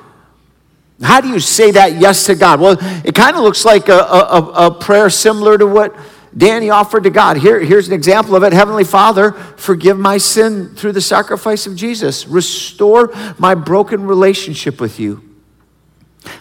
How 1.03 1.21
do 1.21 1.29
you 1.29 1.41
say 1.41 1.73
that 1.73 2.01
yes 2.01 2.25
to 2.25 2.35
God? 2.35 2.59
Well, 2.59 2.79
it 3.05 3.15
kind 3.15 3.37
of 3.37 3.43
looks 3.43 3.67
like 3.67 3.91
a, 3.91 3.99
a, 3.99 4.69
a 4.69 4.75
prayer 4.75 5.11
similar 5.11 5.59
to 5.59 5.67
what 5.67 5.95
Danny 6.35 6.71
offered 6.71 7.05
to 7.05 7.11
God. 7.11 7.37
Here, 7.37 7.61
here's 7.61 7.87
an 7.89 7.93
example 7.93 8.35
of 8.35 8.43
it 8.45 8.55
Heavenly 8.55 8.85
Father, 8.85 9.33
forgive 9.33 9.99
my 9.99 10.17
sin 10.17 10.75
through 10.75 10.93
the 10.93 11.03
sacrifice 11.03 11.67
of 11.67 11.77
Jesus. 11.77 12.27
Restore 12.27 13.13
my 13.39 13.55
broken 13.55 14.07
relationship 14.07 14.81
with 14.81 14.99
you. 14.99 15.23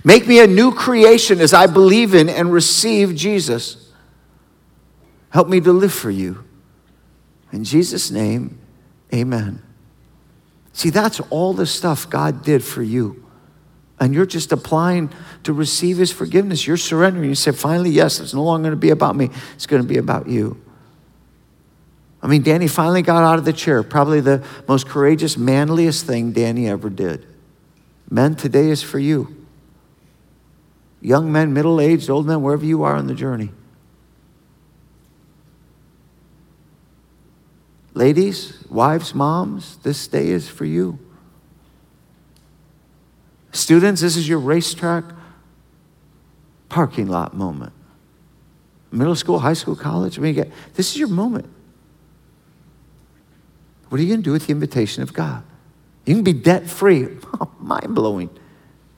Make 0.06 0.26
me 0.26 0.40
a 0.40 0.48
new 0.48 0.72
creation 0.72 1.42
as 1.42 1.54
I 1.54 1.68
believe 1.68 2.16
in 2.16 2.30
and 2.30 2.52
receive 2.52 3.14
Jesus. 3.14 3.92
Help 5.32 5.50
me 5.50 5.60
to 5.60 5.74
live 5.74 5.94
for 5.94 6.10
you. 6.10 6.45
In 7.56 7.64
Jesus' 7.64 8.12
name, 8.12 8.60
amen. 9.14 9.62
See, 10.74 10.90
that's 10.90 11.22
all 11.30 11.54
the 11.54 11.66
stuff 11.66 12.10
God 12.10 12.44
did 12.44 12.62
for 12.62 12.84
you. 12.84 13.26
And 13.98 14.14
you're 14.14 14.26
just 14.26 14.52
applying 14.52 15.10
to 15.44 15.54
receive 15.54 15.98
his 15.98 16.12
forgiveness. 16.12 16.68
You're 16.68 16.76
surrendering. 16.76 17.30
You 17.30 17.36
say, 17.36 17.54
finally, 17.54 17.92
yes, 17.92 18.20
it's 18.20 18.34
no 18.34 18.44
longer 18.44 18.64
going 18.68 18.78
to 18.78 18.80
be 18.80 18.90
about 18.90 19.16
me, 19.16 19.30
it's 19.54 19.68
going 19.68 19.82
to 19.82 19.88
be 19.88 19.98
about 19.98 20.28
you. 20.28 20.62
I 22.22 22.28
mean, 22.28 22.42
Danny 22.42 22.68
finally 22.68 23.02
got 23.02 23.24
out 23.24 23.40
of 23.40 23.46
the 23.46 23.54
chair, 23.54 23.84
probably 23.84 24.20
the 24.20 24.44
most 24.68 24.90
courageous, 24.90 25.38
manliest 25.38 26.06
thing 26.06 26.34
Danny 26.34 26.68
ever 26.68 26.90
did. 26.90 27.26
Men, 28.10 28.36
today 28.36 28.70
is 28.70 28.84
for 28.84 29.00
you. 29.00 29.34
Young 31.00 31.32
men, 31.32 31.54
middle 31.54 31.80
aged, 31.80 32.10
old 32.10 32.26
men, 32.26 32.42
wherever 32.42 32.66
you 32.66 32.84
are 32.84 32.96
on 32.96 33.08
the 33.08 33.16
journey. 33.16 33.52
Ladies, 37.96 38.62
wives, 38.70 39.16
moms, 39.16 39.78
this 39.78 40.06
day 40.08 40.28
is 40.28 40.50
for 40.50 40.66
you. 40.66 41.00
Students, 43.54 44.02
this 44.02 44.18
is 44.18 44.28
your 44.28 44.40
racetrack 44.40 45.06
parking 46.68 47.08
lot 47.08 47.34
moment. 47.34 47.72
Middle 48.92 49.16
school, 49.16 49.40
high 49.40 49.54
school, 49.54 49.78
college, 49.78 50.20
I 50.20 50.22
mean, 50.22 50.36
get, 50.36 50.52
this 50.74 50.92
is 50.92 50.98
your 50.98 51.08
moment. 51.08 51.48
What 53.88 54.00
are 54.00 54.04
you 54.04 54.10
going 54.10 54.20
to 54.20 54.26
do 54.26 54.34
with 54.34 54.48
the 54.48 54.52
invitation 54.52 55.02
of 55.02 55.14
God? 55.14 55.42
You 56.06 56.16
can 56.16 56.24
be 56.26 56.34
debt 56.34 56.70
free. 56.70 57.08
mind 57.60 57.96
blowing. 57.96 58.30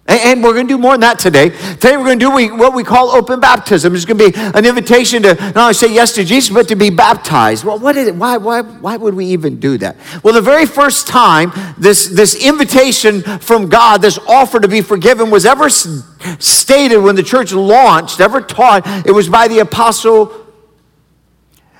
And 0.09 0.41
we're 0.41 0.53
going 0.53 0.67
to 0.67 0.73
do 0.73 0.77
more 0.77 0.93
than 0.93 1.01
that 1.01 1.19
today. 1.19 1.49
Today 1.49 1.97
we're 1.97 2.05
going 2.05 2.19
to 2.19 2.25
do 2.25 2.55
what 2.55 2.73
we 2.73 2.85
call 2.85 3.09
open 3.09 3.41
baptism. 3.41 3.93
It's 3.93 4.05
going 4.05 4.17
to 4.17 4.31
be 4.31 4.37
an 4.37 4.65
invitation 4.65 5.21
to 5.23 5.33
not 5.35 5.57
only 5.57 5.73
say 5.73 5.93
yes 5.93 6.13
to 6.13 6.23
Jesus, 6.23 6.53
but 6.53 6.69
to 6.69 6.75
be 6.75 6.89
baptized. 6.89 7.65
Well, 7.65 7.77
what 7.77 7.97
is 7.97 8.07
it? 8.07 8.15
Why, 8.15 8.37
why, 8.37 8.61
why 8.61 8.95
would 8.95 9.15
we 9.15 9.25
even 9.25 9.59
do 9.59 9.77
that? 9.79 9.97
Well, 10.23 10.33
the 10.33 10.41
very 10.41 10.65
first 10.65 11.07
time 11.07 11.51
this, 11.77 12.07
this 12.07 12.41
invitation 12.41 13.21
from 13.21 13.67
God, 13.67 14.01
this 14.01 14.17
offer 14.19 14.61
to 14.61 14.67
be 14.69 14.79
forgiven, 14.79 15.29
was 15.29 15.45
ever 15.45 15.69
stated 15.69 16.99
when 16.99 17.15
the 17.15 17.23
church 17.23 17.51
launched, 17.51 18.21
ever 18.21 18.39
taught, 18.39 18.87
it 19.05 19.11
was 19.11 19.27
by 19.27 19.49
the 19.49 19.59
apostle. 19.59 20.31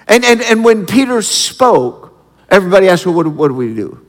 And, 0.06 0.26
and, 0.26 0.42
and 0.42 0.66
when 0.66 0.86
Peter 0.86 1.22
spoke, 1.22 2.14
everybody 2.50 2.90
asked, 2.90 3.06
well, 3.06 3.16
what, 3.16 3.28
what 3.28 3.48
do 3.48 3.54
we 3.54 3.74
do? 3.74 4.06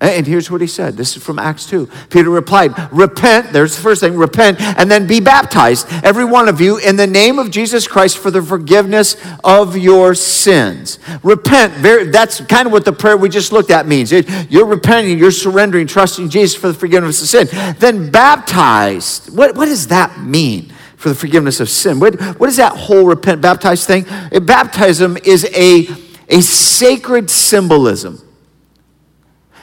And 0.00 0.28
here's 0.28 0.48
what 0.48 0.60
he 0.60 0.68
said. 0.68 0.96
This 0.96 1.16
is 1.16 1.24
from 1.24 1.40
Acts 1.40 1.66
2. 1.66 1.88
Peter 2.08 2.30
replied, 2.30 2.72
Repent, 2.92 3.52
there's 3.52 3.74
the 3.74 3.82
first 3.82 4.00
thing, 4.00 4.16
repent, 4.16 4.60
and 4.60 4.88
then 4.88 5.08
be 5.08 5.18
baptized, 5.18 5.88
every 6.04 6.24
one 6.24 6.48
of 6.48 6.60
you, 6.60 6.78
in 6.78 6.94
the 6.94 7.06
name 7.06 7.40
of 7.40 7.50
Jesus 7.50 7.88
Christ 7.88 8.18
for 8.18 8.30
the 8.30 8.40
forgiveness 8.40 9.16
of 9.42 9.76
your 9.76 10.14
sins. 10.14 11.00
Repent, 11.24 11.82
that's 12.12 12.40
kind 12.42 12.66
of 12.66 12.72
what 12.72 12.84
the 12.84 12.92
prayer 12.92 13.16
we 13.16 13.28
just 13.28 13.50
looked 13.50 13.72
at 13.72 13.88
means. 13.88 14.12
You're 14.12 14.66
repenting, 14.66 15.18
you're 15.18 15.32
surrendering, 15.32 15.88
trusting 15.88 16.28
Jesus 16.28 16.56
for 16.56 16.68
the 16.68 16.74
forgiveness 16.74 17.20
of 17.20 17.26
sin. 17.26 17.74
Then 17.80 18.08
baptized. 18.10 19.36
What, 19.36 19.56
what 19.56 19.66
does 19.66 19.88
that 19.88 20.20
mean? 20.20 20.72
for 20.96 21.10
the 21.10 21.14
forgiveness 21.14 21.60
of 21.60 21.68
sin. 21.68 22.00
What, 22.00 22.20
what 22.40 22.48
is 22.48 22.56
that 22.56 22.76
whole 22.76 23.06
repent, 23.06 23.40
baptize 23.40 23.86
thing? 23.86 24.04
Baptism 24.32 25.16
is 25.18 25.44
a, 25.54 25.86
a 26.28 26.40
sacred 26.40 27.30
symbolism. 27.30 28.27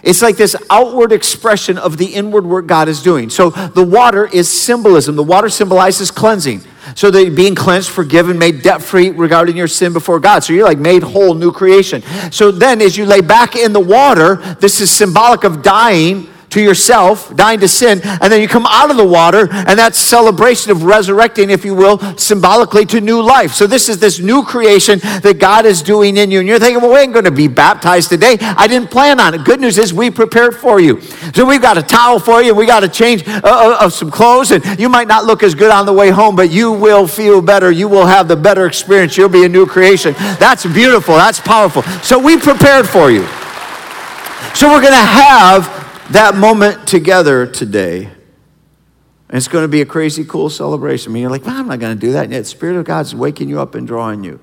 It's 0.06 0.22
like 0.22 0.38
this 0.38 0.56
outward 0.70 1.12
expression 1.12 1.80
of 1.80 1.98
the 1.98 2.06
inward 2.06 2.46
work 2.46 2.68
God 2.68 2.88
is 2.88 3.02
doing. 3.02 3.32
So 3.32 3.50
the 3.50 3.84
water 3.84 4.28
is 4.28 4.50
symbolism. 4.50 5.16
The 5.16 5.24
water 5.24 5.50
symbolizes 5.50 6.12
cleansing. 6.12 6.62
So 6.94 7.10
that 7.10 7.24
you're 7.24 7.36
being 7.36 7.56
cleansed, 7.56 7.90
forgiven, 7.90 8.38
made 8.38 8.62
debt 8.62 8.84
free 8.84 9.10
regarding 9.10 9.58
your 9.58 9.68
sin 9.68 9.92
before 9.92 10.20
God. 10.20 10.44
So 10.44 10.54
you're 10.54 10.66
like 10.66 10.78
made 10.78 11.02
whole, 11.02 11.34
new 11.34 11.52
creation. 11.52 12.04
So 12.32 12.52
then 12.52 12.80
as 12.80 12.96
you 12.96 13.08
lay 13.08 13.22
back 13.22 13.56
in 13.56 13.74
the 13.74 13.80
water, 13.80 14.36
this 14.60 14.80
is 14.80 14.92
symbolic 14.92 15.44
of 15.44 15.64
dying 15.64 16.30
to 16.56 16.62
yourself, 16.62 17.36
dying 17.36 17.60
to 17.60 17.68
sin, 17.68 18.02
and 18.04 18.32
then 18.32 18.42
you 18.42 18.48
come 18.48 18.66
out 18.68 18.90
of 18.90 18.98
the 18.98 19.06
water, 19.06 19.50
and 19.52 19.78
that's 19.78 19.98
celebration 19.98 20.72
of 20.72 20.84
resurrecting, 20.84 21.50
if 21.50 21.66
you 21.66 21.76
will, 21.76 22.00
symbolically 22.18 22.86
to 22.86 23.02
new 23.02 23.22
life. 23.22 23.52
So 23.52 23.68
this 23.68 23.90
is 23.90 24.00
this 24.00 24.20
new 24.20 24.44
creation 24.44 25.00
that 25.00 25.38
God 25.38 25.66
is 25.66 25.82
doing 25.82 26.16
in 26.16 26.32
you. 26.32 26.40
And 26.40 26.48
you're 26.48 26.60
thinking, 26.60 26.82
well, 26.82 26.94
we 26.94 27.00
ain't 27.00 27.14
going 27.14 27.26
to 27.26 27.32
be 27.32 27.50
baptized 27.50 28.10
today. 28.10 28.38
I 28.40 28.68
didn't 28.68 28.90
plan 28.90 29.20
on 29.20 29.34
it. 29.34 29.44
Good 29.44 29.60
news 29.60 29.78
is 29.78 29.94
we 29.94 30.10
prepared 30.10 30.56
for 30.56 30.80
you. 30.80 31.02
So 31.34 31.46
we've 31.46 31.62
got 31.62 31.78
a 31.78 31.84
towel 31.84 32.20
for 32.20 32.42
you. 32.42 32.56
We 32.56 32.66
got 32.66 32.86
a 32.86 32.90
change 32.90 33.28
uh, 33.28 33.42
uh, 33.44 33.78
of 33.82 33.92
some 33.92 34.10
clothes, 34.10 34.52
and 34.52 34.80
you 34.80 34.88
might 34.88 35.10
not 35.10 35.26
look 35.26 35.44
as 35.44 35.56
good 35.56 35.72
on 35.72 35.86
the 35.86 35.94
way 35.94 36.10
home, 36.10 36.38
but 36.38 36.50
you 36.50 36.72
will 36.72 37.06
feel 37.06 37.42
better. 37.42 37.70
You 37.70 37.90
will 37.90 38.06
have 38.06 38.30
the 38.30 38.38
better 38.38 38.66
experience. 38.66 39.18
You'll 39.18 39.28
be 39.28 39.44
a 39.44 39.50
new 39.50 39.66
creation. 39.66 40.14
That's 40.40 40.66
beautiful. 40.66 41.16
That's 41.16 41.42
powerful. 41.42 41.84
So 42.02 42.18
we 42.18 42.38
prepared 42.38 42.88
for 42.88 43.12
you. 43.12 43.28
So 44.56 44.70
we're 44.70 44.82
going 44.82 44.94
to 44.94 44.96
have 44.96 45.85
that 46.12 46.36
moment 46.36 46.88
together 46.88 47.48
today. 47.48 48.06
And 49.28 49.38
it's 49.38 49.48
going 49.48 49.64
to 49.64 49.68
be 49.68 49.82
a 49.82 49.86
crazy 49.86 50.24
cool 50.24 50.50
celebration. 50.50 51.12
I 51.12 51.14
mean, 51.14 51.22
you're 51.22 51.32
like, 51.32 51.46
well, 51.46 51.58
I'm 51.58 51.68
not 51.68 51.80
going 51.80 51.96
to 51.96 52.00
do 52.00 52.12
that. 52.14 52.26
And 52.26 52.34
yet, 52.34 52.40
the 52.40 52.46
Spirit 52.46 52.78
of 52.78 52.86
God's 52.86 53.16
waking 53.16 53.50
you 53.50 53.60
up 53.60 53.74
and 53.74 53.88
drawing 53.88 54.24
you. 54.24 54.40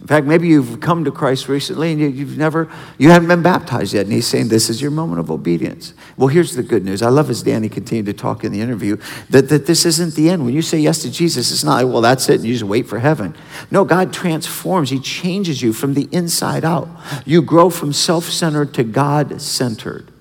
In 0.00 0.08
fact, 0.08 0.26
maybe 0.26 0.48
you've 0.48 0.80
come 0.80 1.04
to 1.04 1.12
Christ 1.12 1.48
recently 1.48 1.92
and 1.92 2.00
you've 2.00 2.36
never, 2.36 2.68
you 2.98 3.10
haven't 3.10 3.28
been 3.28 3.42
baptized 3.42 3.94
yet. 3.94 4.04
And 4.04 4.12
he's 4.12 4.26
saying, 4.26 4.48
this 4.48 4.68
is 4.68 4.82
your 4.82 4.90
moment 4.90 5.20
of 5.20 5.30
obedience. 5.30 5.94
Well, 6.16 6.26
here's 6.26 6.56
the 6.56 6.62
good 6.64 6.84
news. 6.84 7.02
I 7.02 7.08
love 7.08 7.30
as 7.30 7.44
Danny 7.44 7.68
continued 7.68 8.06
to 8.06 8.12
talk 8.12 8.42
in 8.42 8.50
the 8.50 8.60
interview 8.60 8.96
that, 9.30 9.48
that 9.50 9.66
this 9.66 9.86
isn't 9.86 10.14
the 10.14 10.28
end. 10.28 10.44
When 10.44 10.54
you 10.54 10.62
say 10.62 10.78
yes 10.78 11.02
to 11.02 11.10
Jesus, 11.10 11.52
it's 11.52 11.62
not 11.62 11.86
well, 11.86 12.00
that's 12.00 12.28
it, 12.28 12.36
and 12.40 12.44
you 12.44 12.52
just 12.52 12.64
wait 12.64 12.88
for 12.88 12.98
heaven. 12.98 13.36
No, 13.70 13.84
God 13.84 14.12
transforms. 14.12 14.90
He 14.90 14.98
changes 14.98 15.62
you 15.62 15.72
from 15.72 15.94
the 15.94 16.08
inside 16.10 16.64
out. 16.64 16.88
You 17.24 17.40
grow 17.40 17.70
from 17.70 17.92
self-centered 17.92 18.74
to 18.74 18.82
God-centered. 18.82 20.11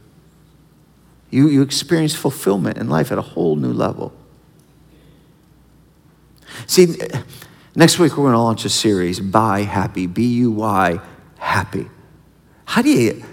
You, 1.32 1.48
you 1.48 1.62
experience 1.62 2.14
fulfillment 2.14 2.78
in 2.78 2.90
life 2.90 3.12
at 3.12 3.18
a 3.18 3.22
whole 3.22 3.56
new 3.56 3.74
level. 3.74 4.14
See, 6.68 6.98
next 7.76 7.98
week 7.98 8.12
we're 8.12 8.24
going 8.24 8.34
to 8.34 8.40
launch 8.40 8.66
a 8.66 8.70
series, 8.70 9.20
Buy 9.20 9.62
Happy, 9.62 10.06
B 10.06 10.26
U 10.26 10.52
Y, 10.52 11.00
happy. 11.40 11.90
How 12.66 12.82
do 12.82 12.90
you 12.90 13.26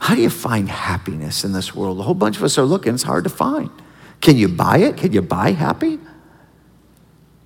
how 0.00 0.14
do 0.14 0.22
you 0.22 0.30
find 0.30 0.68
happiness 0.68 1.44
in 1.44 1.52
this 1.52 1.74
world? 1.74 1.98
A 1.98 2.02
whole 2.02 2.14
bunch 2.14 2.36
of 2.36 2.44
us 2.44 2.56
are 2.56 2.64
looking, 2.64 2.94
it's 2.94 3.02
hard 3.02 3.24
to 3.24 3.30
find. 3.30 3.70
Can 4.20 4.36
you 4.36 4.48
buy 4.48 4.78
it? 4.78 4.96
Can 4.96 5.12
you 5.12 5.22
buy 5.22 5.52
happy? 5.52 5.98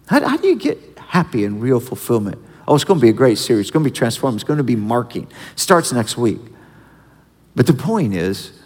How, 0.07 0.27
how 0.27 0.37
do 0.37 0.49
you 0.49 0.57
get 0.57 0.79
happy 0.99 1.45
and 1.45 1.61
real 1.61 1.81
fulfillment? 1.81 2.39
Oh, 2.69 2.75
it's 2.75 2.85
going 2.85 3.01
to 3.01 3.03
be 3.03 3.09
a 3.09 3.15
great 3.15 3.39
series. 3.39 3.67
It's 3.67 3.71
going 3.71 3.85
to 3.85 3.91
be 3.91 3.95
transformed. 3.95 4.37
It's 4.37 4.45
going 4.45 4.59
to 4.59 4.65
be 4.65 4.77
marking. 4.77 5.31
Starts 5.57 5.93
next 5.93 6.17
week. 6.17 6.41
But 7.57 7.67
the 7.67 7.75
point 7.75 8.15
is, 8.15 8.62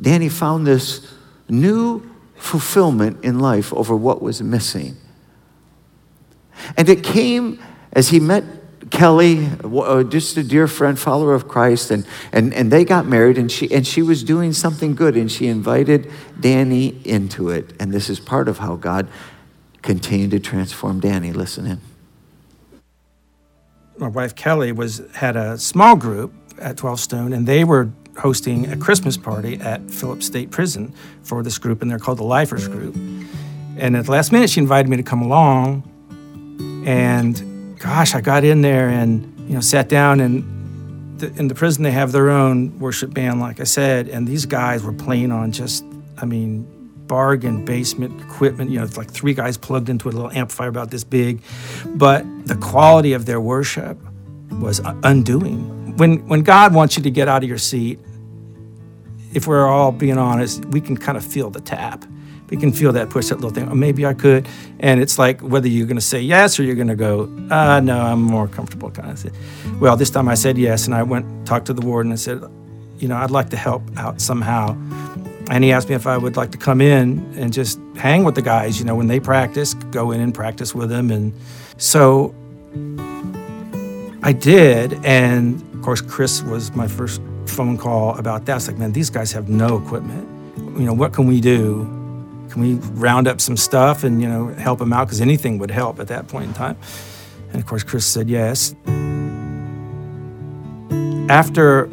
Danny 0.00 0.28
found 0.28 0.66
this 0.66 1.06
new 1.48 2.02
fulfillment 2.36 3.24
in 3.24 3.38
life 3.38 3.72
over 3.72 3.96
what 3.96 4.20
was 4.20 4.42
missing. 4.42 4.96
And 6.76 6.88
it 6.88 7.02
came 7.02 7.62
as 7.92 8.08
he 8.08 8.20
met 8.20 8.44
Kelly, 8.90 9.48
uh, 9.64 10.02
just 10.04 10.36
a 10.36 10.42
dear 10.44 10.68
friend, 10.68 10.98
follower 10.98 11.34
of 11.34 11.48
Christ, 11.48 11.90
and, 11.90 12.06
and, 12.32 12.52
and 12.54 12.70
they 12.70 12.84
got 12.84 13.06
married, 13.06 13.38
and 13.38 13.50
she, 13.50 13.72
and 13.72 13.86
she 13.86 14.02
was 14.02 14.22
doing 14.22 14.52
something 14.52 14.94
good, 14.94 15.16
and 15.16 15.30
she 15.30 15.46
invited 15.46 16.10
Danny 16.38 17.00
into 17.04 17.48
it. 17.48 17.72
And 17.80 17.92
this 17.92 18.08
is 18.10 18.20
part 18.20 18.48
of 18.48 18.58
how 18.58 18.76
God 18.76 19.08
continued 19.82 20.30
to 20.32 20.40
transform 20.40 21.00
Danny. 21.00 21.32
Listen 21.32 21.66
in. 21.66 21.80
My 23.96 24.08
wife 24.08 24.34
Kelly 24.34 24.72
was 24.72 25.02
had 25.14 25.36
a 25.36 25.56
small 25.58 25.96
group 25.96 26.32
at 26.58 26.76
12 26.76 27.00
Stone, 27.00 27.32
and 27.32 27.46
they 27.46 27.64
were 27.64 27.90
hosting 28.16 28.70
a 28.70 28.76
Christmas 28.76 29.16
party 29.16 29.60
at 29.60 29.90
Phillips 29.90 30.26
State 30.26 30.50
Prison 30.50 30.94
for 31.22 31.42
this 31.42 31.58
group, 31.58 31.82
and 31.82 31.90
they're 31.90 31.98
called 31.98 32.18
the 32.18 32.24
Lifers 32.24 32.68
Group. 32.68 32.94
And 33.76 33.96
at 33.96 34.04
the 34.04 34.10
last 34.10 34.32
minute, 34.32 34.50
she 34.50 34.60
invited 34.60 34.88
me 34.88 34.96
to 34.96 35.02
come 35.02 35.22
along. 35.22 35.82
And 36.86 37.78
gosh, 37.78 38.14
I 38.14 38.20
got 38.20 38.44
in 38.44 38.62
there 38.62 38.88
and 38.88 39.32
you 39.48 39.54
know 39.54 39.60
sat 39.60 39.88
down 39.88 40.20
and 40.20 41.18
the, 41.18 41.32
in 41.38 41.48
the 41.48 41.54
prison 41.54 41.82
they 41.82 41.90
have 41.90 42.12
their 42.12 42.30
own 42.30 42.78
worship 42.78 43.12
band, 43.14 43.40
like 43.40 43.60
I 43.60 43.64
said, 43.64 44.08
and 44.08 44.26
these 44.26 44.46
guys 44.46 44.82
were 44.82 44.92
playing 44.92 45.32
on 45.32 45.52
just, 45.52 45.84
I 46.18 46.24
mean, 46.24 46.66
bargain 47.06 47.64
basement 47.64 48.20
equipment. 48.20 48.70
You 48.70 48.78
know, 48.78 48.84
it's 48.84 48.96
like 48.96 49.10
three 49.10 49.34
guys 49.34 49.56
plugged 49.56 49.88
into 49.88 50.08
a 50.08 50.12
little 50.12 50.30
amplifier 50.30 50.68
about 50.68 50.90
this 50.90 51.04
big, 51.04 51.40
but 51.86 52.24
the 52.46 52.56
quality 52.56 53.12
of 53.12 53.26
their 53.26 53.40
worship 53.40 53.98
was 54.50 54.80
undoing 55.02 55.83
when 55.96 56.26
when 56.26 56.42
God 56.42 56.74
wants 56.74 56.96
you 56.96 57.02
to 57.02 57.10
get 57.10 57.28
out 57.28 57.42
of 57.42 57.48
your 57.48 57.58
seat, 57.58 57.98
if 59.32 59.46
we're 59.46 59.66
all 59.66 59.92
being 59.92 60.18
honest, 60.18 60.64
we 60.66 60.80
can 60.80 60.96
kind 60.96 61.18
of 61.18 61.24
feel 61.24 61.50
the 61.50 61.60
tap. 61.60 62.04
We 62.50 62.58
can 62.58 62.72
feel 62.72 62.92
that 62.92 63.10
push, 63.10 63.28
that 63.28 63.36
little 63.36 63.50
thing. 63.50 63.68
Oh, 63.68 63.74
maybe 63.74 64.04
I 64.04 64.14
could. 64.14 64.46
And 64.78 65.00
it's 65.00 65.18
like 65.18 65.40
whether 65.40 65.66
you're 65.66 65.86
going 65.86 65.96
to 65.96 66.02
say 66.02 66.20
yes 66.20 66.60
or 66.60 66.62
you're 66.62 66.74
going 66.74 66.88
to 66.88 66.94
go, 66.94 67.22
uh, 67.50 67.80
no, 67.80 67.98
I'm 67.98 68.22
more 68.22 68.46
comfortable. 68.46 68.90
Kind 68.90 69.10
of. 69.10 69.18
Thing. 69.18 69.32
Well, 69.80 69.96
this 69.96 70.10
time 70.10 70.28
I 70.28 70.34
said 70.34 70.58
yes, 70.58 70.86
and 70.86 70.94
I 70.94 71.02
went 71.02 71.46
talked 71.46 71.66
to 71.66 71.72
the 71.72 71.80
warden 71.80 72.12
and 72.12 72.20
said, 72.20 72.42
you 72.98 73.08
know, 73.08 73.16
I'd 73.16 73.30
like 73.30 73.50
to 73.50 73.56
help 73.56 73.82
out 73.96 74.20
somehow. 74.20 74.76
And 75.50 75.64
he 75.64 75.72
asked 75.72 75.88
me 75.88 75.94
if 75.94 76.06
I 76.06 76.16
would 76.16 76.36
like 76.36 76.52
to 76.52 76.58
come 76.58 76.80
in 76.80 77.34
and 77.36 77.52
just 77.52 77.78
hang 77.96 78.24
with 78.24 78.34
the 78.34 78.42
guys, 78.42 78.78
you 78.78 78.84
know, 78.84 78.94
when 78.94 79.08
they 79.08 79.20
practice, 79.20 79.74
go 79.74 80.10
in 80.10 80.20
and 80.20 80.34
practice 80.34 80.74
with 80.74 80.90
them. 80.90 81.10
And 81.10 81.34
so 81.76 82.34
I 84.22 84.32
did. 84.32 84.94
And 85.04 85.62
course, 85.84 86.00
Chris 86.00 86.42
was 86.42 86.72
my 86.72 86.88
first 86.88 87.20
phone 87.46 87.76
call 87.76 88.16
about 88.16 88.46
that. 88.46 88.56
It's 88.56 88.68
like, 88.68 88.78
man, 88.78 88.92
these 88.92 89.10
guys 89.10 89.32
have 89.32 89.50
no 89.50 89.76
equipment. 89.76 90.26
You 90.78 90.86
know, 90.86 90.94
what 90.94 91.12
can 91.12 91.26
we 91.26 91.40
do? 91.40 91.84
Can 92.48 92.62
we 92.62 92.74
round 92.98 93.28
up 93.28 93.40
some 93.40 93.56
stuff 93.56 94.02
and, 94.02 94.22
you 94.22 94.28
know, 94.28 94.48
help 94.54 94.78
them 94.78 94.92
out? 94.92 95.06
Because 95.06 95.20
anything 95.20 95.58
would 95.58 95.70
help 95.70 96.00
at 96.00 96.08
that 96.08 96.26
point 96.26 96.46
in 96.46 96.54
time. 96.54 96.78
And 97.50 97.60
of 97.60 97.66
course, 97.66 97.82
Chris 97.82 98.06
said 98.06 98.30
yes. 98.30 98.74
After 101.28 101.90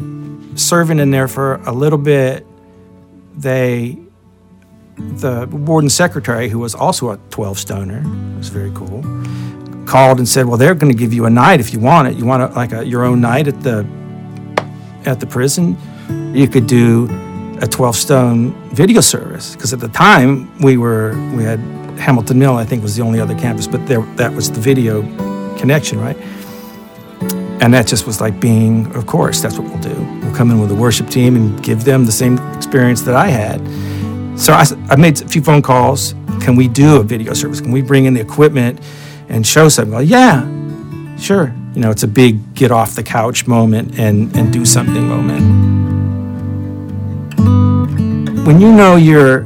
serving 0.55 0.99
in 0.99 1.11
there 1.11 1.27
for 1.27 1.55
a 1.65 1.73
little 1.73 1.99
bit, 1.99 2.45
they, 3.35 3.97
the 4.97 5.47
warden 5.51 5.89
secretary, 5.89 6.47
who 6.47 6.59
was 6.59 6.73
also 6.73 7.09
a 7.09 7.17
12 7.29 7.59
stoner, 7.59 8.03
was 8.37 8.47
very 8.47 8.71
cool 8.73 9.01
called 9.91 10.19
and 10.19 10.27
said, 10.27 10.45
"Well, 10.45 10.57
they're 10.57 10.73
going 10.73 10.91
to 10.91 10.97
give 10.97 11.13
you 11.13 11.25
a 11.25 11.29
night 11.29 11.59
if 11.59 11.73
you 11.73 11.79
want 11.79 12.07
it. 12.07 12.15
You 12.15 12.25
want 12.25 12.41
a, 12.43 12.47
like 12.55 12.71
a, 12.71 12.85
your 12.85 13.03
own 13.03 13.19
night 13.19 13.47
at 13.47 13.61
the 13.61 13.85
at 15.05 15.19
the 15.19 15.27
prison. 15.27 15.77
You 16.33 16.47
could 16.47 16.65
do 16.65 17.09
a 17.61 17.67
12 17.67 17.95
stone 17.95 18.53
video 18.73 19.01
service 19.01 19.53
because 19.53 19.73
at 19.73 19.81
the 19.81 19.89
time 19.89 20.57
we 20.59 20.77
were 20.77 21.09
we 21.35 21.43
had 21.43 21.59
Hamilton 21.99 22.39
Mill. 22.39 22.55
I 22.55 22.63
think 22.63 22.81
was 22.81 22.95
the 22.95 23.03
only 23.03 23.19
other 23.19 23.37
campus, 23.37 23.67
but 23.67 23.85
there 23.85 24.01
that 24.15 24.31
was 24.33 24.49
the 24.49 24.61
video 24.61 25.01
connection, 25.57 25.99
right? 25.99 26.17
And 27.61 27.73
that 27.73 27.85
just 27.85 28.07
was 28.07 28.19
like 28.21 28.39
being, 28.39 28.87
of 28.95 29.05
course, 29.05 29.41
that's 29.41 29.59
what 29.59 29.67
we'll 29.69 29.83
do. 29.93 29.95
We'll 30.23 30.33
come 30.33 30.49
in 30.51 30.59
with 30.59 30.71
a 30.71 30.75
worship 30.75 31.09
team 31.09 31.35
and 31.35 31.61
give 31.61 31.83
them 31.83 32.05
the 32.05 32.11
same 32.11 32.39
experience 32.55 33.01
that 33.01 33.13
I 33.13 33.27
had. 33.27 33.59
So 34.39 34.53
I, 34.53 34.65
I 34.89 34.95
made 34.95 35.21
a 35.21 35.27
few 35.27 35.43
phone 35.43 35.61
calls. 35.61 36.15
Can 36.39 36.55
we 36.55 36.67
do 36.67 36.95
a 36.95 37.03
video 37.03 37.33
service? 37.33 37.61
Can 37.61 37.71
we 37.71 37.83
bring 37.83 38.05
in 38.05 38.15
the 38.15 38.21
equipment? 38.21 38.79
And 39.31 39.47
show 39.47 39.69
something. 39.69 39.93
Well, 39.93 40.03
yeah, 40.03 40.45
sure. 41.17 41.55
You 41.73 41.81
know, 41.81 41.89
it's 41.89 42.03
a 42.03 42.07
big 42.07 42.53
get 42.53 42.71
off 42.71 42.95
the 42.95 43.03
couch 43.03 43.47
moment 43.47 43.97
and, 43.97 44.35
and 44.35 44.51
do 44.51 44.65
something 44.65 45.07
moment. 45.07 45.71
When 48.45 48.59
you 48.59 48.71
know 48.71 48.97
you're 48.97 49.43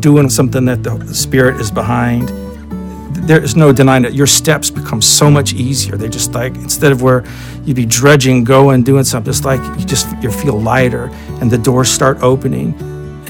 doing 0.00 0.30
something 0.30 0.64
that 0.64 0.82
the, 0.82 1.14
Spirit 1.14 1.60
is 1.60 1.70
behind, 1.70 2.30
there 3.28 3.42
is 3.42 3.54
no 3.54 3.72
denying 3.72 4.02
that 4.02 4.14
Your 4.14 4.26
steps 4.26 4.70
become 4.70 5.02
so 5.02 5.30
much 5.30 5.52
easier. 5.52 5.96
They 5.96 6.08
just 6.08 6.32
like 6.32 6.54
instead 6.54 6.90
of 6.90 7.02
where 7.02 7.24
you'd 7.64 7.76
be 7.76 7.84
drudging, 7.84 8.44
going, 8.44 8.82
doing 8.82 9.04
something, 9.04 9.30
it's 9.30 9.44
like 9.44 9.60
you 9.78 9.84
just 9.84 10.08
you 10.22 10.30
feel 10.30 10.58
lighter, 10.58 11.10
and 11.40 11.50
the 11.50 11.58
doors 11.58 11.90
start 11.90 12.22
opening 12.22 12.74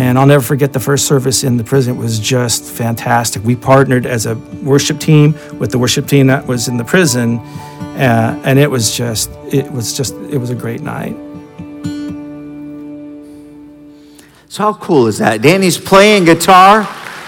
and 0.02 0.18
I'll 0.18 0.26
never 0.26 0.42
forget 0.42 0.72
the 0.72 0.80
first 0.80 1.06
service 1.06 1.44
in 1.44 1.56
the 1.56 1.62
prison. 1.62 1.94
It 1.94 1.98
was 1.98 2.18
just 2.18 2.64
fantastic. 2.64 3.44
We 3.44 3.54
partnered 3.54 4.04
as 4.04 4.26
a 4.26 4.34
worship 4.64 4.98
team 4.98 5.36
with 5.60 5.70
the 5.70 5.78
worship 5.78 6.08
team 6.08 6.26
that 6.26 6.44
was 6.44 6.66
in 6.66 6.76
the 6.76 6.84
prison, 6.84 7.38
uh, 7.38 8.42
and 8.44 8.58
it 8.58 8.68
was 8.68 8.96
just, 8.96 9.30
it 9.52 9.70
was 9.70 9.96
just, 9.96 10.14
it 10.14 10.38
was 10.38 10.50
a 10.50 10.56
great 10.56 10.80
night. 10.80 11.14
So 14.48 14.64
how 14.64 14.74
cool 14.74 15.06
is 15.06 15.18
that? 15.18 15.40
Danny's 15.40 15.78
playing 15.78 16.24
guitar. 16.24 16.80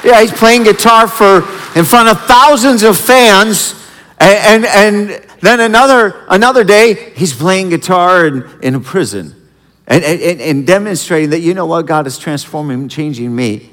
Yeah, 0.02 0.20
he's 0.20 0.32
playing 0.32 0.64
guitar 0.64 1.06
for 1.06 1.38
in 1.78 1.84
front 1.84 2.08
of 2.08 2.20
thousands 2.22 2.82
of 2.82 2.98
fans. 2.98 3.74
And, 4.18 4.64
and, 4.64 5.10
and 5.10 5.24
then 5.40 5.60
another, 5.60 6.24
another 6.28 6.64
day, 6.64 7.12
he's 7.14 7.32
playing 7.32 7.70
guitar 7.70 8.26
in, 8.26 8.50
in 8.62 8.74
a 8.74 8.80
prison 8.80 9.43
and, 9.86 10.02
and, 10.02 10.40
and 10.40 10.66
demonstrating 10.66 11.30
that, 11.30 11.40
you 11.40 11.54
know 11.54 11.66
what, 11.66 11.86
God 11.86 12.06
is 12.06 12.18
transforming, 12.18 12.88
changing 12.88 13.34
me. 13.34 13.70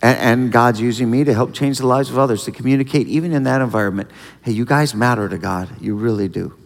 And, 0.00 0.18
and 0.18 0.52
God's 0.52 0.80
using 0.80 1.10
me 1.10 1.24
to 1.24 1.34
help 1.34 1.52
change 1.52 1.78
the 1.78 1.86
lives 1.86 2.10
of 2.10 2.18
others, 2.18 2.44
to 2.44 2.52
communicate, 2.52 3.08
even 3.08 3.32
in 3.32 3.44
that 3.44 3.60
environment. 3.60 4.10
Hey, 4.42 4.52
you 4.52 4.64
guys 4.64 4.94
matter 4.94 5.28
to 5.28 5.38
God. 5.38 5.68
You 5.80 5.96
really 5.96 6.28
do. 6.28 6.56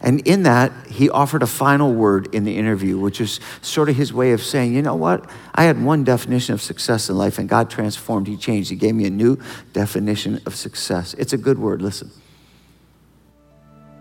And 0.00 0.26
in 0.26 0.42
that, 0.42 0.72
he 0.88 1.08
offered 1.08 1.42
a 1.42 1.46
final 1.46 1.94
word 1.94 2.34
in 2.34 2.44
the 2.44 2.56
interview, 2.56 2.98
which 2.98 3.20
is 3.20 3.40
sort 3.62 3.88
of 3.88 3.96
his 3.96 4.12
way 4.12 4.32
of 4.32 4.42
saying, 4.42 4.74
you 4.74 4.82
know 4.82 4.94
what? 4.94 5.30
I 5.54 5.64
had 5.64 5.82
one 5.82 6.04
definition 6.04 6.52
of 6.52 6.60
success 6.60 7.08
in 7.08 7.16
life, 7.16 7.38
and 7.38 7.48
God 7.48 7.70
transformed. 7.70 8.26
He 8.26 8.36
changed. 8.36 8.68
He 8.68 8.76
gave 8.76 8.94
me 8.94 9.06
a 9.06 9.10
new 9.10 9.38
definition 9.72 10.40
of 10.44 10.54
success. 10.54 11.14
It's 11.14 11.32
a 11.32 11.38
good 11.38 11.58
word. 11.58 11.80
Listen. 11.80 12.10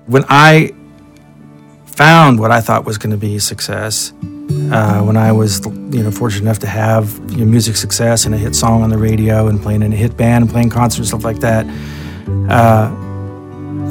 When 0.06 0.26
I 0.28 0.72
found 1.96 2.40
what 2.40 2.52
I 2.52 2.62
thought 2.62 2.86
was 2.86 2.98
going 2.98 3.12
to 3.12 3.18
be 3.18 3.40
success, 3.40 4.14
uh, 4.72 5.02
when 5.02 5.18
I 5.18 5.32
was 5.32 5.66
you 5.66 6.04
know 6.04 6.12
fortunate 6.12 6.44
enough 6.44 6.60
to 6.60 6.68
have 6.68 7.18
you 7.32 7.38
know, 7.38 7.46
music 7.46 7.76
success 7.76 8.26
and 8.26 8.36
a 8.36 8.38
hit 8.38 8.56
song 8.56 8.84
on 8.84 8.90
the 8.90 8.98
radio 8.98 9.48
and 9.48 9.62
playing 9.62 9.82
in 9.82 9.94
a 9.94 9.96
hit 9.96 10.18
band 10.18 10.44
and 10.44 10.52
playing 10.52 10.70
concerts 10.70 11.00
and 11.00 11.08
stuff 11.08 11.24
like 11.24 11.40
that, 11.40 11.66
uh, 12.50 12.94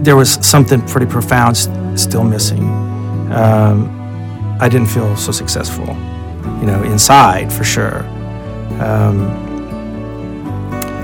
there 0.03 0.17
was 0.17 0.35
something 0.47 0.87
pretty 0.87 1.07
profound 1.07 1.57
still 1.99 2.25
missing. 2.25 2.65
Um, 3.33 3.89
I 4.61 4.69
didn't 4.69 4.89
feel 4.89 5.17
so 5.17 5.33
successful, 5.33 5.87
you 6.61 6.67
know, 6.67 6.83
inside 6.85 7.53
for 7.53 7.65
sure. 7.65 8.01
Um, 8.81 9.31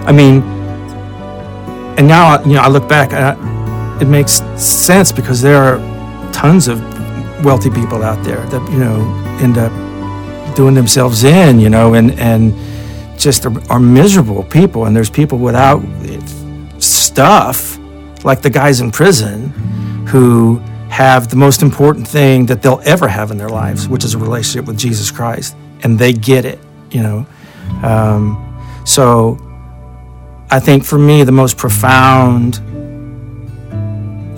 I 0.07 0.12
mean, 0.12 0.42
and 1.98 2.07
now 2.07 2.42
you 2.44 2.55
know 2.55 2.61
I 2.61 2.68
look 2.68 2.88
back, 2.88 3.12
uh, 3.12 3.36
it 4.01 4.07
makes 4.07 4.42
sense 4.57 5.12
because 5.12 5.40
there 5.40 5.57
are 5.57 5.89
tons 6.41 6.68
of 6.68 6.80
wealthy 7.45 7.68
people 7.68 8.03
out 8.03 8.24
there 8.24 8.43
that 8.47 8.62
you 8.72 8.78
know 8.78 8.99
end 9.43 9.59
up 9.59 9.72
doing 10.57 10.74
themselves 10.74 11.22
in, 11.22 11.61
you 11.61 11.68
know, 11.68 11.93
and 11.95 12.12
and 12.18 12.55
just 13.18 13.45
are, 13.45 13.70
are 13.70 13.78
miserable 13.78 14.43
people. 14.45 14.86
And 14.86 14.97
there's 14.97 15.11
people 15.11 15.36
without 15.36 15.82
stuff, 16.78 17.78
like 18.24 18.41
the 18.41 18.49
guys 18.49 18.80
in 18.80 18.91
prison, 18.91 19.51
who 20.09 20.57
have 20.88 21.28
the 21.28 21.36
most 21.36 21.61
important 21.61 22.09
thing 22.09 22.47
that 22.47 22.62
they'll 22.62 22.80
ever 22.84 23.07
have 23.07 23.30
in 23.30 23.36
their 23.36 23.51
lives, 23.51 23.86
which 23.86 24.03
is 24.03 24.14
a 24.14 24.18
relationship 24.18 24.66
with 24.66 24.78
Jesus 24.78 25.11
Christ, 25.11 25.55
and 25.82 25.99
they 25.99 26.14
get 26.14 26.47
it, 26.47 26.59
you 26.91 27.03
know. 27.03 27.26
Um, 27.82 28.24
so 28.86 29.38
I 30.51 30.59
think 30.59 30.84
for 30.84 30.99
me, 30.99 31.22
the 31.22 31.32
most 31.32 31.59
profound 31.59 32.61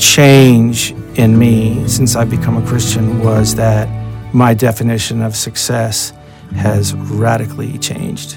change 0.00 0.94
in 1.16 1.38
me 1.38 1.86
since 1.88 2.16
I've 2.16 2.30
become 2.30 2.56
a 2.56 2.66
Christian 2.66 3.22
was 3.22 3.54
that 3.56 3.88
my 4.34 4.54
definition 4.54 5.22
of 5.22 5.36
success 5.36 6.12
has 6.56 6.94
radically 6.94 7.78
changed. 7.78 8.36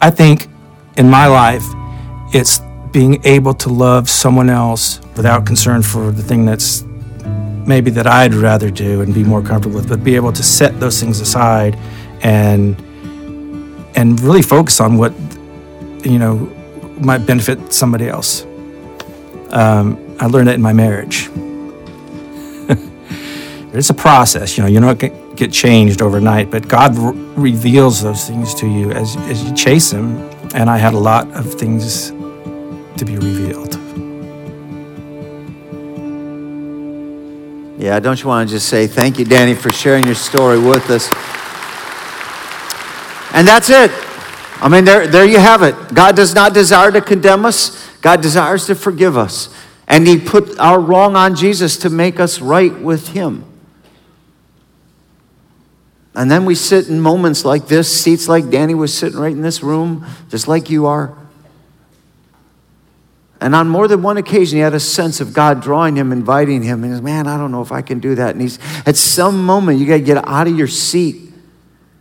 I 0.00 0.10
think 0.10 0.48
in 0.96 1.08
my 1.08 1.26
life, 1.26 1.64
it's 2.32 2.60
being 2.92 3.24
able 3.24 3.54
to 3.54 3.68
love 3.68 4.08
someone 4.08 4.50
else 4.50 5.00
without 5.16 5.46
concern 5.46 5.82
for 5.82 6.10
the 6.10 6.22
thing 6.22 6.44
that's 6.44 6.84
maybe 7.66 7.90
that 7.90 8.06
I'd 8.06 8.34
rather 8.34 8.70
do 8.70 9.02
and 9.02 9.12
be 9.12 9.22
more 9.22 9.42
comfortable 9.42 9.76
with, 9.76 9.88
but 9.88 10.02
be 10.02 10.16
able 10.16 10.32
to 10.32 10.42
set 10.42 10.80
those 10.80 10.98
things 11.00 11.20
aside 11.20 11.76
and 12.22 12.76
and 13.94 14.20
really 14.20 14.42
focus 14.42 14.80
on 14.80 14.96
what 14.96 15.12
you 16.04 16.18
know 16.18 16.34
might 17.00 17.26
benefit 17.26 17.72
somebody 17.72 18.08
else. 18.08 18.44
Um, 19.50 20.16
I 20.20 20.26
learned 20.26 20.48
that 20.48 20.54
in 20.54 20.62
my 20.62 20.72
marriage. 20.72 21.28
It's 23.78 23.90
a 23.90 23.94
process, 23.94 24.56
you 24.56 24.62
know. 24.62 24.68
You 24.68 24.80
don't 24.80 24.98
get, 24.98 25.36
get 25.36 25.52
changed 25.52 26.02
overnight, 26.02 26.50
but 26.50 26.68
God 26.68 26.96
re- 26.96 27.12
reveals 27.50 28.02
those 28.02 28.26
things 28.26 28.54
to 28.54 28.66
you 28.66 28.90
as 28.92 29.16
as 29.16 29.44
you 29.44 29.54
chase 29.54 29.92
Him. 29.92 30.16
And 30.54 30.70
I 30.70 30.78
had 30.78 30.94
a 30.94 30.98
lot 30.98 31.30
of 31.32 31.52
things 31.54 32.10
to 32.10 33.04
be 33.04 33.16
revealed. 33.16 33.74
Yeah, 37.78 38.00
don't 38.00 38.20
you 38.20 38.28
want 38.28 38.48
to 38.48 38.56
just 38.56 38.68
say 38.68 38.86
thank 38.88 39.18
you, 39.18 39.24
Danny, 39.24 39.54
for 39.54 39.70
sharing 39.70 40.04
your 40.04 40.16
story 40.16 40.58
with 40.58 40.90
us? 40.90 41.08
And 43.32 43.46
that's 43.46 43.70
it. 43.70 43.92
I 44.60 44.68
mean, 44.68 44.84
there, 44.84 45.06
there 45.06 45.24
you 45.24 45.38
have 45.38 45.62
it. 45.62 45.94
God 45.94 46.16
does 46.16 46.34
not 46.34 46.52
desire 46.52 46.90
to 46.90 47.00
condemn 47.00 47.44
us, 47.44 47.88
God 48.00 48.20
desires 48.20 48.66
to 48.66 48.74
forgive 48.74 49.16
us. 49.16 49.54
And 49.86 50.08
He 50.08 50.18
put 50.18 50.58
our 50.58 50.80
wrong 50.80 51.14
on 51.14 51.36
Jesus 51.36 51.76
to 51.78 51.90
make 51.90 52.18
us 52.18 52.40
right 52.40 52.76
with 52.80 53.08
Him. 53.08 53.44
And 56.18 56.28
then 56.28 56.44
we 56.44 56.56
sit 56.56 56.88
in 56.88 57.00
moments 57.00 57.44
like 57.44 57.68
this, 57.68 58.02
seats 58.02 58.26
like 58.26 58.50
Danny 58.50 58.74
was 58.74 58.92
sitting 58.92 59.20
right 59.20 59.30
in 59.30 59.40
this 59.40 59.62
room, 59.62 60.04
just 60.30 60.48
like 60.48 60.68
you 60.68 60.86
are. 60.86 61.16
And 63.40 63.54
on 63.54 63.68
more 63.68 63.86
than 63.86 64.02
one 64.02 64.16
occasion, 64.16 64.56
he 64.56 64.60
had 64.60 64.74
a 64.74 64.80
sense 64.80 65.20
of 65.20 65.32
God 65.32 65.62
drawing 65.62 65.94
him, 65.94 66.10
inviting 66.10 66.64
him. 66.64 66.82
And 66.82 66.92
he's, 66.92 67.00
man, 67.00 67.28
I 67.28 67.38
don't 67.38 67.52
know 67.52 67.62
if 67.62 67.70
I 67.70 67.82
can 67.82 68.00
do 68.00 68.16
that. 68.16 68.30
And 68.30 68.40
he's, 68.40 68.58
at 68.84 68.96
some 68.96 69.44
moment, 69.44 69.78
you 69.78 69.86
got 69.86 69.98
to 69.98 70.00
get 70.00 70.26
out 70.26 70.48
of 70.48 70.58
your 70.58 70.66
seat. 70.66 71.32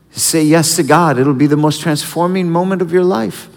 Say 0.10 0.46
yes 0.46 0.78
to 0.78 0.84
God. 0.84 1.20
It'll 1.20 1.36
be 1.36 1.46
the 1.46 1.56
most 1.56 1.82
transforming 1.82 2.50
moment 2.50 2.82
of 2.82 2.92
your 2.92 3.04
life. 3.04 3.50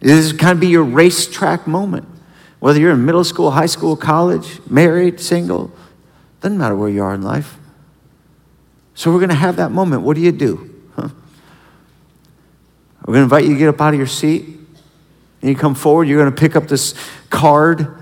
This 0.00 0.34
kind 0.34 0.52
of 0.52 0.60
be 0.60 0.66
your 0.66 0.84
racetrack 0.84 1.66
moment. 1.66 2.06
Whether 2.60 2.78
you're 2.78 2.92
in 2.92 3.06
middle 3.06 3.24
school, 3.24 3.52
high 3.52 3.64
school, 3.64 3.96
college, 3.96 4.60
married, 4.68 5.18
single, 5.18 5.72
doesn't 6.42 6.58
matter 6.58 6.76
where 6.76 6.90
you 6.90 7.02
are 7.02 7.14
in 7.14 7.22
life. 7.22 7.56
So 8.94 9.12
we're 9.12 9.18
going 9.18 9.30
to 9.30 9.34
have 9.34 9.56
that 9.56 9.70
moment. 9.70 10.02
What 10.02 10.14
do 10.14 10.22
you 10.22 10.32
do? 10.32 10.72
Huh? 10.94 11.08
We're 13.04 13.14
going 13.14 13.20
to 13.20 13.24
invite 13.24 13.44
you 13.44 13.54
to 13.54 13.58
get 13.58 13.68
up 13.68 13.80
out 13.80 13.92
of 13.92 13.98
your 13.98 14.06
seat. 14.06 14.46
And 15.42 15.50
you 15.50 15.56
come 15.56 15.74
forward, 15.74 16.08
you're 16.08 16.18
going 16.18 16.34
to 16.34 16.40
pick 16.40 16.56
up 16.56 16.68
this 16.68 16.94
card. 17.28 18.00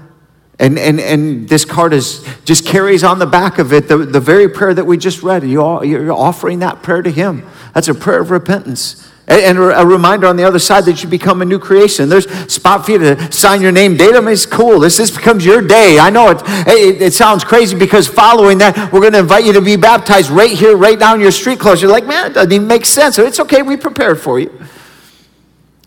And, 0.58 0.78
and, 0.78 1.00
and 1.00 1.48
this 1.48 1.64
card 1.64 1.92
is, 1.92 2.24
just 2.44 2.64
carries 2.64 3.02
on 3.02 3.18
the 3.18 3.26
back 3.26 3.58
of 3.58 3.72
it 3.72 3.88
the, 3.88 3.98
the 3.98 4.20
very 4.20 4.48
prayer 4.48 4.72
that 4.72 4.84
we 4.84 4.96
just 4.96 5.22
read. 5.22 5.42
You 5.42 5.62
all, 5.62 5.84
you're 5.84 6.12
offering 6.12 6.60
that 6.60 6.82
prayer 6.82 7.02
to 7.02 7.10
Him. 7.10 7.44
That's 7.74 7.88
a 7.88 7.94
prayer 7.94 8.20
of 8.20 8.30
repentance. 8.30 9.10
And 9.28 9.56
a 9.56 9.86
reminder 9.86 10.26
on 10.26 10.36
the 10.36 10.42
other 10.42 10.58
side 10.58 10.84
that 10.86 11.02
you 11.02 11.08
become 11.08 11.42
a 11.42 11.44
new 11.44 11.60
creation. 11.60 12.08
There's 12.08 12.28
spot 12.52 12.84
for 12.84 12.92
you 12.92 12.98
to 12.98 13.32
sign 13.32 13.62
your 13.62 13.70
name 13.70 13.96
date. 13.96 14.14
is 14.14 14.46
cool. 14.46 14.80
This, 14.80 14.96
this 14.96 15.12
becomes 15.12 15.44
your 15.44 15.62
day. 15.62 16.00
I 16.00 16.10
know 16.10 16.30
it, 16.30 16.42
it, 16.66 17.02
it 17.02 17.12
sounds 17.14 17.44
crazy 17.44 17.78
because 17.78 18.08
following 18.08 18.58
that, 18.58 18.92
we're 18.92 19.00
going 19.00 19.12
to 19.12 19.20
invite 19.20 19.44
you 19.44 19.52
to 19.52 19.60
be 19.60 19.76
baptized 19.76 20.28
right 20.28 20.50
here, 20.50 20.76
right 20.76 20.98
down 20.98 21.20
your 21.20 21.30
street 21.30 21.60
clothes. 21.60 21.80
You're 21.80 21.90
like, 21.90 22.06
man, 22.06 22.32
it 22.32 22.34
doesn't 22.34 22.52
even 22.52 22.66
make 22.66 22.84
sense. 22.84 23.16
It's 23.18 23.38
okay. 23.38 23.62
We 23.62 23.76
prepared 23.76 24.20
for 24.20 24.40
you. 24.40 24.50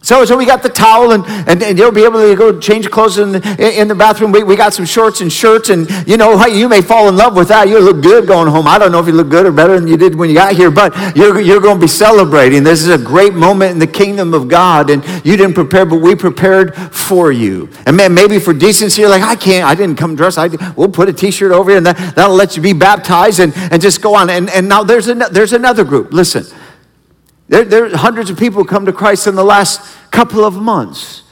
So, 0.05 0.23
so 0.23 0.37
we 0.37 0.45
got 0.45 0.61
the 0.61 0.69
towel, 0.69 1.13
and, 1.13 1.25
and, 1.49 1.63
and, 1.63 1.79
you'll 1.79 1.91
be 1.91 2.03
able 2.03 2.21
to 2.21 2.35
go 2.35 2.59
change 2.59 2.91
clothes 2.91 3.17
in 3.17 3.31
the, 3.31 3.79
in 3.81 3.87
the 3.87 3.95
bathroom. 3.95 4.31
We, 4.31 4.43
we 4.43 4.55
got 4.55 4.71
some 4.71 4.85
shorts 4.85 5.21
and 5.21 5.33
shirts, 5.33 5.69
and 5.69 5.89
you 6.07 6.15
know, 6.15 6.45
you 6.45 6.69
may 6.69 6.83
fall 6.83 7.09
in 7.09 7.17
love 7.17 7.35
with 7.35 7.47
that. 7.47 7.67
You 7.67 7.79
look 7.79 8.03
good 8.03 8.27
going 8.27 8.47
home. 8.47 8.67
I 8.67 8.77
don't 8.77 8.91
know 8.91 8.99
if 8.99 9.07
you 9.07 9.13
look 9.13 9.29
good 9.29 9.47
or 9.47 9.51
better 9.51 9.79
than 9.79 9.87
you 9.87 9.97
did 9.97 10.13
when 10.13 10.29
you 10.29 10.35
got 10.35 10.55
here, 10.55 10.69
but 10.69 10.95
you're, 11.15 11.41
you're 11.41 11.59
going 11.59 11.77
to 11.77 11.81
be 11.81 11.87
celebrating. 11.87 12.61
This 12.61 12.83
is 12.83 12.89
a 12.89 13.03
great 13.03 13.33
moment 13.33 13.71
in 13.71 13.79
the 13.79 13.87
kingdom 13.87 14.35
of 14.35 14.47
God, 14.47 14.91
and 14.91 15.03
you 15.25 15.37
didn't 15.37 15.55
prepare, 15.55 15.87
but 15.87 15.97
we 15.97 16.13
prepared 16.13 16.75
for 16.75 17.31
you. 17.31 17.67
And 17.87 17.97
man, 17.97 18.13
maybe 18.13 18.37
for 18.37 18.53
decency, 18.53 19.01
you're 19.01 19.09
like, 19.09 19.23
I 19.23 19.35
can't, 19.35 19.65
I 19.65 19.73
didn't 19.73 19.95
come 19.95 20.15
dressed. 20.15 20.37
I, 20.37 20.49
we'll 20.73 20.87
put 20.87 21.09
a 21.09 21.13
t 21.13 21.31
shirt 21.31 21.51
over 21.51 21.71
here, 21.71 21.77
and 21.77 21.85
that, 21.87 22.13
that'll 22.15 22.35
let 22.35 22.55
you 22.55 22.61
be 22.61 22.73
baptized 22.73 23.39
and, 23.39 23.53
and 23.57 23.81
just 23.81 24.03
go 24.03 24.13
on. 24.13 24.29
And, 24.29 24.51
and 24.51 24.69
now 24.69 24.83
there's, 24.83 25.07
an, 25.07 25.23
there's 25.31 25.53
another 25.53 25.83
group. 25.83 26.13
Listen. 26.13 26.45
There, 27.47 27.63
there 27.63 27.85
are 27.85 27.97
hundreds 27.97 28.29
of 28.29 28.37
people 28.37 28.63
who 28.63 28.67
come 28.67 28.85
to 28.85 28.93
Christ 28.93 29.27
in 29.27 29.35
the 29.35 29.43
last 29.43 29.81
couple 30.11 30.43
of 30.43 30.55
months 30.55 31.23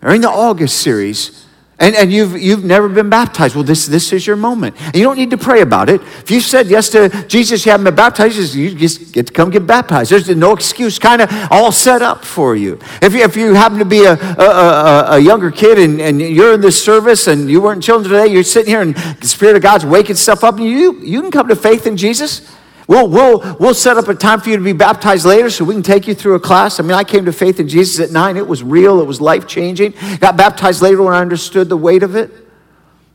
during 0.00 0.20
the 0.20 0.30
August 0.30 0.78
series. 0.78 1.46
And, 1.82 1.94
and 1.94 2.12
you've, 2.12 2.38
you've 2.38 2.62
never 2.62 2.90
been 2.90 3.08
baptized. 3.08 3.54
Well, 3.54 3.64
this, 3.64 3.86
this 3.86 4.12
is 4.12 4.26
your 4.26 4.36
moment. 4.36 4.76
And 4.78 4.96
you 4.96 5.02
don't 5.02 5.16
need 5.16 5.30
to 5.30 5.38
pray 5.38 5.62
about 5.62 5.88
it. 5.88 6.02
If 6.02 6.30
you 6.30 6.40
said 6.40 6.66
yes 6.66 6.90
to 6.90 7.08
Jesus, 7.26 7.64
you 7.64 7.70
haven't 7.72 7.84
been 7.84 7.94
baptized, 7.94 8.54
you 8.54 8.74
just 8.74 9.14
get 9.14 9.28
to 9.28 9.32
come 9.32 9.48
get 9.48 9.66
baptized. 9.66 10.10
There's 10.10 10.28
no 10.28 10.52
excuse, 10.52 10.98
kind 10.98 11.22
of 11.22 11.30
all 11.50 11.72
set 11.72 12.02
up 12.02 12.22
for 12.22 12.54
you. 12.54 12.78
If 13.00 13.14
you, 13.14 13.22
if 13.22 13.34
you 13.34 13.54
happen 13.54 13.78
to 13.78 13.86
be 13.86 14.04
a, 14.04 14.12
a, 14.12 14.44
a, 14.44 15.06
a 15.12 15.18
younger 15.20 15.50
kid 15.50 15.78
and, 15.78 16.02
and 16.02 16.20
you're 16.20 16.52
in 16.52 16.60
this 16.60 16.84
service 16.84 17.28
and 17.28 17.48
you 17.48 17.62
weren't 17.62 17.82
children 17.82 18.12
today, 18.12 18.30
you're 18.30 18.44
sitting 18.44 18.68
here 18.68 18.82
and 18.82 18.94
the 18.94 19.26
Spirit 19.26 19.56
of 19.56 19.62
God's 19.62 19.86
waking 19.86 20.16
stuff 20.16 20.44
up, 20.44 20.56
and 20.56 20.66
you, 20.66 21.00
you 21.00 21.22
can 21.22 21.30
come 21.30 21.48
to 21.48 21.56
faith 21.56 21.86
in 21.86 21.96
Jesus. 21.96 22.42
We'll, 22.90 23.06
we'll, 23.06 23.56
we'll 23.60 23.74
set 23.74 23.98
up 23.98 24.08
a 24.08 24.16
time 24.16 24.40
for 24.40 24.50
you 24.50 24.56
to 24.56 24.64
be 24.64 24.72
baptized 24.72 25.24
later 25.24 25.48
so 25.48 25.64
we 25.64 25.74
can 25.74 25.82
take 25.84 26.08
you 26.08 26.14
through 26.14 26.34
a 26.34 26.40
class. 26.40 26.80
I 26.80 26.82
mean, 26.82 26.94
I 26.94 27.04
came 27.04 27.24
to 27.26 27.32
faith 27.32 27.60
in 27.60 27.68
Jesus 27.68 28.00
at 28.00 28.10
nine. 28.10 28.36
It 28.36 28.48
was 28.48 28.64
real, 28.64 29.00
it 29.00 29.06
was 29.06 29.20
life 29.20 29.46
changing. 29.46 29.94
Got 30.18 30.36
baptized 30.36 30.82
later 30.82 31.00
when 31.00 31.14
I 31.14 31.20
understood 31.20 31.68
the 31.68 31.76
weight 31.76 32.02
of 32.02 32.16
it. 32.16 32.32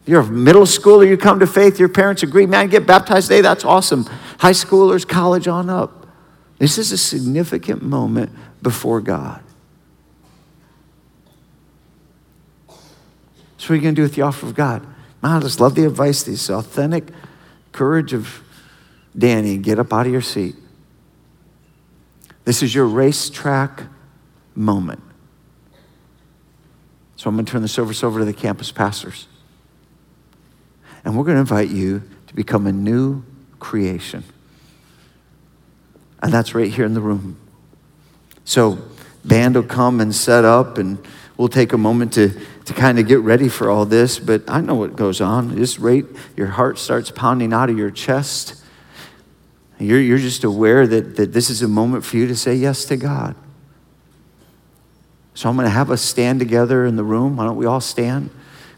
You're 0.05 0.21
a 0.21 0.25
middle 0.25 0.63
schooler, 0.63 1.05
you 1.05 1.17
come 1.17 1.41
to 1.41 1.47
faith, 1.47 1.77
your 1.77 1.89
parents 1.89 2.23
agree, 2.23 2.45
man, 2.45 2.69
get 2.69 2.87
baptized 2.87 3.27
today, 3.27 3.41
that's 3.41 3.65
awesome. 3.65 4.05
High 4.39 4.51
schoolers, 4.51 5.05
college 5.05 5.45
on 5.49 5.69
up. 5.69 6.07
This 6.57 6.77
is 6.77 6.93
a 6.93 6.97
significant 6.97 7.83
moment 7.83 8.31
before 8.61 9.01
God. 9.01 9.43
So, 13.57 13.65
what 13.65 13.71
are 13.71 13.75
you 13.75 13.81
going 13.81 13.95
to 13.95 13.99
do 13.99 14.03
with 14.03 14.15
the 14.15 14.21
offer 14.21 14.45
of 14.45 14.55
God? 14.55 14.85
Man, 15.21 15.33
I 15.33 15.39
just 15.41 15.59
love 15.59 15.75
the 15.75 15.85
advice, 15.85 16.23
this 16.23 16.49
authentic 16.49 17.09
courage 17.73 18.13
of 18.13 18.41
Danny. 19.17 19.57
Get 19.57 19.79
up 19.79 19.93
out 19.93 20.05
of 20.05 20.11
your 20.11 20.21
seat. 20.21 20.55
This 22.43 22.61
is 22.61 22.73
your 22.75 22.85
racetrack 22.85 23.83
moment. 24.53 25.01
So, 27.15 27.29
I'm 27.29 27.35
going 27.35 27.45
to 27.45 27.51
turn 27.51 27.61
the 27.61 27.67
service 27.67 28.03
over 28.03 28.19
to 28.19 28.25
the 28.25 28.33
campus 28.33 28.71
pastors. 28.71 29.27
And 31.03 31.17
we're 31.17 31.23
going 31.23 31.35
to 31.35 31.41
invite 31.41 31.69
you 31.69 32.03
to 32.27 32.35
become 32.35 32.67
a 32.67 32.71
new 32.71 33.23
creation. 33.59 34.23
And 36.21 36.31
that's 36.31 36.53
right 36.53 36.71
here 36.71 36.85
in 36.85 36.93
the 36.93 37.01
room. 37.01 37.37
So, 38.43 38.79
band 39.23 39.55
will 39.55 39.63
come 39.63 39.99
and 39.99 40.13
set 40.13 40.45
up, 40.45 40.77
and 40.77 40.99
we'll 41.37 41.47
take 41.47 41.73
a 41.73 41.77
moment 41.77 42.13
to, 42.13 42.29
to 42.65 42.73
kind 42.73 42.99
of 42.99 43.07
get 43.07 43.19
ready 43.21 43.49
for 43.49 43.69
all 43.69 43.85
this. 43.85 44.19
But 44.19 44.43
I 44.47 44.61
know 44.61 44.75
what 44.75 44.95
goes 44.95 45.21
on. 45.21 45.55
Just 45.55 45.79
right, 45.79 46.05
your 46.35 46.47
heart 46.47 46.77
starts 46.77 47.11
pounding 47.11 47.53
out 47.53 47.69
of 47.69 47.77
your 47.77 47.91
chest. 47.91 48.61
You're, 49.79 49.99
you're 49.99 50.17
just 50.17 50.43
aware 50.43 50.87
that, 50.87 51.17
that 51.17 51.33
this 51.33 51.49
is 51.49 51.61
a 51.61 51.67
moment 51.67 52.05
for 52.05 52.17
you 52.17 52.27
to 52.27 52.35
say 52.35 52.55
yes 52.55 52.85
to 52.85 52.97
God. 52.97 53.35
So 55.33 55.49
I'm 55.49 55.55
going 55.55 55.65
to 55.65 55.71
have 55.71 55.91
us 55.91 56.01
stand 56.01 56.39
together 56.39 56.85
in 56.85 56.95
the 56.95 57.03
room. 57.03 57.35
Why 57.35 57.45
don't 57.45 57.57
we 57.57 57.65
all 57.65 57.81
stand? 57.81 58.29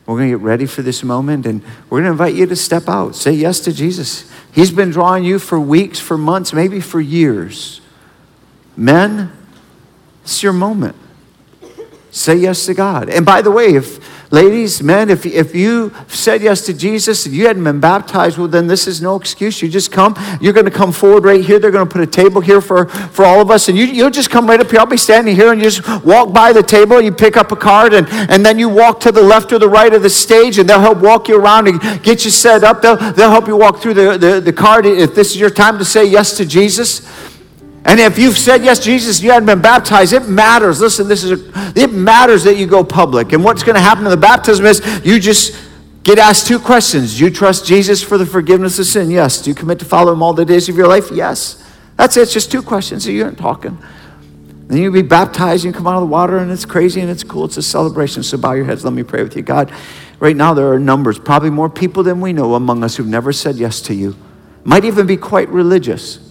We're 0.08 0.16
going 0.16 0.32
to 0.32 0.38
get 0.38 0.44
ready 0.44 0.66
for 0.66 0.82
this 0.82 1.04
moment, 1.04 1.46
and 1.46 1.62
we're 1.90 2.00
going 2.00 2.06
to 2.06 2.12
invite 2.12 2.34
you 2.34 2.46
to 2.46 2.56
step 2.56 2.88
out. 2.88 3.16
Say 3.16 3.34
yes 3.34 3.60
to 3.62 3.74
Jesus. 3.74 4.32
He's 4.54 4.72
been 4.72 4.90
drawing 4.90 5.26
you 5.26 5.38
for 5.38 5.60
weeks, 5.60 6.00
for 6.00 6.18
months, 6.18 6.54
maybe 6.54 6.80
for 6.80 7.02
years. 7.02 7.82
Men, 8.76 9.32
it's 10.24 10.42
your 10.42 10.54
moment. 10.54 10.96
Say 12.10 12.38
yes 12.38 12.66
to 12.68 12.74
God. 12.74 13.10
And 13.10 13.26
by 13.26 13.42
the 13.42 13.52
way, 13.52 13.76
if 13.76 14.17
ladies, 14.32 14.84
men, 14.84 15.10
if, 15.10 15.26
if 15.26 15.56
you 15.56 15.94
said 16.08 16.42
yes 16.42 16.66
to 16.66 16.74
Jesus, 16.74 17.26
if 17.26 17.34
you 17.34 17.48
hadn't 17.48 17.64
been 17.64 17.80
baptized, 17.80 18.38
well, 18.38 18.48
then 18.48 18.68
this 18.68 18.88
is 18.88 19.02
no 19.02 19.16
excuse. 19.16 19.62
You 19.62 19.70
just 19.70 19.92
come. 19.92 20.16
You're 20.42 20.54
going 20.54 20.66
to 20.66 20.72
come 20.72 20.92
forward 20.92 21.24
right 21.24 21.44
here. 21.44 21.60
They're 21.60 21.72
going 21.72 21.88
to 21.88 21.92
put 21.92 22.02
a 22.02 22.08
table 22.08 22.42
here 22.42 22.62
for, 22.62 22.88
for 22.88 23.26
all 23.26 23.42
of 23.42 23.52
us. 23.52 23.70
And 23.70 23.78
you, 23.78 23.86
you'll 23.86 24.10
just 24.10 24.30
come 24.30 24.48
right 24.48 24.60
up 24.60 24.70
here. 24.70 24.80
I'll 24.80 24.86
be 24.86 24.98
standing 24.98 25.36
here 25.36 25.52
and 25.52 25.62
you 25.62 25.70
just 25.70 26.04
walk 26.04 26.34
by 26.34 26.54
the 26.54 26.64
table. 26.64 27.02
You 27.02 27.12
pick 27.12 27.38
up 27.38 27.52
a 27.52 27.56
card 27.56 27.94
and, 27.94 28.08
and 28.10 28.46
then 28.46 28.60
you 28.60 28.70
walk 28.70 29.00
to 29.02 29.12
the 29.12 29.22
left 29.22 29.52
or 29.54 29.60
the 29.60 29.70
right 29.70 29.94
of 29.94 30.04
the 30.04 30.10
stage 30.10 30.60
and 30.60 30.70
they'll 30.70 30.80
help 30.80 31.00
walk 31.00 31.28
you 31.28 31.40
around 31.40 31.68
and 31.68 31.82
get 32.04 32.26
you 32.26 32.32
set 32.32 32.64
up. 32.64 32.82
They'll, 32.82 32.98
they'll 33.14 33.32
help 33.32 33.48
you 33.48 33.56
walk 33.56 33.80
through 33.80 33.94
the, 33.96 34.18
the, 34.18 34.42
the 34.42 34.54
card 34.54 34.86
if 34.86 35.16
this 35.16 35.32
is 35.32 35.38
your 35.38 35.50
time 35.50 35.78
to 35.78 35.86
say 35.86 36.06
yes 36.06 36.38
to 36.38 36.46
Jesus. 36.46 37.02
And 37.88 38.02
if 38.02 38.20
you've 38.20 38.38
said 38.38 38.66
yes, 38.66 38.80
Jesus, 38.80 39.22
you 39.22 39.32
hadn't 39.32 39.46
been 39.46 39.62
baptized, 39.62 40.12
it 40.12 40.28
matters. 40.28 40.82
Listen, 40.82 41.08
this 41.08 41.24
is 41.24 41.32
a, 41.32 41.74
it 41.74 41.94
matters 41.94 42.44
that 42.44 42.58
you 42.58 42.68
go 42.68 42.84
public. 42.84 43.32
And 43.32 43.46
what's 43.46 43.64
going 43.64 43.76
to 43.76 43.82
happen 43.82 44.04
in 44.04 44.12
the 44.12 44.18
baptism 44.18 44.66
is 44.66 45.02
you 45.06 45.22
just 45.22 45.58
get 46.04 46.20
asked 46.20 46.48
two 46.48 46.60
questions. 46.60 47.18
Do 47.18 47.24
you 47.24 47.32
trust 47.32 47.66
Jesus 47.66 48.04
for 48.04 48.18
the 48.18 48.26
forgiveness 48.26 48.78
of 48.78 48.88
sin? 48.88 49.10
Yes. 49.10 49.42
Do 49.42 49.50
you 49.50 49.56
commit 49.56 49.80
to 49.80 49.86
follow 49.86 50.12
him 50.12 50.22
all 50.22 50.34
the 50.34 50.44
days 50.44 50.68
of 50.68 50.76
your 50.76 50.88
life? 50.88 51.12
Yes. 51.12 51.64
That's 51.96 52.18
it. 52.18 52.24
It's 52.24 52.34
just 52.34 52.52
two 52.52 52.62
questions. 52.62 53.06
So 53.06 53.10
you 53.10 53.24
aren't 53.24 53.38
talking. 53.38 53.78
Then 54.68 54.80
you 54.80 54.92
be 54.92 55.02
baptized, 55.02 55.64
you 55.64 55.72
come 55.72 55.88
out 55.88 55.96
of 55.96 56.02
the 56.02 56.08
water, 56.08 56.40
and 56.40 56.52
it's 56.52 56.66
crazy 56.66 57.00
and 57.00 57.10
it's 57.10 57.24
cool. 57.24 57.46
It's 57.46 57.56
a 57.56 57.64
celebration. 57.64 58.22
So 58.22 58.38
bow 58.38 58.52
your 58.52 58.66
heads. 58.66 58.84
Let 58.84 58.92
me 58.92 59.04
pray 59.04 59.24
with 59.24 59.34
you. 59.38 59.44
God, 59.44 59.72
right 60.20 60.36
now 60.36 60.54
there 60.54 60.70
are 60.74 60.80
numbers, 60.80 61.18
probably 61.18 61.52
more 61.52 61.70
people 61.70 62.04
than 62.04 62.20
we 62.20 62.34
know 62.34 62.54
among 62.56 62.84
us 62.84 62.98
who've 62.98 63.08
never 63.08 63.32
said 63.32 63.56
yes 63.56 63.80
to 63.84 63.94
you. 63.94 64.18
Might 64.66 64.84
even 64.84 65.08
be 65.08 65.16
quite 65.16 65.48
religious. 65.48 66.27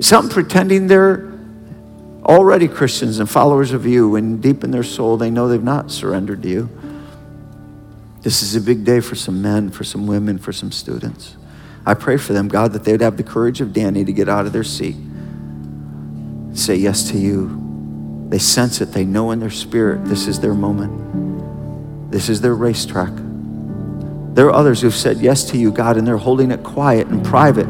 Some 0.00 0.28
pretending 0.28 0.86
they're 0.86 1.32
already 2.24 2.68
Christians 2.68 3.18
and 3.18 3.28
followers 3.28 3.72
of 3.72 3.86
you, 3.86 4.16
and 4.16 4.42
deep 4.42 4.64
in 4.64 4.70
their 4.70 4.82
soul, 4.82 5.16
they 5.16 5.30
know 5.30 5.48
they've 5.48 5.62
not 5.62 5.90
surrendered 5.90 6.42
to 6.42 6.48
you. 6.48 6.68
This 8.22 8.42
is 8.42 8.54
a 8.54 8.60
big 8.60 8.84
day 8.84 9.00
for 9.00 9.16
some 9.16 9.42
men, 9.42 9.70
for 9.70 9.84
some 9.84 10.06
women, 10.06 10.38
for 10.38 10.52
some 10.52 10.70
students. 10.70 11.36
I 11.84 11.94
pray 11.94 12.16
for 12.16 12.32
them, 12.32 12.46
God, 12.46 12.72
that 12.74 12.84
they 12.84 12.92
would 12.92 13.00
have 13.00 13.16
the 13.16 13.24
courage 13.24 13.60
of 13.60 13.72
Danny 13.72 14.04
to 14.04 14.12
get 14.12 14.28
out 14.28 14.46
of 14.46 14.52
their 14.52 14.62
seat, 14.62 14.94
say 16.54 16.76
yes 16.76 17.10
to 17.10 17.18
you. 17.18 17.58
They 18.28 18.38
sense 18.38 18.80
it, 18.80 18.92
they 18.92 19.04
know 19.04 19.32
in 19.32 19.40
their 19.40 19.50
spirit 19.50 20.04
this 20.04 20.28
is 20.28 20.40
their 20.40 20.54
moment, 20.54 22.12
this 22.12 22.28
is 22.28 22.40
their 22.40 22.54
racetrack. 22.54 23.12
There 24.34 24.46
are 24.46 24.54
others 24.54 24.80
who've 24.80 24.94
said 24.94 25.18
yes 25.18 25.44
to 25.50 25.58
you, 25.58 25.72
God, 25.72 25.96
and 25.96 26.06
they're 26.06 26.16
holding 26.16 26.52
it 26.52 26.62
quiet 26.62 27.08
and 27.08 27.24
private 27.24 27.66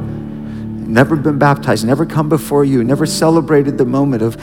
never 0.92 1.16
been 1.16 1.38
baptized, 1.38 1.86
never 1.86 2.04
come 2.04 2.28
before 2.28 2.64
you, 2.64 2.84
never 2.84 3.06
celebrated 3.06 3.78
the 3.78 3.84
moment 3.84 4.22
of 4.22 4.36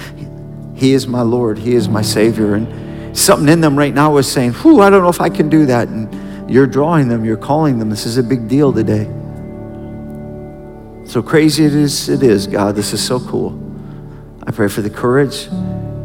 He 0.75 0.93
is 0.93 1.07
my 1.07 1.21
Lord, 1.21 1.57
He 1.57 1.75
is 1.75 1.87
my 1.87 2.01
Savior. 2.01 2.55
And 2.55 3.17
something 3.17 3.47
in 3.47 3.61
them 3.61 3.77
right 3.77 3.93
now 3.93 4.17
is 4.17 4.29
saying, 4.29 4.53
Whew, 4.53 4.81
I 4.81 4.89
don't 4.89 5.03
know 5.03 5.09
if 5.09 5.21
I 5.21 5.29
can 5.29 5.49
do 5.49 5.67
that. 5.67 5.87
And 5.87 6.49
you're 6.49 6.67
drawing 6.67 7.07
them, 7.07 7.23
you're 7.23 7.37
calling 7.37 7.77
them. 7.77 7.89
This 7.89 8.05
is 8.05 8.17
a 8.17 8.23
big 8.23 8.47
deal 8.47 8.73
today. 8.73 9.05
So 11.05 11.21
crazy 11.23 11.65
it 11.65 11.73
is, 11.73 12.09
it 12.09 12.23
is, 12.23 12.47
God. 12.47 12.75
This 12.75 12.93
is 12.93 13.05
so 13.05 13.19
cool. 13.19 13.57
I 14.45 14.51
pray 14.51 14.67
for 14.67 14.81
the 14.81 14.89
courage. 14.89 15.47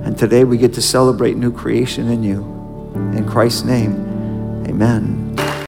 And 0.04 0.18
today 0.18 0.44
we 0.44 0.58
get 0.58 0.74
to 0.74 0.82
celebrate 0.82 1.36
new 1.36 1.52
creation 1.52 2.10
in 2.10 2.22
you. 2.22 2.42
In 3.16 3.26
Christ's 3.26 3.64
name, 3.64 3.94
amen. 4.68 5.24